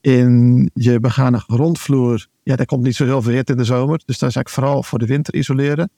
In 0.00 0.70
je 0.74 1.00
begane 1.00 1.38
grondvloer, 1.38 2.26
ja, 2.42 2.56
daar 2.56 2.66
komt 2.66 2.82
niet 2.82 2.96
zo 2.96 3.04
heel 3.04 3.22
veel 3.22 3.32
hitte 3.32 3.52
in 3.52 3.58
de 3.58 3.64
zomer. 3.64 4.02
Dus 4.04 4.18
daar 4.18 4.32
zou 4.32 4.44
ik 4.44 4.50
vooral 4.50 4.82
voor 4.82 4.98
de 4.98 5.06
winter 5.06 5.34
isoleren. 5.34 5.90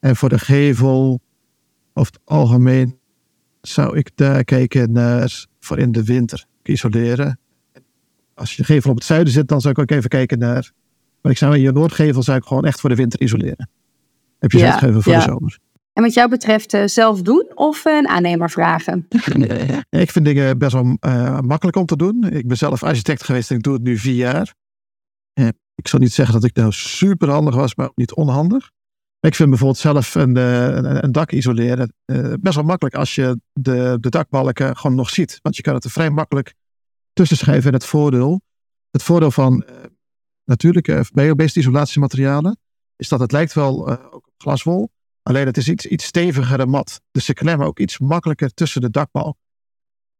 En 0.00 0.16
voor 0.16 0.28
de 0.28 0.38
gevel, 0.38 1.20
over 1.94 2.12
het 2.12 2.20
algemeen, 2.24 2.98
zou 3.60 3.98
ik 3.98 4.10
daar 4.14 4.44
kijken 4.44 4.92
naar 4.92 5.46
voor 5.60 5.78
in 5.78 5.92
de 5.92 6.04
winter 6.04 6.46
isoleren 6.62 7.38
als 8.40 8.50
je 8.50 8.56
de 8.56 8.64
gevel 8.64 8.90
op 8.90 8.96
het 8.96 9.06
zuiden 9.06 9.32
zit, 9.32 9.48
dan 9.48 9.60
zou 9.60 9.74
ik 9.74 9.80
ook 9.80 9.90
even 9.90 10.08
kijken 10.08 10.38
naar. 10.38 10.70
Maar 11.20 11.32
ik 11.32 11.38
zou 11.38 11.56
je 11.56 11.72
noordgevel 11.72 12.22
zou 12.22 12.38
ik 12.38 12.44
gewoon 12.44 12.64
echt 12.64 12.80
voor 12.80 12.90
de 12.90 12.96
winter 12.96 13.20
isoleren. 13.20 13.68
Heb 14.38 14.50
je 14.50 14.58
ja, 14.58 14.78
gevel 14.78 15.02
voor 15.02 15.12
ja. 15.12 15.18
de 15.18 15.24
zomer. 15.24 15.58
En 15.92 16.02
wat 16.02 16.14
jou 16.14 16.28
betreft 16.28 16.74
uh, 16.74 16.82
zelf 16.86 17.22
doen 17.22 17.46
of 17.54 17.84
een 17.84 18.08
aannemer 18.08 18.50
vragen? 18.50 19.06
ik 20.04 20.10
vind 20.10 20.24
dingen 20.24 20.58
best 20.58 20.72
wel 20.72 20.96
uh, 21.06 21.40
makkelijk 21.40 21.76
om 21.76 21.86
te 21.86 21.96
doen. 21.96 22.24
Ik 22.24 22.46
ben 22.46 22.56
zelf 22.56 22.82
architect 22.82 23.24
geweest 23.24 23.50
en 23.50 23.56
ik 23.56 23.62
doe 23.62 23.72
het 23.72 23.82
nu 23.82 23.96
vier 23.96 24.14
jaar. 24.14 24.54
Uh, 25.34 25.48
ik 25.74 25.88
zal 25.88 25.98
niet 25.98 26.12
zeggen 26.12 26.34
dat 26.34 26.44
ik 26.44 26.56
nou 26.56 26.72
super 26.72 27.30
handig 27.30 27.54
was, 27.54 27.74
maar 27.74 27.86
ook 27.86 27.96
niet 27.96 28.14
onhandig. 28.14 28.70
Ik 29.20 29.34
vind 29.34 29.48
bijvoorbeeld 29.48 29.80
zelf 29.80 30.14
een, 30.14 30.36
een, 30.36 31.04
een 31.04 31.12
dak 31.12 31.32
isoleren 31.32 31.92
best 32.40 32.54
wel 32.54 32.64
makkelijk 32.64 32.94
als 32.94 33.14
je 33.14 33.40
de, 33.52 33.96
de 34.00 34.08
dakbalken 34.08 34.76
gewoon 34.76 34.96
nog 34.96 35.10
ziet. 35.10 35.38
Want 35.42 35.56
je 35.56 35.62
kan 35.62 35.74
het 35.74 35.84
er 35.84 35.90
vrij 35.90 36.10
makkelijk 36.10 36.54
tussen 37.12 37.36
schuiven. 37.36 37.68
En 37.68 37.74
het 37.74 37.84
voordeel, 37.84 38.40
het 38.90 39.02
voordeel 39.02 39.30
van 39.30 39.64
uh, 39.68 39.76
natuurlijke 40.44 41.04
biobased 41.12 41.56
isolatiematerialen 41.56 42.58
is 42.96 43.08
dat 43.08 43.20
het 43.20 43.32
lijkt 43.32 43.52
wel 43.52 43.90
uh, 43.90 44.04
ook 44.04 44.26
op 44.26 44.34
glaswol. 44.36 44.90
Alleen 45.22 45.46
het 45.46 45.56
is 45.56 45.68
iets, 45.68 45.86
iets 45.86 46.04
stevigere 46.04 46.66
mat. 46.66 47.00
Dus 47.10 47.24
ze 47.24 47.32
klemmen 47.32 47.66
ook 47.66 47.78
iets 47.78 47.98
makkelijker 47.98 48.54
tussen 48.54 48.80
de 48.80 48.90
dakbalk. 48.90 49.36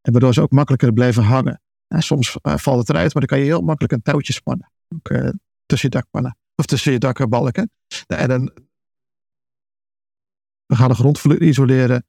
En 0.01 0.13
waardoor 0.13 0.35
ze 0.35 0.41
ook 0.41 0.51
makkelijker 0.51 0.93
blijven 0.93 1.23
hangen. 1.23 1.63
En 1.87 2.03
soms 2.03 2.37
uh, 2.43 2.57
valt 2.57 2.79
het 2.79 2.89
eruit, 2.89 3.15
maar 3.15 3.27
dan 3.27 3.37
kan 3.37 3.39
je 3.39 3.53
heel 3.53 3.63
makkelijk 3.63 3.93
een 3.93 4.03
touwtje 4.03 4.33
spannen. 4.33 4.73
Ook, 4.89 5.33
tussen 5.67 5.89
je 5.91 5.97
dakpannen. 5.97 6.37
Of 6.55 6.67
tussen 6.67 6.93
je 6.93 6.99
dakbalken. 6.99 7.71
En 8.07 8.29
dan, 8.29 8.53
we 10.67 10.77
gaan 10.77 10.89
de 10.89 10.95
grondvloer 10.95 11.43
isoleren 11.43 12.05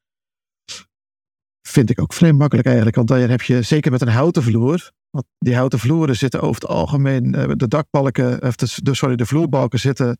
vind 1.71 1.89
ik 1.89 2.01
ook 2.01 2.13
vreemd 2.13 2.37
makkelijk 2.37 2.67
eigenlijk. 2.67 2.95
Want 2.95 3.07
dan 3.07 3.19
heb 3.19 3.41
je 3.41 3.61
zeker 3.61 3.91
met 3.91 4.01
een 4.01 4.07
houten 4.07 4.43
vloer. 4.43 4.91
Want 5.09 5.25
die 5.37 5.55
houten 5.55 5.79
vloeren 5.79 6.15
zitten 6.15 6.41
over 6.41 6.61
het 6.61 6.69
algemeen. 6.69 7.31
De 7.31 7.67
dakbalken, 7.67 8.41
of 8.41 8.55
de, 8.55 8.95
sorry, 8.95 9.15
de 9.15 9.25
vloerbalken 9.25 9.79
zitten 9.79 10.17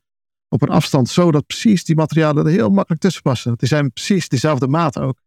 op 0.49 0.61
een 0.61 0.69
afstand 0.69 1.09
zo 1.09 1.31
dat 1.31 1.45
precies 1.45 1.83
die 1.83 1.95
materialen 1.95 2.45
er 2.45 2.51
heel 2.51 2.69
makkelijk 2.69 3.01
tussen 3.01 3.21
passen. 3.21 3.53
Die 3.57 3.67
zijn 3.67 3.91
precies 3.91 4.27
dezelfde 4.27 4.67
maat 4.67 4.99
ook. 4.99 5.21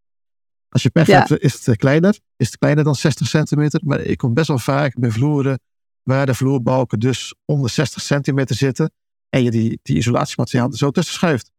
Als 0.69 0.83
je 0.83 0.91
pech 0.91 1.07
ja. 1.07 1.19
hebt, 1.19 1.43
is 1.43 1.67
het 1.67 1.77
kleiner. 1.77 2.19
Is 2.37 2.47
het 2.47 2.59
kleiner 2.59 2.85
dan 2.85 2.95
60 2.95 3.27
centimeter. 3.27 3.81
Maar 3.85 4.01
ik 4.01 4.19
kom 4.19 4.35
best 4.35 4.49
wel 4.49 4.59
vaak 4.59 4.99
bij 4.99 5.11
vloeren 5.11 5.61
waar 6.03 6.27
de 6.27 6.35
vloerbalken 6.35 6.99
dus 6.99 7.35
onder 7.45 7.71
60 7.71 8.03
centimeter 8.03 8.57
zitten. 8.57 8.93
En 9.29 9.43
je 9.43 9.51
die, 9.51 9.79
die 9.83 9.97
isolatiemateriaal 9.97 10.71
er 10.71 10.77
zo 10.77 10.91
tussen 10.91 11.15
schuift. 11.15 11.51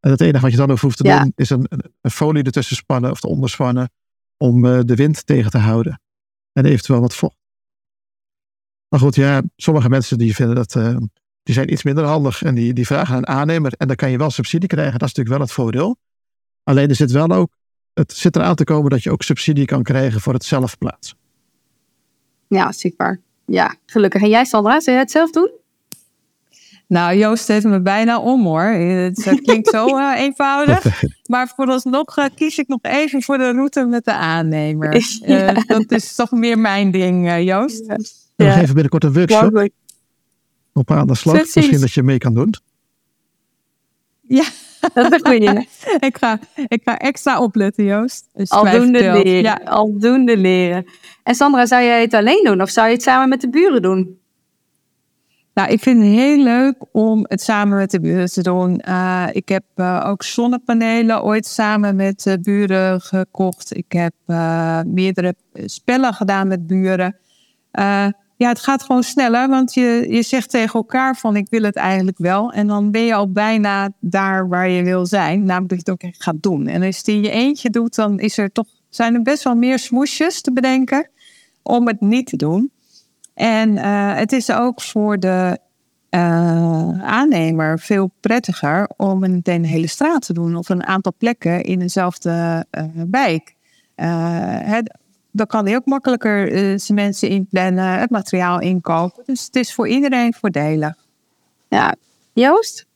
En 0.00 0.10
het 0.10 0.20
enige 0.20 0.40
wat 0.40 0.50
je 0.50 0.56
dan 0.56 0.70
ook 0.70 0.78
hoeft 0.78 0.96
te 0.96 1.04
ja. 1.04 1.22
doen, 1.22 1.32
is 1.36 1.50
een, 1.50 1.66
een, 1.68 1.92
een, 2.00 2.10
folie 2.10 2.42
ertussen 2.42 2.76
spannen 2.76 3.10
of 3.10 3.20
te 3.20 3.28
onderspannen 3.28 3.90
om 4.36 4.64
uh, 4.64 4.80
de 4.84 4.94
wind 4.94 5.26
tegen 5.26 5.50
te 5.50 5.58
houden. 5.58 6.00
En 6.52 6.64
eventueel 6.64 7.00
wat 7.00 7.14
vocht. 7.14 7.36
Maar 8.88 9.00
goed, 9.00 9.14
ja, 9.14 9.42
sommige 9.56 9.88
mensen 9.88 10.18
die 10.18 10.34
vinden 10.34 10.54
dat, 10.54 10.74
uh, 10.74 10.96
die 11.42 11.54
zijn 11.54 11.72
iets 11.72 11.82
minder 11.82 12.04
handig 12.04 12.42
en 12.42 12.54
die, 12.54 12.72
die 12.72 12.86
vragen 12.86 13.14
aan 13.14 13.18
een 13.18 13.26
aannemer 13.26 13.72
en 13.76 13.86
dan 13.86 13.96
kan 13.96 14.10
je 14.10 14.18
wel 14.18 14.30
subsidie 14.30 14.68
krijgen. 14.68 14.98
Dat 14.98 15.08
is 15.08 15.14
natuurlijk 15.14 15.36
wel 15.36 15.46
het 15.46 15.52
voordeel. 15.52 15.96
Alleen 16.62 16.88
er 16.88 16.94
zit 16.94 17.10
wel 17.10 17.28
ook, 17.28 17.56
het 17.92 18.12
zit 18.12 18.36
eraan 18.36 18.54
te 18.54 18.64
komen 18.64 18.90
dat 18.90 19.02
je 19.02 19.10
ook 19.10 19.22
subsidie 19.22 19.64
kan 19.64 19.82
krijgen 19.82 20.20
voor 20.20 20.32
het 20.32 20.44
zelf 20.44 20.78
plaatsen. 20.78 21.16
Ja, 22.48 22.72
super. 22.72 23.20
Ja, 23.44 23.76
gelukkig. 23.86 24.22
En 24.22 24.28
jij 24.28 24.44
Sandra, 24.44 24.80
zou 24.80 24.96
jij 24.96 25.04
het 25.04 25.10
zelf 25.10 25.30
doen? 25.30 25.59
Nou, 26.90 27.16
Joost 27.16 27.48
heeft 27.48 27.64
me 27.64 27.80
bijna 27.80 28.20
om 28.20 28.44
hoor. 28.44 28.62
Het 28.62 29.40
klinkt 29.42 29.68
zo 29.68 29.86
uh, 29.98 30.12
eenvoudig. 30.24 31.02
Maar 31.26 31.52
vooralsnog 31.56 32.18
uh, 32.18 32.24
kies 32.34 32.58
ik 32.58 32.68
nog 32.68 32.78
even 32.82 33.22
voor 33.22 33.38
de 33.38 33.50
route 33.50 33.84
met 33.84 34.04
de 34.04 34.12
aannemer. 34.12 34.94
Uh, 34.94 35.02
ja. 35.46 35.52
Dat 35.66 35.90
is 35.90 36.14
toch 36.14 36.30
meer 36.30 36.58
mijn 36.58 36.90
ding, 36.90 37.44
Joost. 37.44 37.86
Ja. 37.86 37.96
We 38.36 38.44
ja. 38.44 38.52
geven 38.52 38.74
binnenkort 38.74 39.04
een 39.04 39.12
workshop 39.12 39.68
op 40.72 40.90
aan 40.90 41.06
de 41.06 41.14
slag. 41.14 41.34
Precies. 41.34 41.54
Misschien 41.54 41.80
dat 41.80 41.92
je 41.92 42.02
mee 42.02 42.18
kan 42.18 42.34
doen. 42.34 42.54
Ja. 44.20 44.44
Dat 44.94 45.12
is 45.12 45.20
een 45.20 45.26
goede. 45.26 45.66
ik, 46.00 46.16
ga, 46.16 46.38
ik 46.68 46.80
ga 46.84 46.98
extra 46.98 47.40
opletten, 47.40 47.84
Joost. 47.84 48.28
Dus 48.34 48.50
aldoende 48.50 48.98
leren. 48.98 49.42
Ja. 49.42 49.60
Aldoende 49.64 50.36
leren. 50.36 50.86
En 51.22 51.34
Sandra, 51.34 51.66
zou 51.66 51.82
jij 51.82 52.00
het 52.00 52.14
alleen 52.14 52.44
doen 52.44 52.62
of 52.62 52.70
zou 52.70 52.86
je 52.86 52.92
het 52.92 53.02
samen 53.02 53.28
met 53.28 53.40
de 53.40 53.50
buren 53.50 53.82
doen? 53.82 54.19
Nou, 55.60 55.72
ik 55.72 55.80
vind 55.80 56.02
het 56.02 56.12
heel 56.12 56.42
leuk 56.42 56.74
om 56.92 57.24
het 57.28 57.40
samen 57.40 57.76
met 57.76 57.90
de 57.90 58.00
buren 58.00 58.30
te 58.30 58.42
doen. 58.42 58.82
Uh, 58.88 59.26
ik 59.32 59.48
heb 59.48 59.64
uh, 59.76 60.04
ook 60.06 60.22
zonnepanelen 60.22 61.22
ooit 61.24 61.46
samen 61.46 61.96
met 61.96 62.22
de 62.22 62.40
buren 62.40 63.00
gekocht. 63.00 63.76
Ik 63.76 63.92
heb 63.92 64.12
uh, 64.26 64.80
meerdere 64.86 65.34
spellen 65.52 66.14
gedaan 66.14 66.48
met 66.48 66.66
buren. 66.66 67.16
ja, 68.36 68.48
het 68.48 68.60
gaat 68.60 68.82
gewoon 68.82 69.02
sneller, 69.02 69.48
want 69.48 69.74
je, 69.74 70.06
je 70.08 70.22
zegt 70.22 70.50
tegen 70.50 70.74
elkaar 70.74 71.16
van 71.16 71.36
ik 71.36 71.46
wil 71.50 71.62
het 71.62 71.76
eigenlijk 71.76 72.18
wel. 72.18 72.52
En 72.52 72.66
dan 72.66 72.90
ben 72.90 73.04
je 73.04 73.14
al 73.14 73.32
bijna 73.32 73.90
daar 74.00 74.48
waar 74.48 74.68
je 74.68 74.82
wil 74.82 75.06
zijn. 75.06 75.44
Namelijk 75.44 75.68
dat 75.68 75.78
je 75.78 75.90
het 75.90 76.02
ook 76.02 76.10
echt 76.10 76.22
gaat 76.22 76.42
doen. 76.42 76.66
En 76.66 76.82
als 76.82 76.94
je 76.94 77.00
het 77.00 77.08
in 77.08 77.22
je 77.22 77.30
eentje 77.30 77.70
doet, 77.70 77.94
dan 77.94 78.18
is 78.18 78.38
er 78.38 78.52
toch, 78.52 78.66
zijn 78.88 79.14
er 79.14 79.22
best 79.22 79.42
wel 79.42 79.54
meer 79.54 79.78
smoesjes 79.78 80.40
te 80.40 80.52
bedenken 80.52 81.10
om 81.62 81.86
het 81.86 82.00
niet 82.00 82.26
te 82.26 82.36
doen. 82.36 82.70
En 83.40 83.70
uh, 83.70 84.14
het 84.14 84.32
is 84.32 84.52
ook 84.52 84.80
voor 84.80 85.18
de 85.18 85.58
uh, 86.10 86.20
aannemer 87.02 87.78
veel 87.78 88.10
prettiger 88.20 88.90
om 88.96 89.18
meteen 89.18 89.54
een 89.54 89.64
hele 89.64 89.86
straat 89.86 90.26
te 90.26 90.32
doen 90.32 90.56
of 90.56 90.68
een 90.68 90.86
aantal 90.86 91.12
plekken 91.18 91.62
in 91.62 91.78
dezelfde 91.78 92.66
uh, 92.70 92.84
wijk. 93.10 93.54
Het, 93.94 94.98
dan 95.30 95.46
kan 95.46 95.66
hij 95.66 95.74
ook 95.74 95.84
makkelijker 95.84 96.48
zijn 96.80 96.98
mensen 96.98 97.28
inplannen, 97.28 97.98
het 97.98 98.10
materiaal 98.10 98.60
inkopen. 98.60 99.22
Dus 99.26 99.44
het 99.44 99.56
is 99.56 99.74
voor 99.74 99.88
iedereen 99.88 100.34
voordelig. 100.34 100.94
Ja, 101.68 101.94
Joost? 102.32 102.86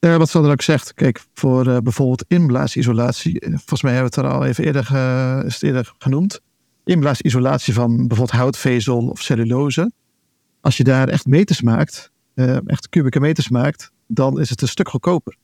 Uh, 0.00 0.16
wat 0.16 0.28
Sander 0.28 0.50
ook 0.50 0.62
zegt, 0.62 0.94
kijk, 0.94 1.24
voor 1.34 1.66
uh, 1.66 1.76
bijvoorbeeld 1.78 2.24
inblaasisolatie, 2.28 3.40
volgens 3.40 3.82
mij 3.82 3.92
hebben 3.92 4.12
we 4.12 4.20
het 4.20 4.30
er 4.30 4.36
al 4.36 4.44
even 4.44 4.64
eerder, 4.64 4.84
ge, 4.84 5.42
is 5.46 5.54
het 5.54 5.62
eerder 5.62 5.92
genoemd 5.98 6.40
inblaasisolatie 6.84 7.74
van 7.74 7.96
bijvoorbeeld 7.96 8.38
houtvezel 8.38 9.08
of 9.08 9.22
cellulose. 9.22 9.92
Als 10.60 10.76
je 10.76 10.84
daar 10.84 11.08
echt 11.08 11.26
meters 11.26 11.62
maakt, 11.62 12.10
uh, 12.34 12.68
echt 12.68 12.88
kubieke 12.88 13.20
meters 13.20 13.48
maakt, 13.48 13.92
dan 14.06 14.40
is 14.40 14.50
het 14.50 14.62
een 14.62 14.68
stuk 14.68 14.88
goedkoper. 14.88 15.36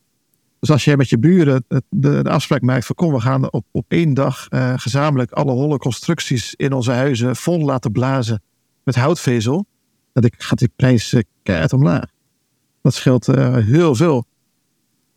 Dus 0.61 0.71
als 0.71 0.85
jij 0.85 0.97
met 0.97 1.09
je 1.09 1.19
buren 1.19 1.65
de, 1.89 2.23
afspraak 2.23 2.61
maakt 2.61 2.87
van 2.87 2.95
kom, 2.95 3.13
we 3.13 3.21
gaan 3.21 3.53
op, 3.53 3.65
op 3.71 3.85
één 3.89 4.15
dag 4.15 4.47
uh, 4.51 4.73
gezamenlijk 4.77 5.33
alle 5.33 5.53
holle 5.53 5.79
constructies 5.79 6.55
in 6.55 6.73
onze 6.73 6.91
huizen 6.91 7.37
vol 7.37 7.65
laten 7.65 7.93
blazen 7.93 8.43
met 8.85 8.95
houtvezel. 8.95 9.67
dan 10.13 10.31
gaat 10.39 10.59
die 10.59 10.71
prijs 10.77 11.13
uh, 11.13 11.23
keihard 11.43 11.73
omlaag. 11.73 12.05
Dat 12.83 12.95
scheelt 12.95 13.27
heel 13.27 13.95
veel. 13.95 14.27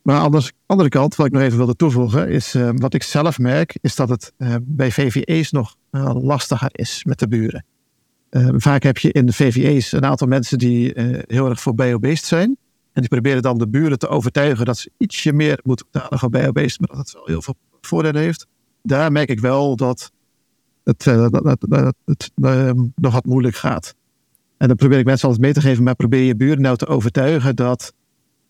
Maar 0.01 0.20
aan 0.20 0.32
de 0.32 0.51
andere 0.65 0.89
kant, 0.89 1.15
wat 1.15 1.26
ik 1.26 1.32
nog 1.32 1.41
even 1.41 1.57
wilde 1.57 1.76
toevoegen, 1.76 2.30
is 2.30 2.55
wat 2.76 2.93
ik 2.93 3.03
zelf 3.03 3.39
merk, 3.39 3.78
is 3.82 3.95
dat 3.95 4.09
het 4.09 4.34
bij 4.61 4.91
VVE's 4.91 5.51
nog 5.51 5.76
lastiger 6.14 6.70
is 6.72 7.04
met 7.04 7.20
de 7.20 7.28
buren. 7.28 7.66
vaak 8.58 8.84
heb 8.84 8.98
je 8.98 9.12
in 9.12 9.26
de 9.26 9.34
VVE's 9.34 9.92
een 9.92 10.06
aantal 10.06 10.28
mensen 10.28 10.58
die 10.58 10.92
heel 11.28 11.50
erg 11.50 11.62
voor 11.62 11.76
biobased 11.76 12.26
zijn. 12.26 12.58
En 12.94 13.02
die 13.02 13.10
proberen 13.10 13.42
dan 13.42 13.58
de 13.58 13.68
buren 13.68 14.00
te 14.00 14.08
overtuigen 14.08 14.66
dat 14.66 14.78
ze 14.78 14.92
ietsje 14.98 15.34
meer 15.34 15.60
moeten 15.64 15.86
betalen 15.92 16.20
voor 16.20 16.30
biobased, 16.30 16.80
maar 16.80 16.90
dat 16.90 16.98
het 16.98 17.14
wel 17.14 17.26
heel 17.26 17.42
veel 17.42 17.56
voordelen 17.82 18.22
heeft. 18.22 18.48
Daar 18.84 19.12
merk 19.12 19.30
ik 19.30 19.40
wel 19.40 19.76
dat 19.76 20.12
het, 20.84 21.04
dat, 21.04 21.58
dat, 21.60 21.96
het 22.06 22.32
uh, 22.36 22.72
nog 22.96 23.14
wat 23.14 23.26
moeilijk 23.26 23.56
gaat. 23.56 23.96
En 24.58 24.68
dan 24.68 24.78
probeer 24.78 25.00
ik 25.00 25.06
mensen 25.06 25.28
altijd 25.28 25.46
mee 25.46 25.54
te 25.54 25.62
geven, 25.62 25.84
maar 25.84 25.96
probeer 25.96 26.24
je 26.24 26.36
buren 26.36 26.62
nou 26.62 26.78
te 26.78 26.88
overtuigen 26.88 27.56
dat, 27.56 27.94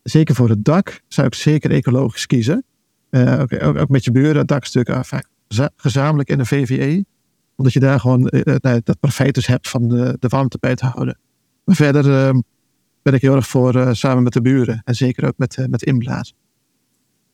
zeker 0.03 0.35
voor 0.35 0.49
het 0.49 0.65
dak, 0.65 1.01
zou 1.07 1.27
ik 1.27 1.33
zeker 1.33 1.71
ecologisch 1.71 2.25
kiezen. 2.25 2.63
Ook, 3.11 3.89
met 3.89 4.03
je 4.03 4.11
buren, 4.11 4.37
het 4.37 4.47
dakstuk 4.47 4.97
vaak 5.01 5.27
gezamenlijk 5.75 6.29
in 6.29 6.39
een 6.39 6.45
VVE. 6.45 7.05
Omdat 7.59 7.73
je 7.73 7.79
daar 7.79 7.99
gewoon 7.99 8.29
nou, 8.43 8.81
dat 8.83 8.99
profijt 8.99 9.35
dus 9.35 9.47
hebt 9.47 9.69
van 9.69 9.87
de, 9.87 10.17
de 10.19 10.27
warmte 10.27 10.57
bij 10.59 10.75
te 10.75 10.85
houden. 10.85 11.17
Maar 11.63 11.75
verder 11.75 12.13
ehm, 12.13 12.39
ben 13.01 13.13
ik 13.13 13.21
heel 13.21 13.35
erg 13.35 13.47
voor 13.47 13.95
samen 13.95 14.23
met 14.23 14.33
de 14.33 14.41
buren. 14.41 14.81
En 14.85 14.95
zeker 14.95 15.27
ook 15.27 15.37
met, 15.37 15.65
met 15.69 15.83
inblazen. 15.83 16.35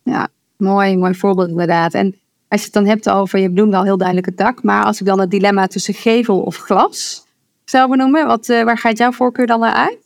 Ja, 0.03 0.27
mooi, 0.57 0.97
mooi 0.97 1.15
voorbeeld 1.15 1.49
inderdaad. 1.49 1.93
En 1.93 2.15
als 2.47 2.59
je 2.59 2.65
het 2.65 2.73
dan 2.73 2.85
hebt 2.85 3.09
over, 3.09 3.39
je 3.39 3.49
benoemde 3.49 3.77
al 3.77 3.83
heel 3.83 3.97
duidelijk 3.97 4.27
het 4.27 4.37
dak, 4.37 4.63
maar 4.63 4.83
als 4.83 4.99
ik 4.99 5.05
dan 5.05 5.19
het 5.19 5.31
dilemma 5.31 5.67
tussen 5.67 5.93
gevel 5.93 6.41
of 6.41 6.55
glas 6.55 7.25
zou 7.65 7.89
benoemen, 7.89 8.27
wat, 8.27 8.47
waar 8.47 8.77
gaat 8.77 8.97
jouw 8.97 9.11
voorkeur 9.11 9.47
dan 9.47 9.59
naar 9.59 9.73
uit? 9.73 9.97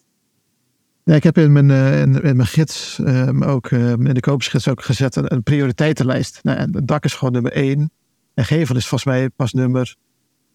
Ja, 1.04 1.16
ik 1.16 1.24
heb 1.24 1.38
in 1.38 1.52
mijn, 1.52 1.70
in, 1.70 2.22
in, 2.22 2.36
mijn 2.36 2.48
gids, 2.48 3.00
um, 3.02 3.44
ook 3.44 3.72
uh, 3.72 3.90
in 3.90 4.14
de 4.14 4.20
koopsgids 4.20 4.68
ook 4.68 4.82
gezet 4.82 5.16
een, 5.16 5.34
een 5.34 5.44
prioriteitenlijst. 5.44 6.40
Nou, 6.44 6.58
en 6.58 6.76
het 6.76 6.88
dak 6.88 7.04
is 7.04 7.14
gewoon 7.14 7.34
nummer 7.34 7.52
één. 7.52 7.92
En 8.34 8.46
gevel 8.46 8.76
is 8.76 8.88
volgens 8.88 9.14
mij 9.16 9.30
pas 9.30 9.54
nummer 9.54 9.96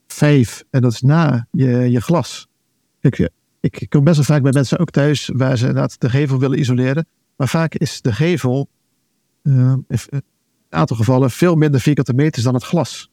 vijf. 0.06 0.64
En 0.70 0.82
dat 0.82 0.92
is 0.92 1.00
na 1.00 1.46
je, 1.50 1.68
je 1.68 2.00
glas. 2.00 2.48
Ik, 3.00 3.30
ik 3.60 3.86
kom 3.88 4.04
best 4.04 4.16
wel 4.16 4.24
vaak 4.24 4.42
bij 4.42 4.52
mensen 4.52 4.78
ook 4.78 4.90
thuis 4.90 5.30
waar 5.32 5.56
ze 5.56 5.66
inderdaad 5.66 6.00
de 6.00 6.10
gevel 6.10 6.38
willen 6.38 6.58
isoleren. 6.58 7.06
Maar 7.36 7.48
vaak 7.48 7.74
is 7.74 8.00
de 8.00 8.12
gevel 8.12 8.68
aantal 10.74 10.96
gevallen 10.96 11.30
veel 11.30 11.54
minder 11.54 11.80
vierkante 11.80 12.14
meters 12.14 12.44
dan 12.44 12.54
het 12.54 12.64
glas. 12.64 13.10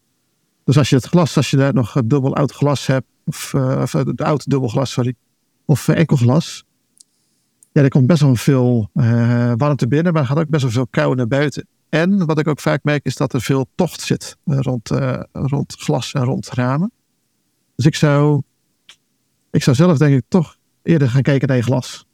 Dus 0.63 0.77
als 0.77 0.89
je 0.89 0.95
het 0.95 1.05
glas, 1.05 1.37
als 1.37 1.49
je 1.49 1.57
daar 1.57 1.73
nog 1.73 2.01
dubbel 2.05 2.35
oud 2.35 2.51
glas 2.51 2.85
hebt, 2.85 3.05
of, 3.25 3.53
uh, 3.53 3.79
of 3.81 3.95
oud 4.15 4.49
dubbel 4.49 4.69
glas, 4.69 4.91
sorry, 4.91 5.13
of 5.65 5.87
enkel 5.87 6.17
glas, 6.17 6.63
ja, 7.71 7.81
er 7.81 7.89
komt 7.89 8.07
best 8.07 8.21
wel 8.21 8.35
veel 8.35 8.89
uh, 8.93 9.53
warmte 9.57 9.87
binnen, 9.87 10.13
maar 10.13 10.21
er 10.21 10.27
gaat 10.27 10.37
ook 10.37 10.49
best 10.49 10.63
wel 10.63 10.71
veel 10.71 10.87
kou 10.87 11.15
naar 11.15 11.27
buiten. 11.27 11.67
En 11.91 12.25
wat 12.25 12.39
ik 12.39 12.47
ook 12.47 12.59
vaak 12.59 12.83
merk 12.83 13.05
is 13.05 13.15
dat 13.15 13.33
er 13.33 13.41
veel 13.41 13.65
tocht 13.75 14.01
zit 14.01 14.37
rond, 14.45 14.89
rond 15.31 15.75
glas 15.77 16.13
en 16.13 16.23
rond 16.23 16.49
ramen. 16.49 16.91
Dus 17.75 17.85
ik 17.85 17.95
zou, 17.95 18.41
ik 19.51 19.63
zou 19.63 19.75
zelf 19.75 19.97
denk 19.97 20.15
ik 20.15 20.23
toch 20.27 20.57
eerder 20.83 21.09
gaan 21.09 21.21
kijken 21.21 21.47
naar 21.47 21.57
je 21.57 21.63
glas. 21.63 22.05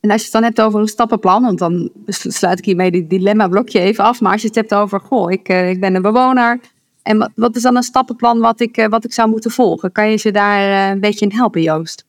En 0.00 0.10
als 0.10 0.18
je 0.20 0.24
het 0.24 0.32
dan 0.32 0.42
hebt 0.42 0.60
over 0.60 0.80
een 0.80 0.88
stappenplan, 0.88 1.42
want 1.42 1.58
dan 1.58 1.90
sluit 2.06 2.58
ik 2.58 2.64
hiermee 2.64 2.90
dit 2.90 3.10
dilemma-blokje 3.10 3.80
even 3.80 4.04
af. 4.04 4.20
Maar 4.20 4.32
als 4.32 4.40
je 4.40 4.46
het 4.46 4.56
hebt 4.56 4.74
over, 4.74 5.00
goh, 5.00 5.32
ik, 5.32 5.48
uh, 5.48 5.70
ik 5.70 5.80
ben 5.80 5.94
een 5.94 6.02
bewoner. 6.02 6.60
En 7.02 7.32
wat 7.34 7.56
is 7.56 7.62
dan 7.62 7.76
een 7.76 7.82
stappenplan 7.82 8.40
wat 8.40 8.60
ik, 8.60 8.76
uh, 8.76 8.86
wat 8.86 9.04
ik 9.04 9.12
zou 9.12 9.28
moeten 9.28 9.50
volgen? 9.50 9.92
Kan 9.92 10.10
je 10.10 10.16
ze 10.16 10.30
daar 10.30 10.90
een 10.92 11.00
beetje 11.00 11.26
in 11.26 11.36
helpen, 11.36 11.62
Joost? 11.62 12.04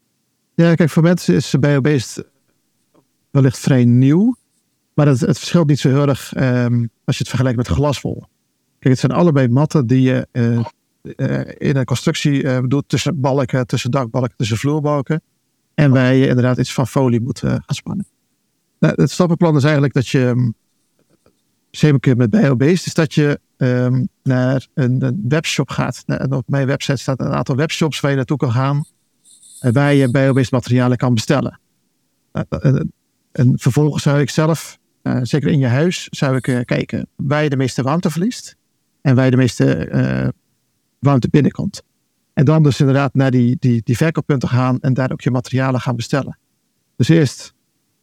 Ja, 0.55 0.75
kijk, 0.75 0.89
voor 0.89 1.03
mensen 1.03 1.35
is 1.35 1.55
biobased 1.59 2.25
wellicht 3.31 3.59
vrij 3.59 3.85
nieuw. 3.85 4.35
Maar 4.97 5.07
het, 5.07 5.19
het 5.19 5.37
verschilt 5.37 5.67
niet 5.67 5.79
zo 5.79 5.89
heel 5.89 6.07
erg 6.07 6.33
um, 6.37 6.89
als 7.05 7.17
je 7.17 7.21
het 7.21 7.27
vergelijkt 7.27 7.57
met 7.57 7.67
glaswol. 7.67 8.19
Kijk, 8.79 8.93
het 8.93 8.99
zijn 8.99 9.11
allebei 9.11 9.47
matten 9.47 9.87
die 9.87 10.01
je 10.01 10.27
in 11.57 11.75
een 11.75 11.85
constructie 11.85 12.67
doet 12.67 12.83
tussen 12.89 13.19
balken, 13.19 13.67
tussen 13.67 13.91
dakbalken, 13.91 14.33
tussen 14.37 14.57
vloerbalken. 14.57 15.21
En 15.73 15.91
wij 15.91 16.27
inderdaad 16.27 16.57
iets 16.57 16.73
van 16.73 16.87
folie 16.87 17.21
moeten 17.21 17.49
gaan 17.49 17.75
spannen. 17.75 18.05
Nou, 18.79 18.93
het 19.01 19.11
stappenplan 19.11 19.55
is 19.55 19.63
eigenlijk 19.63 19.93
dat 19.93 20.07
je, 20.07 20.53
zeker 21.71 22.17
met 22.17 22.29
biobased, 22.29 22.85
is 22.85 22.93
dat 22.93 23.13
je 23.13 23.39
um, 23.57 24.07
naar 24.23 24.67
een, 24.73 25.03
een, 25.03 25.25
webshop 25.27 25.69
gaat. 25.69 26.03
En 26.05 26.31
op 26.31 26.43
mijn 26.47 26.67
website 26.67 26.97
staat 26.97 27.19
een 27.19 27.33
aantal 27.33 27.55
webshops 27.55 27.99
waar 27.99 28.11
je 28.11 28.17
naartoe 28.17 28.37
kan 28.37 28.51
gaan. 28.51 28.85
Waar 29.59 29.93
je 29.93 30.11
biobased 30.11 30.51
materialen 30.51 30.97
kan 30.97 31.13
bestellen. 31.13 31.59
Nou, 32.31 32.45
en, 33.31 33.53
vervolgens 33.59 34.03
zou 34.03 34.19
ik 34.19 34.29
zelf, 34.29 34.77
uh, 35.15 35.19
zeker 35.21 35.49
in 35.49 35.59
je 35.59 35.67
huis, 35.67 36.07
zou 36.09 36.35
ik 36.35 36.47
uh, 36.47 36.59
kijken 36.65 37.07
waar 37.15 37.43
je 37.43 37.49
de 37.49 37.57
meeste 37.57 37.83
warmte 37.83 38.09
verliest. 38.09 38.55
En 39.01 39.15
waar 39.15 39.25
je 39.25 39.31
de 39.31 39.37
meeste 39.37 39.89
uh, 39.91 40.27
warmte 40.99 41.29
binnenkomt. 41.29 41.83
En 42.33 42.45
dan 42.45 42.63
dus 42.63 42.79
inderdaad 42.79 43.13
naar 43.13 43.31
die, 43.31 43.57
die, 43.59 43.81
die 43.83 43.97
verkooppunten 43.97 44.49
gaan 44.49 44.79
en 44.79 44.93
daar 44.93 45.11
ook 45.11 45.21
je 45.21 45.31
materialen 45.31 45.81
gaan 45.81 45.95
bestellen. 45.95 46.37
Dus 46.95 47.07
eerst 47.07 47.53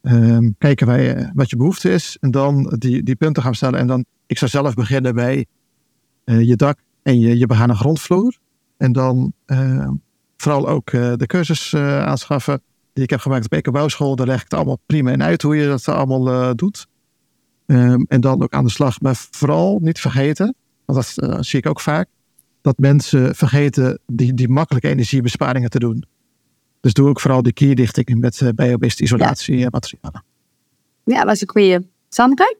um, 0.02 0.54
kijken 0.58 1.02
je, 1.02 1.30
wat 1.34 1.50
je 1.50 1.56
behoefte 1.56 1.92
is 1.92 2.16
en 2.20 2.30
dan 2.30 2.74
die, 2.78 3.02
die 3.02 3.16
punten 3.16 3.42
gaan 3.42 3.50
bestellen. 3.50 3.78
En 3.78 3.86
dan, 3.86 4.04
ik 4.26 4.38
zou 4.38 4.50
zelf 4.50 4.74
beginnen 4.74 5.14
bij 5.14 5.46
je 6.24 6.56
dak 6.56 6.78
en 7.02 7.20
je, 7.20 7.38
je 7.38 7.46
begane 7.46 7.74
grondvloer. 7.74 8.38
En 8.76 8.92
dan 8.92 9.32
uh, 9.46 9.90
vooral 10.36 10.68
ook 10.68 10.90
de 10.90 11.26
cursus 11.26 11.74
aanschaffen 11.74 12.62
die 12.92 13.04
ik 13.04 13.10
heb 13.10 13.20
gemaakt 13.20 13.44
op 13.44 13.52
Ecobouwschool. 13.52 14.16
Daar 14.16 14.26
leg 14.26 14.36
ik 14.36 14.42
het 14.42 14.54
allemaal 14.54 14.80
prima 14.86 15.10
in 15.10 15.22
uit 15.22 15.42
hoe 15.42 15.56
je 15.56 15.66
dat 15.66 15.88
allemaal 15.88 16.56
doet. 16.56 16.86
Um, 17.66 18.04
en 18.08 18.20
dan 18.20 18.42
ook 18.42 18.52
aan 18.52 18.64
de 18.64 18.70
slag. 18.70 19.00
Maar 19.00 19.26
vooral 19.30 19.78
niet 19.82 20.00
vergeten, 20.00 20.54
want 20.84 21.14
dat 21.14 21.46
zie 21.46 21.58
ik 21.58 21.66
ook 21.66 21.80
vaak 21.80 22.08
dat 22.60 22.78
mensen 22.78 23.34
vergeten 23.34 23.98
die, 24.06 24.34
die 24.34 24.48
makkelijke 24.48 24.88
energiebesparingen 24.88 25.70
te 25.70 25.78
doen. 25.78 26.04
Dus 26.80 26.92
doe 26.92 27.08
ook 27.08 27.20
vooral 27.20 27.42
die 27.42 27.52
kierdichting 27.52 28.20
met 28.20 28.40
uh, 28.40 28.48
biobased 28.54 29.00
isolatiematerialen. 29.00 30.24
Ja. 31.04 31.14
ja, 31.14 31.24
dat 31.24 31.34
is 31.34 31.40
een 31.40 31.48
goede. 31.48 31.86
Sandra? 32.08 32.54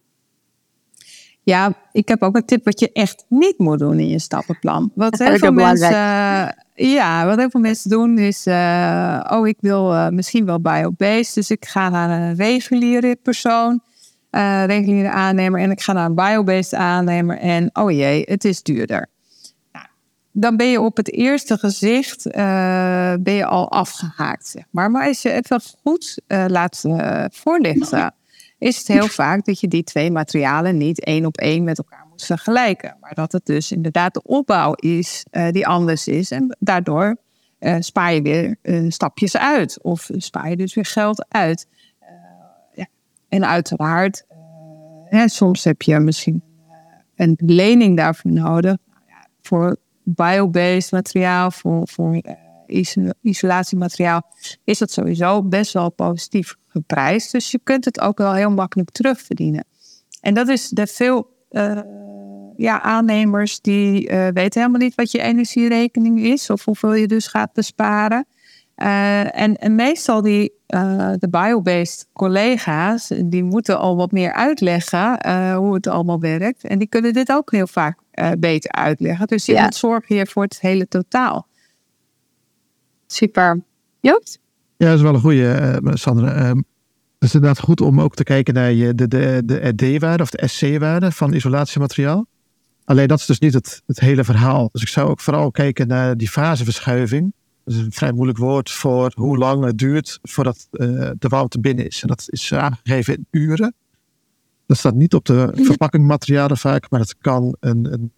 Ja, 1.43 1.73
ik 1.91 2.07
heb 2.07 2.21
ook 2.21 2.35
een 2.35 2.45
tip 2.45 2.65
wat 2.65 2.79
je 2.79 2.91
echt 2.91 3.25
niet 3.29 3.57
moet 3.57 3.79
doen 3.79 3.99
in 3.99 4.07
je 4.07 4.19
stappenplan. 4.19 4.91
Wat 4.95 5.17
heel 5.19 5.37
veel 5.37 5.51
mensen, 5.51 5.89
ja, 6.73 7.25
wat 7.25 7.37
heel 7.37 7.49
veel 7.49 7.59
mensen 7.59 7.89
doen 7.89 8.17
is, 8.17 8.47
uh, 8.47 9.25
oh, 9.29 9.47
ik 9.47 9.57
wil 9.59 9.93
uh, 9.93 10.09
misschien 10.09 10.45
wel 10.45 10.61
biobased, 10.61 11.33
dus 11.33 11.51
ik 11.51 11.65
ga 11.65 11.89
naar 11.89 12.21
een 12.21 12.35
reguliere 12.35 13.17
persoon, 13.21 13.81
uh, 14.35 14.65
reguliere 14.65 15.09
aannemer, 15.09 15.59
en 15.59 15.71
ik 15.71 15.81
ga 15.81 15.93
naar 15.93 16.05
een 16.05 16.15
biobased 16.15 16.73
aannemer 16.73 17.37
en 17.37 17.69
oh 17.73 17.91
jee, 17.91 18.23
het 18.25 18.45
is 18.45 18.63
duurder 18.63 19.09
dan 20.37 20.57
ben 20.57 20.67
je 20.67 20.81
op 20.81 20.97
het 20.97 21.11
eerste 21.11 21.57
gezicht 21.57 22.27
uh, 22.27 22.33
ben 23.19 23.33
je 23.33 23.45
al 23.45 23.71
afgehaakt. 23.71 24.55
Maar. 24.69 24.91
maar 24.91 25.07
als 25.07 25.21
je 25.21 25.31
even 25.31 25.61
goed 25.83 26.21
uh, 26.27 26.45
laat 26.47 26.83
voorlichten, 27.31 28.13
is 28.57 28.77
het 28.77 28.87
heel 28.87 29.07
vaak 29.07 29.45
dat 29.45 29.59
je 29.59 29.67
die 29.67 29.83
twee 29.83 30.11
materialen 30.11 30.77
niet 30.77 31.03
één 31.03 31.25
op 31.25 31.37
één 31.37 31.63
met 31.63 31.77
elkaar 31.77 32.05
moet 32.09 32.25
vergelijken. 32.25 32.97
Maar 33.01 33.13
dat 33.13 33.31
het 33.31 33.45
dus 33.45 33.71
inderdaad 33.71 34.13
de 34.13 34.23
opbouw 34.23 34.73
is 34.73 35.25
die 35.51 35.67
anders 35.67 36.07
is. 36.07 36.31
En 36.31 36.57
daardoor 36.59 37.15
spaar 37.79 38.13
je 38.13 38.21
weer 38.21 38.57
stapjes 38.91 39.37
uit. 39.37 39.81
Of 39.81 40.09
spaar 40.17 40.49
je 40.49 40.55
dus 40.55 40.73
weer 40.73 40.85
geld 40.85 41.25
uit. 41.29 41.67
En 43.35 43.45
uiteraard, 43.45 44.25
hè, 45.03 45.27
soms 45.27 45.63
heb 45.63 45.81
je 45.81 45.99
misschien 45.99 46.43
een 47.15 47.37
lening 47.37 47.97
daarvoor 47.97 48.31
nodig. 48.31 48.77
Nou 49.07 49.23
voor 49.41 49.77
biobased 50.03 50.91
materiaal, 50.91 51.51
voor, 51.51 51.87
voor 51.87 52.21
uh, 52.67 53.09
isolatiemateriaal, 53.21 54.21
is 54.63 54.77
dat 54.77 54.91
sowieso 54.91 55.43
best 55.43 55.73
wel 55.73 55.91
positief 55.91 56.55
geprijsd. 56.67 57.31
Dus 57.31 57.51
je 57.51 57.59
kunt 57.63 57.85
het 57.85 57.99
ook 57.99 58.17
wel 58.17 58.33
heel 58.33 58.51
makkelijk 58.51 58.89
terugverdienen. 58.89 59.65
En 60.21 60.33
dat 60.33 60.47
is 60.47 60.69
de 60.69 60.87
veel 60.87 61.33
ja, 62.55 62.81
aannemers 62.81 63.61
die 63.61 64.07
weten 64.33 64.61
helemaal 64.61 64.81
niet 64.81 64.95
wat 64.95 65.11
je 65.11 65.21
energierekening 65.21 66.19
is 66.19 66.49
of 66.49 66.65
hoeveel 66.65 66.93
je 66.93 67.07
dus 67.07 67.27
gaat 67.27 67.53
besparen. 67.53 68.27
Uh, 68.77 69.41
en, 69.41 69.55
en, 69.55 69.75
meestal 69.75 70.21
die, 70.21 70.53
uh, 70.67 71.11
de 71.17 71.29
biobased 71.29 72.07
collega's, 72.13 73.11
die 73.25 73.43
moeten 73.43 73.79
al 73.79 73.95
wat 73.95 74.11
meer 74.11 74.33
uitleggen 74.33 75.27
uh, 75.27 75.57
hoe 75.57 75.73
het 75.73 75.87
allemaal 75.87 76.19
werkt. 76.19 76.63
En 76.63 76.79
die 76.79 76.87
kunnen 76.87 77.13
dit 77.13 77.31
ook 77.31 77.51
heel 77.51 77.67
vaak 77.67 77.99
beter 78.39 78.71
uitleggen. 78.71 79.27
Dus 79.27 79.45
je 79.45 79.53
ja. 79.53 79.63
moet 79.63 79.75
zorgen 79.75 80.15
hier 80.15 80.27
voor 80.27 80.43
het 80.43 80.61
hele 80.61 80.87
totaal. 80.87 81.47
Super. 83.07 83.61
Joost? 83.99 84.39
Ja, 84.77 84.87
dat 84.87 84.95
is 84.95 85.01
wel 85.01 85.13
een 85.13 85.19
goede, 85.19 85.81
Sandra. 85.93 86.49
Um, 86.49 86.65
het 87.19 87.33
is 87.33 87.33
inderdaad 87.33 87.59
goed 87.59 87.81
om 87.81 88.01
ook 88.01 88.15
te 88.15 88.23
kijken 88.23 88.53
naar 88.53 88.71
je, 88.71 88.95
de, 88.95 89.07
de, 89.07 89.41
de 89.45 89.67
RD-waarde 89.67 90.23
of 90.23 90.29
de 90.29 90.47
SC-waarde 90.47 91.11
van 91.11 91.33
isolatiemateriaal. 91.33 92.25
Alleen 92.83 93.07
dat 93.07 93.19
is 93.19 93.25
dus 93.25 93.39
niet 93.39 93.53
het, 93.53 93.81
het 93.85 93.99
hele 93.99 94.23
verhaal. 94.23 94.69
Dus 94.71 94.81
ik 94.81 94.87
zou 94.87 95.09
ook 95.09 95.19
vooral 95.19 95.51
kijken 95.51 95.87
naar 95.87 96.17
die 96.17 96.29
faseverschuiving 96.29 97.33
is 97.65 97.77
een 97.77 97.91
vrij 97.91 98.11
moeilijk 98.11 98.37
woord 98.37 98.71
voor 98.71 99.11
hoe 99.15 99.37
lang 99.37 99.63
het 99.63 99.77
duurt 99.77 100.19
voordat 100.21 100.67
uh, 100.71 101.09
de 101.19 101.27
warmte 101.27 101.59
binnen 101.59 101.85
is. 101.85 102.01
En 102.01 102.07
dat 102.07 102.25
is 102.29 102.53
aangegeven 102.53 103.13
in 103.13 103.27
uren. 103.31 103.73
Dat 104.65 104.77
staat 104.77 104.95
niet 104.95 105.13
op 105.13 105.25
de 105.25 105.51
verpakkingmaterialen 105.53 106.57
vaak, 106.57 106.89
maar 106.89 106.99
dat 106.99 107.17
kan 107.17 107.55
een, 107.59 107.93
een 107.93 108.11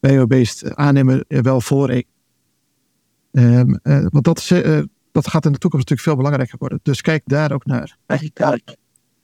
bio-based 0.00 0.74
aannemer 0.74 1.24
wel 1.28 1.60
voor. 1.60 1.90
Um, 1.90 3.78
uh, 3.82 4.06
want 4.08 4.24
dat, 4.24 4.38
is, 4.38 4.50
uh, 4.50 4.82
dat 5.12 5.28
gaat 5.28 5.44
in 5.44 5.52
de 5.52 5.58
toekomst 5.58 5.88
natuurlijk 5.88 6.00
veel 6.00 6.16
belangrijker 6.16 6.58
worden. 6.58 6.80
Dus 6.82 7.00
kijk 7.00 7.22
daar 7.24 7.52
ook 7.52 7.66
naar. 7.66 7.96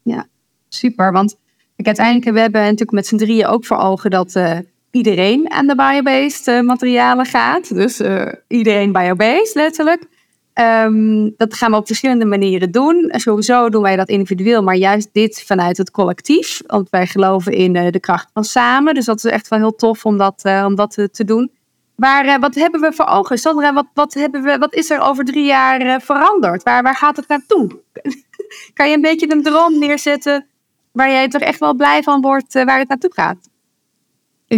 Ja, 0.02 0.26
super. 0.68 1.12
Want 1.12 1.36
ik 1.76 1.86
uiteindelijk 1.86 2.30
we 2.30 2.40
hebben 2.40 2.60
natuurlijk 2.60 2.90
met 2.92 3.06
z'n 3.06 3.16
drieën 3.16 3.46
ook 3.46 3.64
voor 3.64 3.76
ogen 3.76 4.10
dat 4.10 4.34
uh, 4.34 4.58
iedereen 4.92 5.50
aan 5.50 5.66
de 5.66 5.74
biobased 5.74 6.62
materialen 6.64 7.26
gaat. 7.26 7.74
Dus 7.74 8.00
iedereen 8.48 8.92
biobased 8.92 9.54
letterlijk. 9.54 10.06
Um, 10.54 11.34
dat 11.36 11.54
gaan 11.54 11.70
we 11.70 11.76
op 11.76 11.86
verschillende 11.86 12.24
manieren 12.24 12.70
doen. 12.70 13.12
Sowieso 13.16 13.68
doen 13.68 13.82
wij 13.82 13.96
dat 13.96 14.08
individueel, 14.08 14.62
maar 14.62 14.74
juist 14.74 15.08
dit 15.12 15.42
vanuit 15.46 15.76
het 15.76 15.90
collectief. 15.90 16.60
Want 16.66 16.90
wij 16.90 17.06
geloven 17.06 17.52
in 17.52 17.74
uh, 17.74 17.90
de 17.90 18.00
kracht 18.00 18.30
van 18.32 18.44
samen. 18.44 18.94
Dus 18.94 19.04
dat 19.04 19.24
is 19.24 19.30
echt 19.30 19.48
wel 19.48 19.58
heel 19.58 19.74
tof 19.74 20.04
om 20.04 20.18
dat, 20.18 20.42
om 20.64 20.74
dat 20.74 21.08
te, 21.12 21.24
doen. 21.24 21.50
Maar 21.96 22.40
wat 22.40 22.54
hebben 22.54 22.80
we 22.80 22.92
voor 22.92 23.06
ogen? 23.06 23.38
Sandra, 23.38 23.72
wat, 23.72 23.86
wat, 23.94 24.14
hebben 24.14 24.42
we, 24.42 24.58
wat 24.58 24.74
is 24.74 24.90
er 24.90 25.00
over 25.00 25.24
drie 25.24 25.44
jaar 25.44 26.00
veranderd? 26.00 26.62
Waar, 26.62 26.82
waar 26.82 26.96
gaat 26.96 27.16
het 27.16 27.28
naartoe? 27.28 27.80
kan 28.74 28.88
je 28.88 28.94
een 28.94 29.00
beetje 29.00 29.32
een 29.32 29.42
droom 29.42 29.78
neerzetten 29.78 30.46
waar 30.92 31.10
jij 31.10 31.28
toch 31.28 31.42
echt 31.42 31.58
wel 31.58 31.74
blij 31.74 32.02
van 32.02 32.20
wordt 32.20 32.52
waar 32.52 32.78
het 32.78 32.88
naartoe 32.88 33.12
gaat? 33.12 33.48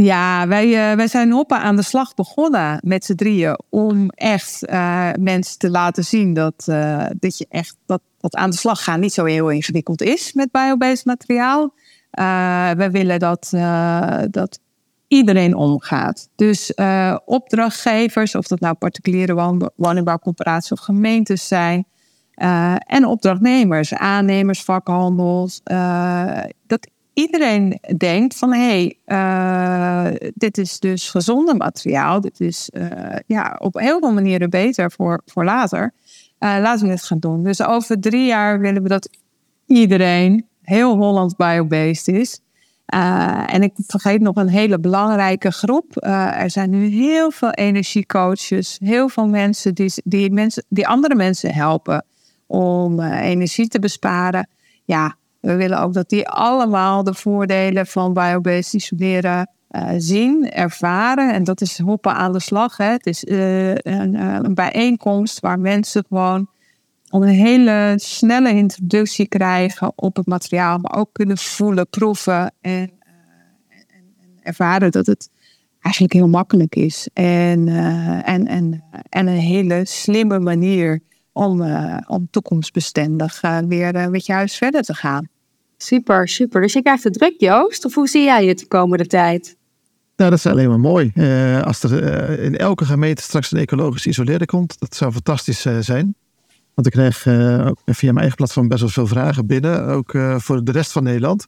Ja, 0.02 0.48
wij, 0.48 0.90
uh, 0.90 0.96
wij 0.96 1.08
zijn 1.08 1.30
hoppen 1.30 1.58
aan 1.58 1.76
de 1.76 1.82
slag 1.82 2.14
begonnen 2.14 2.78
met 2.82 3.04
z'n 3.04 3.14
drieën 3.14 3.58
om 3.70 4.08
echt 4.10 4.68
uh, 4.68 5.10
mensen 5.18 5.58
te 5.58 5.70
laten 5.70 6.04
zien 6.04 6.34
dat, 6.34 6.66
uh, 6.68 7.06
dat 7.18 7.38
je 7.38 7.46
echt 7.48 7.76
dat, 7.86 8.00
dat 8.20 8.34
aan 8.34 8.50
de 8.50 8.56
slag 8.56 8.84
gaan 8.84 9.00
niet 9.00 9.12
zo 9.12 9.24
heel 9.24 9.48
ingewikkeld 9.48 10.02
is 10.02 10.32
met 10.32 10.50
biobased 10.50 11.04
materiaal. 11.04 11.74
we 12.76 12.88
willen 12.90 13.18
dat, 13.18 13.48
dat 14.30 14.60
iedereen 15.08 15.54
omgaat. 15.54 16.28
Dus 16.36 16.74
opdrachtgevers, 17.24 18.34
of 18.34 18.46
dat 18.46 18.60
nou 18.60 18.74
particuliere 18.74 19.70
woningbouwcorporaties 19.76 20.72
of 20.72 20.78
gemeentes 20.78 21.48
zijn, 21.48 21.86
en 22.78 23.06
opdrachtnemers, 23.06 23.94
aannemers, 23.94 24.62
vakhandels, 24.62 25.60
dat 26.66 26.88
iedereen 27.14 27.78
denkt 27.96 28.36
van 28.36 28.52
hé, 28.52 28.58
hey, 28.60 28.98
uh, 29.06 30.30
dit 30.34 30.58
is 30.58 30.78
dus 30.78 31.10
gezonde 31.10 31.54
materiaal. 31.54 32.20
Dit 32.20 32.40
is 32.40 32.70
uh, 32.72 32.88
ja, 33.26 33.56
op 33.58 33.78
heel 33.78 33.98
veel 33.98 34.12
manieren 34.12 34.50
beter 34.50 34.90
voor, 34.90 35.22
voor 35.26 35.44
later. 35.44 35.92
Uh, 36.38 36.56
laten 36.60 36.86
we 36.86 36.92
dit 36.92 37.04
gaan 37.04 37.18
doen. 37.18 37.42
Dus 37.42 37.62
over 37.62 38.00
drie 38.00 38.26
jaar 38.26 38.60
willen 38.60 38.82
we 38.82 38.88
dat 38.88 39.08
iedereen, 39.66 40.46
heel 40.62 40.96
Holland 40.96 41.36
biobased 41.36 42.08
is. 42.08 42.40
en 43.46 43.62
ik 43.62 43.72
vergeet 43.86 44.20
nog 44.20 44.36
een 44.36 44.48
hele 44.48 44.78
belangrijke 44.78 45.52
groep. 45.52 45.96
er 45.96 46.50
zijn 46.50 46.70
nu 46.70 46.86
heel 46.86 47.30
veel 47.30 47.50
energiecoaches, 47.50 48.78
heel 48.82 49.08
veel 49.08 49.28
mensen 49.28 49.74
die, 49.74 49.92
die, 50.04 50.30
mensen 50.30 50.64
die 50.68 50.88
andere 50.88 51.14
mensen 51.14 51.54
helpen 51.54 52.04
om 52.46 53.00
energie 53.00 53.68
te 53.68 53.78
besparen. 53.78 54.48
Ja, 54.84 55.16
we 55.44 55.56
willen 55.56 55.80
ook 55.80 55.92
dat 55.92 56.08
die 56.08 56.28
allemaal 56.28 57.04
de 57.04 57.14
voordelen 57.14 57.86
van 57.86 58.12
biobased 58.12 58.72
isoleren 58.72 59.50
uh, 59.70 59.88
zien, 59.96 60.50
ervaren. 60.50 61.32
En 61.32 61.44
dat 61.44 61.60
is 61.60 61.78
hoppen 61.78 62.14
aan 62.14 62.32
de 62.32 62.40
slag. 62.40 62.76
Hè. 62.76 62.90
Het 62.90 63.06
is 63.06 63.24
uh, 63.24 63.68
een, 63.74 64.14
uh, 64.14 64.38
een, 64.42 64.54
bijeenkomst 64.54 65.40
waar 65.40 65.58
mensen 65.58 66.04
gewoon 66.08 66.48
een 67.10 67.22
hele 67.22 67.94
snelle 67.96 68.50
introductie 68.50 69.28
krijgen 69.28 69.92
op 69.94 70.16
het 70.16 70.26
materiaal, 70.26 70.78
maar 70.78 70.96
ook 70.96 71.08
kunnen 71.12 71.38
voelen, 71.38 71.88
proeven 71.88 72.52
en, 72.60 72.90
en, 72.90 72.90
en 73.88 74.38
ervaren 74.42 74.90
dat 74.90 75.06
het 75.06 75.30
eigenlijk 75.80 76.14
heel 76.14 76.28
makkelijk 76.28 76.76
is. 76.76 77.08
En, 77.12 77.68
en, 78.24 78.46
en, 78.46 78.84
en 79.08 79.26
een 79.26 79.38
hele 79.38 79.84
slimme 79.84 80.38
manier 80.38 81.00
om, 81.32 81.62
om 82.06 82.28
toekomstbestendig 82.30 83.40
weer 83.68 84.10
met 84.10 84.26
je 84.26 84.32
huis 84.32 84.56
verder 84.56 84.82
te 84.82 84.94
gaan. 84.94 85.32
Super, 85.84 86.28
super. 86.28 86.60
Dus 86.60 86.72
je 86.72 86.82
krijgt 86.82 87.04
het 87.04 87.12
druk, 87.12 87.34
Joost. 87.38 87.84
Of 87.84 87.94
hoe 87.94 88.08
zie 88.08 88.24
jij 88.24 88.46
het 88.46 88.58
de 88.58 88.66
komende 88.66 89.06
tijd? 89.06 89.56
Nou, 90.16 90.30
dat 90.30 90.38
is 90.38 90.46
alleen 90.46 90.68
maar 90.68 90.80
mooi. 90.80 91.10
Uh, 91.14 91.62
als 91.62 91.82
er 91.82 92.02
uh, 92.38 92.44
in 92.44 92.56
elke 92.56 92.84
gemeente 92.84 93.22
straks 93.22 93.52
een 93.52 93.58
ecologisch 93.58 94.06
isoleerder 94.06 94.46
komt, 94.46 94.80
dat 94.80 94.94
zou 94.96 95.12
fantastisch 95.12 95.66
uh, 95.66 95.78
zijn. 95.80 96.14
Want 96.74 96.86
ik 96.86 96.92
krijg 96.92 97.18
via 97.84 98.12
mijn 98.12 98.16
eigen 98.16 98.36
platform 98.36 98.68
best 98.68 98.80
wel 98.80 98.90
veel 98.90 99.06
vragen 99.06 99.46
binnen, 99.46 99.86
ook 99.86 100.16
voor 100.36 100.64
de 100.64 100.72
rest 100.72 100.92
van 100.92 101.02
Nederland. 101.02 101.46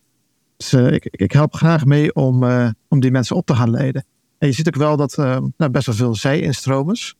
Dus 0.57 0.73
ik, 0.73 1.09
ik, 1.11 1.33
help 1.33 1.55
graag 1.55 1.85
mee 1.85 2.15
om, 2.15 2.45
om 2.89 3.01
die 3.01 3.11
mensen 3.11 3.37
op 3.37 3.47
te 3.47 3.55
gaan 3.55 3.71
leiden. 3.71 4.05
En 4.39 4.49
je 4.49 4.55
ziet 4.55 4.69
ook 4.69 4.77
wel 4.77 4.97
dat 4.97 5.17
nou, 5.57 5.71
best 5.71 5.87
wel 5.87 5.95
veel 5.95 6.15
zij-instromers, 6.15 7.15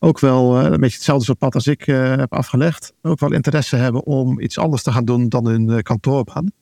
ook 0.00 0.20
wel 0.20 0.58
uh, 0.58 0.64
een 0.64 0.80
beetje 0.80 0.96
hetzelfde 0.96 1.24
soort 1.24 1.38
pad 1.38 1.54
als 1.54 1.66
ik 1.66 1.86
uh, 1.86 2.16
heb 2.16 2.32
afgelegd. 2.32 2.92
Ook 3.02 3.20
wel 3.20 3.32
interesse 3.32 3.76
hebben 3.76 4.04
om 4.04 4.40
iets 4.40 4.58
anders 4.58 4.82
te 4.82 4.92
gaan 4.92 5.04
doen 5.04 5.28
dan 5.28 5.46
hun 5.46 5.68
uh, 5.68 5.78
kantoorbaan. 5.78 6.52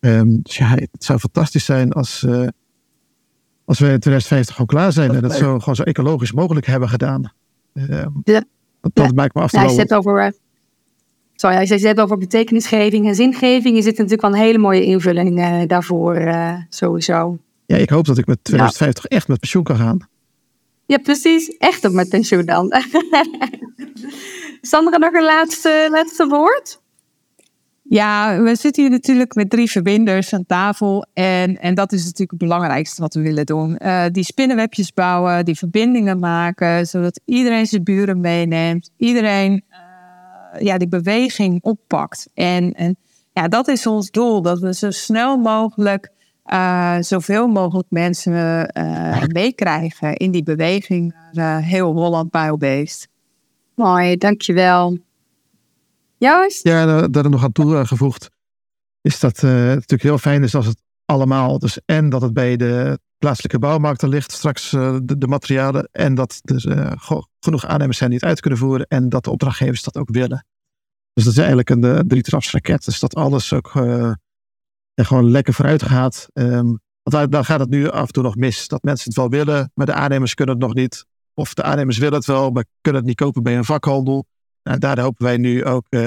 Um, 0.00 0.40
dus 0.42 0.56
ja, 0.56 0.68
het 0.68 1.04
zou 1.04 1.18
fantastisch 1.18 1.64
zijn 1.64 1.92
als, 1.92 2.26
als 3.64 3.78
we 3.78 3.84
in 3.84 4.00
2050 4.00 4.54
gewoon 4.54 4.66
klaar 4.66 4.92
zijn. 4.92 5.14
en 5.14 5.22
dat 5.22 5.34
zo, 5.34 5.58
gewoon 5.58 5.76
zo 5.76 5.82
ecologisch 5.82 6.32
mogelijk 6.32 6.66
hebben 6.66 6.88
gedaan. 6.88 7.32
Um, 7.72 8.20
ja. 8.24 8.44
Dat, 8.80 8.94
dat 8.94 9.06
ja. 9.06 9.12
maakt 9.14 9.34
me 9.34 9.40
af 9.40 9.50
te 9.50 9.58
ja, 9.58 9.70
je 9.70 9.76
hebt 9.76 9.94
over, 9.94 10.34
sorry, 11.34 11.56
als 11.56 11.68
je 11.68 11.88
het 11.88 12.00
over 12.00 12.18
betekenisgeving 12.18 13.06
en 13.06 13.14
zingeving. 13.14 13.76
Is 13.76 13.84
dit 13.84 13.96
natuurlijk 13.96 14.22
wel 14.22 14.32
een 14.32 14.46
hele 14.46 14.58
mooie 14.58 14.84
invulling 14.84 15.66
daarvoor 15.66 16.34
sowieso. 16.68 17.38
Ja, 17.66 17.76
ik 17.76 17.90
hoop 17.90 18.04
dat 18.04 18.18
ik 18.18 18.26
met 18.26 18.44
2050 18.44 19.04
echt 19.04 19.28
met 19.28 19.40
pensioen 19.40 19.64
kan 19.64 19.76
gaan. 19.76 20.08
Ja, 20.86 20.98
precies. 20.98 21.56
Echt 21.56 21.84
op 21.84 21.92
met 21.92 22.08
pensioen 22.08 22.44
dan. 22.44 22.72
Sandra, 24.60 24.96
nog 24.96 25.12
een 25.12 25.24
laatste, 25.24 25.88
laatste 25.90 26.26
woord? 26.26 26.80
Ja, 27.88 28.42
we 28.42 28.54
zitten 28.54 28.82
hier 28.82 28.92
natuurlijk 28.92 29.34
met 29.34 29.50
drie 29.50 29.70
verbinders 29.70 30.34
aan 30.34 30.46
tafel. 30.46 31.06
En, 31.12 31.60
en 31.60 31.74
dat 31.74 31.92
is 31.92 32.02
natuurlijk 32.02 32.30
het 32.30 32.40
belangrijkste 32.40 33.00
wat 33.00 33.14
we 33.14 33.20
willen 33.20 33.46
doen. 33.46 33.78
Uh, 33.82 34.04
die 34.10 34.24
spinnenwebjes 34.24 34.92
bouwen, 34.92 35.44
die 35.44 35.58
verbindingen 35.58 36.18
maken, 36.18 36.86
zodat 36.86 37.20
iedereen 37.24 37.66
zijn 37.66 37.84
buren 37.84 38.20
meeneemt. 38.20 38.90
Iedereen 38.96 39.64
uh, 39.70 40.60
ja, 40.60 40.78
die 40.78 40.88
beweging 40.88 41.62
oppakt. 41.62 42.28
En, 42.34 42.72
en 42.72 42.96
ja, 43.32 43.48
dat 43.48 43.68
is 43.68 43.86
ons 43.86 44.10
doel. 44.10 44.42
Dat 44.42 44.58
we 44.58 44.74
zo 44.74 44.90
snel 44.90 45.36
mogelijk 45.36 46.10
uh, 46.52 46.96
zoveel 47.00 47.46
mogelijk 47.46 47.86
mensen 47.90 48.32
uh, 48.78 49.22
meekrijgen 49.26 50.14
in 50.14 50.30
die 50.30 50.42
beweging 50.42 51.14
naar 51.32 51.60
uh, 51.60 51.66
heel 51.66 51.92
Holland 51.92 52.30
biobased. 52.30 53.08
Mooi, 53.74 54.16
dankjewel. 54.16 54.98
Joost? 56.16 56.62
Ja, 56.62 57.08
daar, 57.08 57.30
nog 57.30 57.44
aan 57.44 57.52
toegevoegd 57.52 58.30
is 59.00 59.20
dat 59.20 59.40
het 59.40 59.50
natuurlijk 59.50 60.02
heel 60.02 60.18
fijn 60.18 60.42
is 60.42 60.54
als 60.54 60.66
het 60.66 60.82
allemaal, 61.04 61.58
dus 61.58 61.78
en 61.84 62.08
dat 62.08 62.22
het 62.22 62.32
bij 62.32 62.56
de 62.56 62.98
plaatselijke 63.18 63.58
bouwmarkten 63.58 64.08
ligt, 64.08 64.32
straks 64.32 64.70
de, 64.70 65.18
de, 65.18 65.26
materialen, 65.26 65.88
en 65.92 66.14
dat 66.14 66.40
er 66.44 66.94
genoeg 67.40 67.66
aannemers 67.66 67.98
zijn 67.98 68.10
die 68.10 68.18
het 68.18 68.28
uit 68.28 68.40
kunnen 68.40 68.58
voeren, 68.58 68.86
en 68.88 69.08
dat 69.08 69.24
de 69.24 69.30
opdrachtgevers 69.30 69.82
dat 69.82 69.96
ook 69.96 70.10
willen. 70.10 70.46
Dus 71.12 71.24
dat 71.24 71.32
is 71.32 71.38
eigenlijk 71.38 71.70
een 71.70 72.08
drie-trapsraket. 72.08 72.84
Dus 72.84 73.00
dat 73.00 73.14
alles 73.14 73.52
ook 73.52 73.72
en 74.96 75.06
gewoon 75.06 75.30
lekker 75.30 75.54
vooruit 75.54 75.82
gaat. 75.82 76.28
Um, 76.32 76.80
want 77.02 77.32
dan 77.32 77.44
gaat 77.44 77.60
het 77.60 77.68
nu 77.68 77.88
af 77.88 78.06
en 78.06 78.12
toe 78.12 78.22
nog 78.22 78.36
mis. 78.36 78.68
Dat 78.68 78.82
mensen 78.82 79.08
het 79.08 79.16
wel 79.16 79.28
willen, 79.28 79.70
maar 79.74 79.86
de 79.86 79.92
aannemers 79.92 80.34
kunnen 80.34 80.54
het 80.54 80.64
nog 80.64 80.74
niet. 80.74 81.06
Of 81.34 81.54
de 81.54 81.62
aannemers 81.62 81.98
willen 81.98 82.14
het 82.14 82.26
wel, 82.26 82.50
maar 82.50 82.64
kunnen 82.80 83.00
het 83.00 83.10
niet 83.10 83.20
kopen 83.20 83.42
bij 83.42 83.56
een 83.56 83.64
vakhandel. 83.64 84.26
En 84.62 84.80
daar 84.80 85.00
hopen 85.00 85.24
wij 85.24 85.36
nu 85.36 85.64
ook 85.64 85.86
uh, 85.90 86.06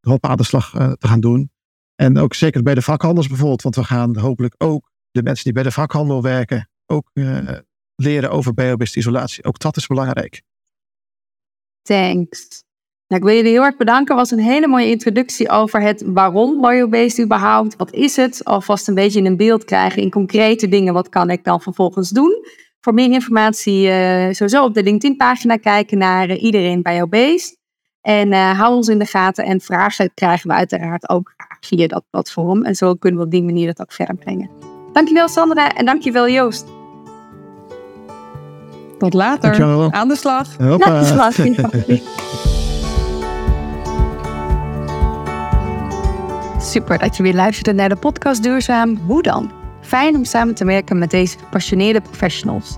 de 0.00 0.10
hop 0.10 0.26
aan 0.26 0.36
de 0.36 0.44
slag 0.44 0.74
uh, 0.74 0.92
te 0.92 1.08
gaan 1.08 1.20
doen. 1.20 1.50
En 1.94 2.18
ook 2.18 2.34
zeker 2.34 2.62
bij 2.62 2.74
de 2.74 2.82
vakhandels 2.82 3.26
bijvoorbeeld. 3.26 3.62
Want 3.62 3.74
we 3.74 3.84
gaan 3.84 4.16
hopelijk 4.16 4.54
ook 4.58 4.90
de 5.10 5.22
mensen 5.22 5.44
die 5.44 5.52
bij 5.52 5.62
de 5.62 5.70
vakhandel 5.70 6.22
werken, 6.22 6.68
ook 6.86 7.10
uh, 7.12 7.48
leren 7.94 8.30
over 8.30 8.54
biobased 8.54 8.96
isolatie. 8.96 9.44
Ook 9.44 9.58
dat 9.58 9.76
is 9.76 9.86
belangrijk. 9.86 10.42
Thanks. 11.82 12.64
Nou, 13.12 13.24
ik 13.24 13.30
wil 13.30 13.40
jullie 13.40 13.58
heel 13.58 13.64
erg 13.64 13.76
bedanken. 13.76 14.16
Het 14.16 14.30
was 14.30 14.38
een 14.38 14.44
hele 14.44 14.66
mooie 14.66 14.90
introductie 14.90 15.50
over 15.50 15.80
het 15.80 16.02
waarom 16.06 16.60
biobased 16.60 17.24
überhaupt. 17.24 17.76
Wat 17.76 17.92
is 17.92 18.16
het? 18.16 18.44
Alvast 18.44 18.88
een 18.88 18.94
beetje 18.94 19.22
een 19.22 19.36
beeld 19.36 19.64
krijgen 19.64 20.02
in 20.02 20.10
concrete 20.10 20.68
dingen. 20.68 20.94
Wat 20.94 21.08
kan 21.08 21.30
ik 21.30 21.44
dan 21.44 21.60
vervolgens 21.60 22.10
doen? 22.10 22.44
Voor 22.80 22.94
meer 22.94 23.10
informatie 23.10 23.86
uh, 23.86 24.24
sowieso 24.30 24.64
op 24.64 24.74
de 24.74 24.82
LinkedIn-pagina 24.82 25.56
kijken 25.56 25.98
naar 25.98 26.30
uh, 26.30 26.42
iedereen 26.42 26.82
biobased. 26.82 27.58
En 28.00 28.32
uh, 28.32 28.58
hou 28.58 28.74
ons 28.74 28.88
in 28.88 28.98
de 28.98 29.06
gaten 29.06 29.44
en 29.44 29.60
vragen 29.60 30.10
krijgen 30.14 30.48
we 30.48 30.54
uiteraard 30.54 31.08
ook 31.08 31.34
via 31.60 31.86
dat 31.86 32.04
platform. 32.10 32.64
En 32.64 32.74
zo 32.74 32.94
kunnen 32.94 33.20
we 33.20 33.26
op 33.26 33.32
die 33.32 33.42
manier 33.42 33.68
het 33.68 33.80
ook 33.80 33.92
verder 33.92 34.16
brengen. 34.16 34.50
Dankjewel 34.92 35.28
Sandra 35.28 35.74
en 35.74 35.84
dankjewel 35.84 36.28
Joost. 36.28 36.66
Tot 38.98 39.14
later. 39.14 39.40
Dankjewel. 39.40 39.92
Aan 39.92 40.08
de 40.08 40.16
slag. 40.16 40.56
Hoppa. 40.56 40.88
Nou, 40.88 41.16
dat 41.16 41.88
is 41.88 42.61
Super 46.62 46.98
dat 46.98 47.16
je 47.16 47.22
weer 47.22 47.34
luisterde 47.34 47.72
naar 47.72 47.88
de 47.88 47.96
podcast 47.96 48.42
Duurzaam. 48.42 48.98
Hoe 49.06 49.22
dan? 49.22 49.50
Fijn 49.80 50.16
om 50.16 50.24
samen 50.24 50.54
te 50.54 50.64
werken 50.64 50.98
met 50.98 51.10
deze 51.10 51.38
gepassioneerde 51.38 52.00
professionals. 52.00 52.76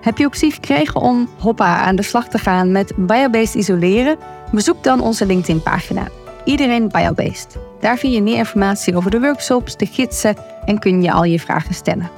Heb 0.00 0.18
je 0.18 0.26
optie 0.26 0.52
gekregen 0.52 1.00
om 1.00 1.28
hoppa 1.38 1.76
aan 1.76 1.96
de 1.96 2.02
slag 2.02 2.28
te 2.28 2.38
gaan 2.38 2.72
met 2.72 2.92
biobased 2.96 3.54
isoleren? 3.54 4.16
Bezoek 4.52 4.82
dan 4.84 5.00
onze 5.00 5.26
LinkedIn-pagina. 5.26 6.08
Iedereen 6.44 6.88
biobased. 6.88 7.56
Daar 7.80 7.98
vind 7.98 8.14
je 8.14 8.22
meer 8.22 8.36
informatie 8.36 8.96
over 8.96 9.10
de 9.10 9.20
workshops, 9.20 9.76
de 9.76 9.86
gidsen 9.86 10.36
en 10.64 10.78
kun 10.78 11.02
je 11.02 11.12
al 11.12 11.24
je 11.24 11.40
vragen 11.40 11.74
stellen. 11.74 12.10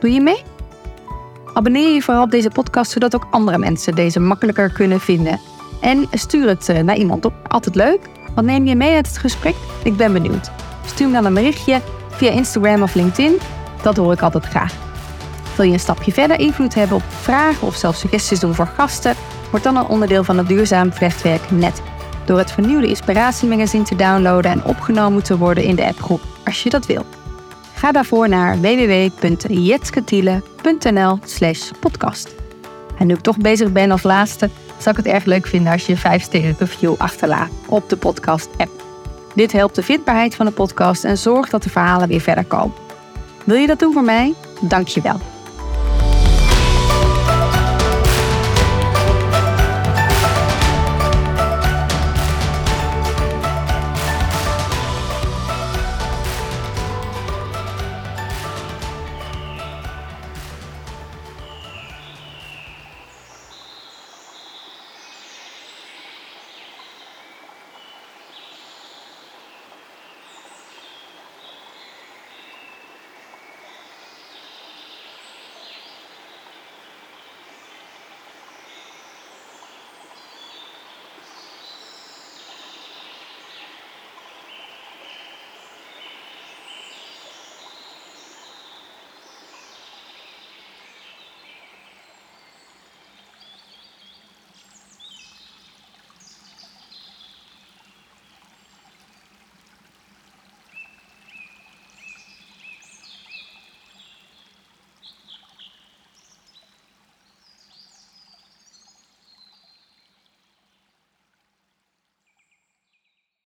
Doe 0.00 0.12
je 0.12 0.20
mee? 0.20 0.42
Abonneer 1.54 1.94
je 1.94 2.02
vooral 2.02 2.22
op 2.22 2.30
deze 2.30 2.50
podcast 2.50 2.90
zodat 2.90 3.14
ook 3.14 3.26
andere 3.30 3.58
mensen 3.58 3.94
deze 3.94 4.20
makkelijker 4.20 4.72
kunnen 4.72 5.00
vinden. 5.00 5.40
En 5.80 6.08
stuur 6.12 6.48
het 6.48 6.68
eh, 6.68 6.82
naar 6.82 6.96
iemand 6.96 7.24
op. 7.24 7.34
Altijd 7.48 7.74
leuk. 7.74 8.00
Wat 8.36 8.44
neem 8.44 8.66
je 8.66 8.76
mee 8.76 8.94
uit 8.94 9.06
het 9.06 9.18
gesprek? 9.18 9.54
Ik 9.82 9.96
ben 9.96 10.12
benieuwd. 10.12 10.50
Stuur 10.86 11.06
me 11.06 11.12
dan 11.12 11.24
een 11.24 11.34
berichtje 11.34 11.80
via 12.10 12.30
Instagram 12.30 12.82
of 12.82 12.94
LinkedIn. 12.94 13.38
Dat 13.82 13.96
hoor 13.96 14.12
ik 14.12 14.22
altijd 14.22 14.44
graag. 14.44 14.74
Wil 15.56 15.66
je 15.66 15.72
een 15.72 15.80
stapje 15.80 16.12
verder 16.12 16.38
invloed 16.38 16.74
hebben 16.74 16.96
op 16.96 17.02
vragen 17.20 17.66
of 17.66 17.76
zelfs 17.76 18.00
suggesties 18.00 18.40
doen 18.40 18.54
voor 18.54 18.66
gasten? 18.66 19.14
Word 19.50 19.62
dan 19.62 19.76
een 19.76 19.86
onderdeel 19.86 20.24
van 20.24 20.38
het 20.38 20.48
Duurzaam 20.48 20.92
Vlechtwerk 20.92 21.50
Net. 21.50 21.82
Door 22.24 22.38
het 22.38 22.52
vernieuwde 22.52 22.86
inspiratiemagazine 22.86 23.84
te 23.84 23.96
downloaden 23.96 24.50
en 24.50 24.64
opgenomen 24.64 25.22
te 25.22 25.38
worden 25.38 25.64
in 25.64 25.76
de 25.76 25.86
appgroep, 25.86 26.20
als 26.44 26.62
je 26.62 26.70
dat 26.70 26.86
wil. 26.86 27.04
Ga 27.74 27.92
daarvoor 27.92 28.28
naar 28.28 28.60
www.jetsketiele.nl 28.60 31.18
slash 31.24 31.70
podcast. 31.80 32.34
En 32.98 33.06
nu 33.06 33.14
ik 33.14 33.20
toch 33.20 33.38
bezig 33.38 33.72
ben 33.72 33.90
als 33.90 34.02
laatste, 34.02 34.50
zou 34.78 34.98
ik 34.98 35.04
het 35.04 35.14
erg 35.14 35.24
leuk 35.24 35.46
vinden 35.46 35.72
als 35.72 35.86
je 35.86 35.92
een 35.92 35.98
5 35.98 36.22
sterren 36.22 36.56
review 36.58 36.94
achterlaat 36.98 37.50
op 37.66 37.88
de 37.88 37.96
podcast 37.96 38.48
app. 38.56 38.84
Dit 39.34 39.52
helpt 39.52 39.74
de 39.74 39.82
vindbaarheid 39.82 40.34
van 40.34 40.46
de 40.46 40.52
podcast 40.52 41.04
en 41.04 41.18
zorgt 41.18 41.50
dat 41.50 41.62
de 41.62 41.70
verhalen 41.70 42.08
weer 42.08 42.20
verder 42.20 42.44
komen. 42.44 42.74
Wil 43.44 43.56
je 43.56 43.66
dat 43.66 43.78
doen 43.78 43.92
voor 43.92 44.04
mij? 44.04 44.34
Dank 44.60 44.88
je 44.88 45.00
wel. 45.00 45.35